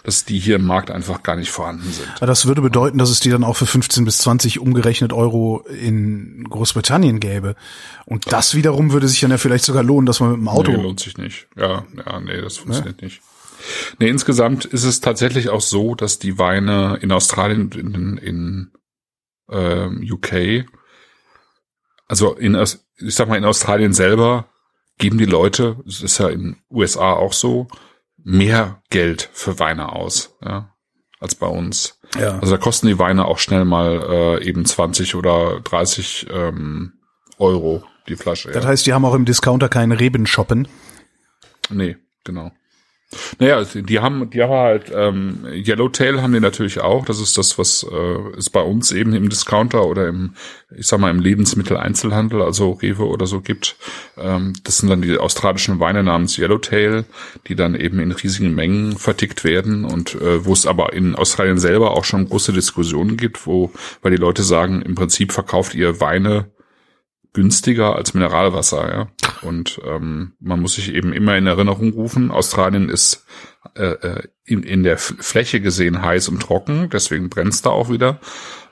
[0.05, 2.09] dass die hier im Markt einfach gar nicht vorhanden sind.
[2.20, 6.45] Das würde bedeuten, dass es die dann auch für 15 bis 20 umgerechnet Euro in
[6.49, 7.57] Großbritannien gäbe.
[8.07, 10.72] Und das wiederum würde sich dann ja vielleicht sogar lohnen, dass man mit dem Auto.
[10.72, 11.47] Nee, lohnt sich nicht.
[11.57, 13.20] Ja, ja, nee, das funktioniert nicht.
[13.99, 18.70] Nee, insgesamt ist es tatsächlich auch so, dass die Weine in Australien und in, in
[19.51, 20.64] ähm, UK,
[22.07, 24.47] also in, ich sag mal, in Australien selber
[25.01, 27.66] geben die Leute, das ist ja in USA auch so,
[28.16, 30.74] mehr Geld für Weine aus, ja,
[31.18, 31.98] als bei uns.
[32.16, 32.39] Ja.
[32.39, 36.93] Also da kosten die Weine auch schnell mal äh, eben 20 oder 30 ähm,
[37.39, 38.51] Euro die Flasche.
[38.51, 38.70] Das ja.
[38.70, 40.68] heißt, die haben auch im Discounter keinen Reben shoppen.
[41.70, 42.52] Nee, genau.
[43.41, 47.05] Naja, die haben, die haben halt ähm, Yellowtail haben die natürlich auch.
[47.05, 50.35] Das ist das, was äh, es bei uns eben im Discounter oder im,
[50.77, 53.77] ich sag mal, im Lebensmitteleinzelhandel, also Rewe oder so gibt.
[54.16, 57.05] Ähm, das sind dann die australischen Weine namens Yellowtail,
[57.49, 61.59] die dann eben in riesigen Mengen vertickt werden und äh, wo es aber in Australien
[61.59, 63.73] selber auch schon große Diskussionen gibt, wo,
[64.03, 66.47] weil die Leute sagen, im Prinzip verkauft ihr Weine
[67.32, 69.09] günstiger als Mineralwasser, ja.
[69.43, 73.24] Und ähm, man muss sich eben immer in Erinnerung rufen, Australien ist
[73.74, 78.19] äh, äh in, in der Fläche gesehen heiß und trocken, deswegen brennt's da auch wieder.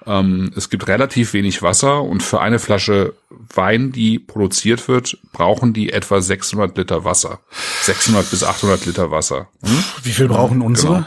[0.06, 5.72] Ähm, es gibt relativ wenig Wasser und für eine Flasche Wein, die produziert wird, brauchen
[5.72, 7.40] die etwa 600 Liter Wasser.
[7.82, 9.48] 600 bis 800 Liter Wasser.
[9.62, 9.84] Hm?
[10.02, 10.94] Wie viel brauchen unsere?
[10.94, 11.06] Genau.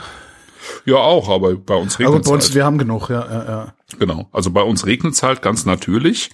[0.86, 2.56] Ja, auch, aber bei uns regnet es halt.
[2.56, 3.74] wir haben genug, ja, ja, ja.
[4.00, 4.30] Genau.
[4.32, 6.30] Also bei uns regnet es halt ganz natürlich.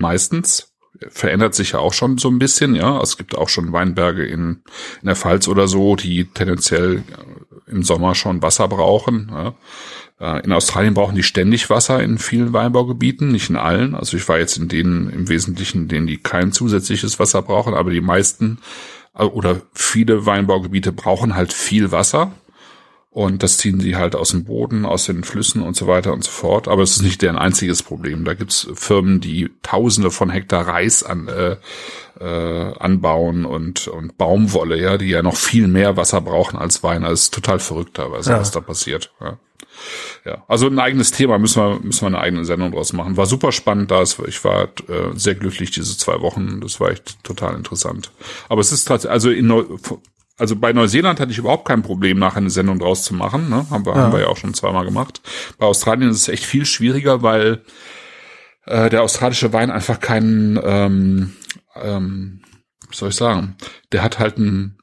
[0.00, 0.72] Meistens
[1.08, 3.00] verändert sich ja auch schon so ein bisschen, ja.
[3.00, 4.62] Es gibt auch schon Weinberge in,
[5.00, 7.04] in der Pfalz oder so, die tendenziell
[7.66, 9.30] im Sommer schon Wasser brauchen.
[9.30, 9.54] Ja.
[10.20, 13.94] Äh, in Australien brauchen die ständig Wasser in vielen Weinbaugebieten, nicht in allen.
[13.94, 17.90] Also ich war jetzt in denen im Wesentlichen, denen die kein zusätzliches Wasser brauchen, aber
[17.90, 18.58] die meisten
[19.14, 22.32] äh, oder viele Weinbaugebiete brauchen halt viel Wasser.
[23.12, 26.22] Und das ziehen sie halt aus dem Boden, aus den Flüssen und so weiter und
[26.22, 26.68] so fort.
[26.68, 28.24] Aber es ist nicht deren einziges Problem.
[28.24, 31.56] Da gibt's Firmen, die Tausende von Hektar Reis an, äh,
[32.20, 37.02] äh, anbauen und, und Baumwolle, ja, die ja noch viel mehr Wasser brauchen als Wein.
[37.02, 38.38] Das ist total verrückt teilweise, ja.
[38.38, 39.12] was da passiert.
[39.20, 39.38] Ja.
[40.24, 43.16] ja, also ein eigenes Thema müssen wir, müssen wir eine eigene Sendung draus machen.
[43.16, 44.02] War super spannend da.
[44.02, 46.60] Ich war äh, sehr glücklich diese zwei Wochen.
[46.60, 48.12] Das war echt total interessant.
[48.48, 49.50] Aber es ist tatsächlich, also in
[50.40, 53.50] also bei Neuseeland hatte ich überhaupt kein Problem, nachher eine Sendung draus zu machen.
[53.50, 53.66] Ne?
[53.70, 53.98] Haben, wir, ja.
[54.00, 55.20] haben wir ja auch schon zweimal gemacht.
[55.58, 57.62] Bei Australien ist es echt viel schwieriger, weil
[58.64, 61.36] äh, der australische Wein einfach keinen, ähm,
[61.74, 62.40] ähm,
[62.88, 63.56] was soll ich sagen,
[63.92, 64.78] der hat halt einen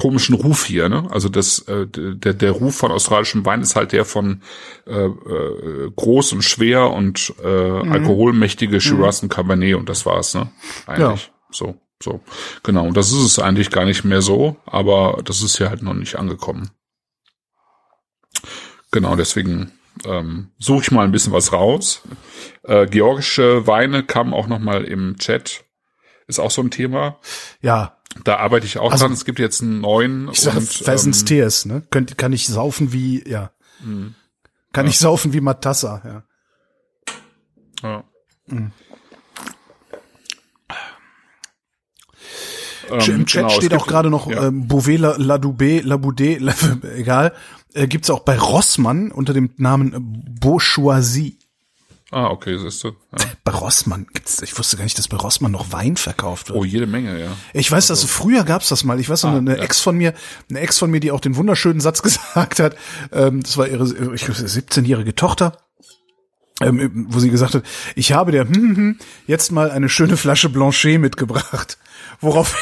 [0.00, 1.08] komischen Ruf hier, ne?
[1.10, 4.42] Also das, äh, der, der Ruf von australischem Wein ist halt der von
[4.86, 7.92] äh, äh, groß und schwer und äh, mhm.
[7.92, 9.26] alkoholmächtige Shiraz mhm.
[9.26, 10.50] und Cabernet und das war's, ne?
[10.86, 11.26] Eigentlich.
[11.26, 11.34] Ja.
[11.50, 11.80] So.
[12.02, 12.20] So,
[12.62, 12.86] genau.
[12.86, 15.94] Und das ist es eigentlich gar nicht mehr so, aber das ist ja halt noch
[15.94, 16.70] nicht angekommen.
[18.90, 19.72] Genau, deswegen
[20.04, 22.02] ähm, suche ich mal ein bisschen was raus.
[22.62, 25.64] Äh, georgische Weine kamen auch noch mal im Chat.
[26.26, 27.18] Ist auch so ein Thema.
[27.60, 27.96] Ja.
[28.24, 29.12] Da arbeite ich auch also, dran.
[29.12, 30.30] Es gibt jetzt einen neuen.
[30.30, 31.82] Ich sage Pheasants ähm, Tears, ne?
[31.90, 33.52] Könnt, kann ich saufen wie, ja.
[33.80, 34.12] Mh.
[34.72, 34.90] Kann ja.
[34.90, 36.22] ich saufen wie Matassa, ja.
[37.82, 38.04] Ja.
[38.46, 38.72] Mhm.
[42.90, 44.46] Ähm, Im Chat genau, steht auch gerade noch ja.
[44.46, 46.54] ähm, Bouvet, La, La Dubé, La
[46.96, 47.32] egal.
[47.74, 49.92] Äh, gibt's auch bei Rossmann unter dem Namen
[50.40, 51.38] Bourgeoisie.
[52.10, 52.88] Ah, okay, siehst du.
[52.88, 53.24] Ja.
[53.44, 56.58] Bei Rossmann gibt's, ich wusste gar nicht, dass bei Rossmann noch Wein verkauft wird.
[56.58, 57.28] Oh, jede Menge, ja.
[57.52, 58.98] Ich weiß, also, dass früher gab's das mal.
[58.98, 59.62] Ich weiß ah, eine ja.
[59.62, 60.14] Ex von mir,
[60.48, 62.76] eine Ex von mir, die auch den wunderschönen Satz gesagt hat.
[63.12, 63.84] Ähm, das war ihre,
[64.14, 65.58] ich 17-jährige Tochter.
[66.60, 67.62] Ähm, wo sie gesagt hat,
[67.94, 68.98] ich habe der hm, hm, hm,
[69.28, 71.78] jetzt mal eine schöne Flasche Blanchet mitgebracht
[72.20, 72.56] worauf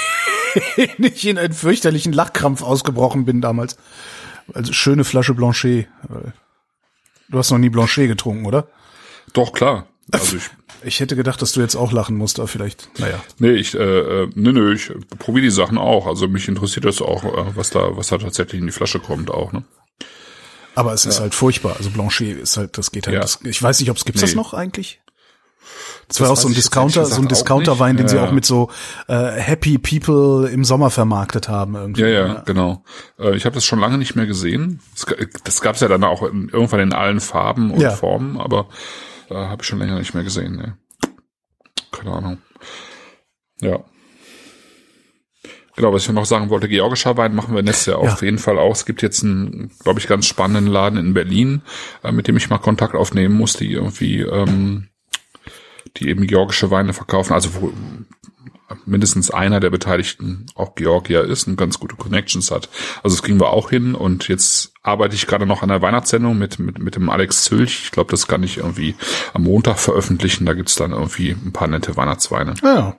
[0.98, 3.76] ich in einen fürchterlichen Lachkrampf ausgebrochen bin damals.
[4.52, 5.88] Also schöne Flasche Blanchet.
[7.28, 8.68] Du hast noch nie Blanchet getrunken, oder?
[9.32, 9.86] Doch, klar.
[10.12, 10.50] Also ich,
[10.84, 13.20] ich hätte gedacht, dass du jetzt auch lachen musst, aber vielleicht, naja.
[13.40, 13.78] Nee, ich, äh,
[14.22, 16.06] äh nee, nee, ich probiere die Sachen auch.
[16.06, 19.32] Also mich interessiert das auch, äh, was da, was da tatsächlich in die Flasche kommt
[19.32, 19.64] auch, ne?
[20.76, 21.74] Aber es ist halt furchtbar.
[21.78, 23.14] Also Blanchet ist halt, das geht halt.
[23.14, 23.20] Ja.
[23.20, 24.28] Das, ich weiß nicht, ob es gibt's nee.
[24.28, 25.00] das noch eigentlich?
[26.08, 28.70] Das, war auch so ein Discounter, so ein Discounterwein, den ja, sie auch mit so
[29.08, 32.02] äh, Happy People im Sommer vermarktet haben irgendwie.
[32.02, 32.42] Ja, ja, ja.
[32.46, 32.84] genau.
[33.18, 34.80] Äh, ich habe das schon lange nicht mehr gesehen.
[34.94, 35.06] Das,
[35.42, 37.82] das gab es ja dann auch in, irgendwann in allen Farben und.
[37.92, 38.68] Formen, aber
[39.30, 40.56] äh, habe ich schon länger nicht mehr gesehen.
[40.56, 40.78] Ne?
[41.90, 42.38] Keine Ahnung.
[43.60, 43.80] Ja.
[45.76, 48.12] Genau, was ich noch sagen wollte, georgischer Wein machen wir nächstes Jahr ja.
[48.12, 48.72] auf jeden Fall auch.
[48.72, 51.62] Es gibt jetzt einen, glaube ich, ganz spannenden Laden in Berlin,
[52.02, 54.88] äh, mit dem ich mal Kontakt aufnehmen musste, die irgendwie ähm,
[55.98, 57.72] die eben georgische Weine verkaufen, also wo
[58.84, 62.68] mindestens einer der Beteiligten auch Georgier ist und ganz gute Connections hat.
[63.02, 66.36] Also das kriegen wir auch hin und jetzt arbeite ich gerade noch an der Weihnachtssendung
[66.36, 67.82] mit, mit, mit dem Alex Zülch.
[67.84, 68.96] Ich glaube, das kann ich irgendwie
[69.34, 70.46] am Montag veröffentlichen.
[70.46, 72.54] Da gibt's dann irgendwie ein paar nette Weihnachtsweine.
[72.62, 72.98] Ja.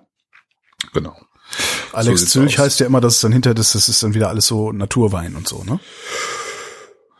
[0.93, 1.15] Genau.
[1.93, 2.65] Alex so Zülch aus.
[2.65, 5.35] heißt ja immer, dass es dann hinter das, das ist dann wieder alles so Naturwein
[5.35, 5.79] und so, ne?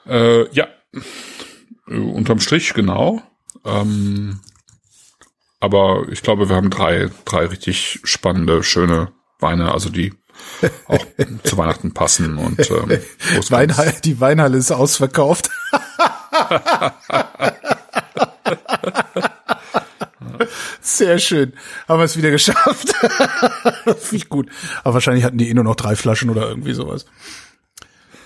[0.06, 0.68] Äh, ja.
[1.88, 3.22] Unterm Strich, genau.
[3.66, 4.42] Ähm,
[5.60, 10.14] aber ich glaube, wir haben drei, drei richtig spannende, schöne Weine, also die
[10.88, 11.06] auch
[11.44, 13.00] zu Weihnachten passen und ähm,
[13.50, 15.50] Weinhalle, die Weinhalle ist ausverkauft.
[20.82, 21.54] Sehr schön.
[21.88, 22.94] Haben wir es wieder geschafft.
[23.84, 24.50] Finde ich gut.
[24.84, 27.06] Aber wahrscheinlich hatten die eh nur noch drei Flaschen oder irgendwie sowas.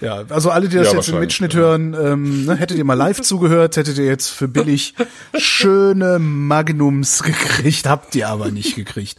[0.02, 2.96] Ja, also alle, die das Ja, jetzt im Mitschnitt hören, ähm, ne, hättet ihr mal
[2.96, 4.96] live zugehört, hättet ihr jetzt für billig
[5.38, 9.18] schöne Magnums gekriegt, habt ihr aber nicht gekriegt.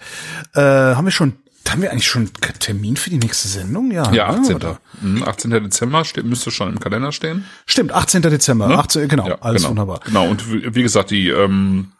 [0.54, 1.34] Äh, haben wir schon,
[1.68, 3.92] haben wir eigentlich schon einen Termin für die nächste Sendung?
[3.92, 4.56] Ja, Ja, ne, 18.
[4.56, 4.80] oder?
[5.00, 5.50] Mhm, 18.
[5.52, 7.44] Dezember steht, müsste schon im Kalender stehen.
[7.64, 8.22] Stimmt, 18.
[8.22, 8.76] Dezember, Ne?
[8.78, 9.70] 18, genau, Ja, alles genau.
[9.70, 10.00] wunderbar.
[10.04, 11.92] Genau, und wie, wie gesagt, die, ähm,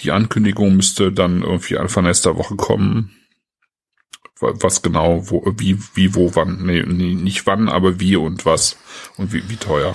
[0.00, 3.10] die Ankündigung müsste dann irgendwie Anfang nächster Woche kommen.
[4.40, 8.44] Wa- Was genau, wo, wie, wie, wo, wann, nee, nee, nicht wann, aber wie und
[8.46, 8.76] was
[9.16, 9.94] und wie, wie teuer.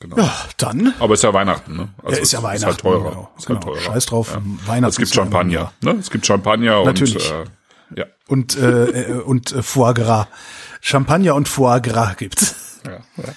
[0.00, 0.16] Genau.
[0.16, 0.92] Ja, dann.
[0.98, 1.88] Aber ist ja Weihnachten, ne?
[2.02, 3.10] Also Ja, ist ja es Weihnachten, halt teurer.
[3.10, 3.32] genau.
[3.38, 3.72] Ist halt Genau.
[3.74, 3.80] teurer.
[3.82, 4.42] Scheiß drauf, Ja.
[4.66, 5.90] Weihnachten Es gibt ist ja Champagner, ne?
[5.92, 7.32] Es gibt Champagner Natürlich.
[7.32, 7.46] und
[7.96, 8.06] äh, ja.
[8.26, 10.26] Und, äh, äh, und äh, Foie Gras.
[10.80, 12.80] Champagner und Foie Gras gibt's.
[12.84, 13.34] ja, ja.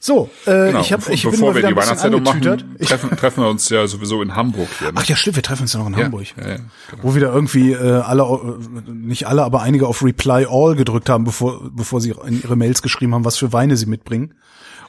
[0.00, 0.80] So, äh, Genau.
[0.80, 2.40] ich, hab, ich bin Bevor mal wir die Weihnachtssendung machen,
[2.80, 4.92] treffen, treffen wir uns ja sowieso in Hamburg hier.
[4.92, 4.94] Ne?
[4.96, 6.26] ach ja, stimmt, wir treffen uns ja noch in Hamburg.
[6.36, 7.02] Ja, ja, genau.
[7.02, 11.24] Wo wieder irgendwie äh, alle, äh, nicht alle, aber einige auf Reply All gedrückt haben,
[11.24, 14.34] bevor, bevor sie in ihre Mails geschrieben haben, was für Weine sie mitbringen.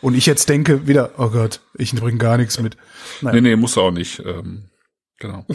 [0.02, 2.77] Und ich jetzt denke wieder, oh Gott, ich bringe gar nichts mit.
[3.22, 3.36] Nein.
[3.36, 4.19] Nee, nee, muss auch nicht.
[4.26, 4.69] Ähm,
[5.18, 5.45] genau.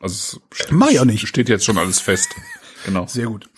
[0.00, 1.28] Also es steht, auch nicht.
[1.28, 2.30] steht jetzt schon alles fest.
[2.86, 3.06] Genau.
[3.06, 3.48] Sehr gut.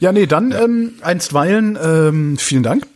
[0.00, 2.86] Ja, nee, dann ähm, einstweilen ähm, vielen Dank.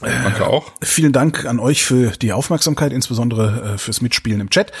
[0.00, 0.72] Danke auch.
[0.82, 4.72] Vielen Dank an euch für die Aufmerksamkeit, insbesondere äh, fürs Mitspielen im Chat.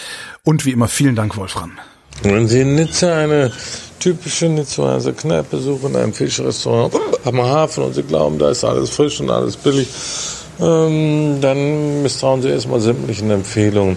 [0.44, 1.72] Und wie immer vielen Dank, Wolfram.
[2.22, 3.52] Wenn Sie in Nizza eine
[4.00, 9.20] typische Nizzaer Kneipe suchen, ein Fischrestaurant am Hafen und Sie glauben, da ist alles frisch
[9.20, 9.88] und alles billig,
[10.60, 13.96] ähm, dann misstrauen Sie erstmal sämtlichen Empfehlungen.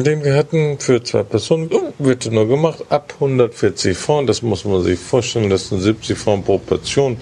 [0.00, 4.26] den wir hatten für zwei Personen, wird nur gemacht ab 140 Francs.
[4.26, 5.50] Das muss man sich vorstellen.
[5.50, 7.18] Das sind 70 Francs pro Portion.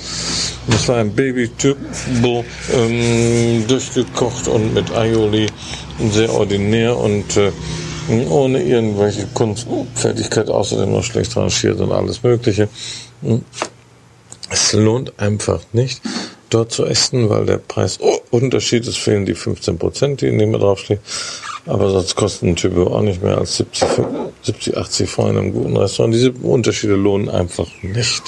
[0.68, 5.48] Das war ein Baby-Turbo, ähm, durchgekocht und mit Aioli
[6.12, 7.50] sehr ordinär und äh,
[8.28, 12.68] ohne irgendwelche Kunstfertigkeit, außerdem noch schlecht rangiert und alles Mögliche.
[14.48, 16.02] Es lohnt einfach nicht,
[16.50, 21.00] dort zu essen, weil der Preisunterschied ist, fehlen die 15 Prozent, die in dem draufstehen.
[21.66, 23.84] Aber sonst kosten ein Typo auch nicht mehr als 70,
[24.42, 26.14] 70 80 Franken in einem guten Restaurant.
[26.14, 28.22] Diese Unterschiede lohnen einfach nicht.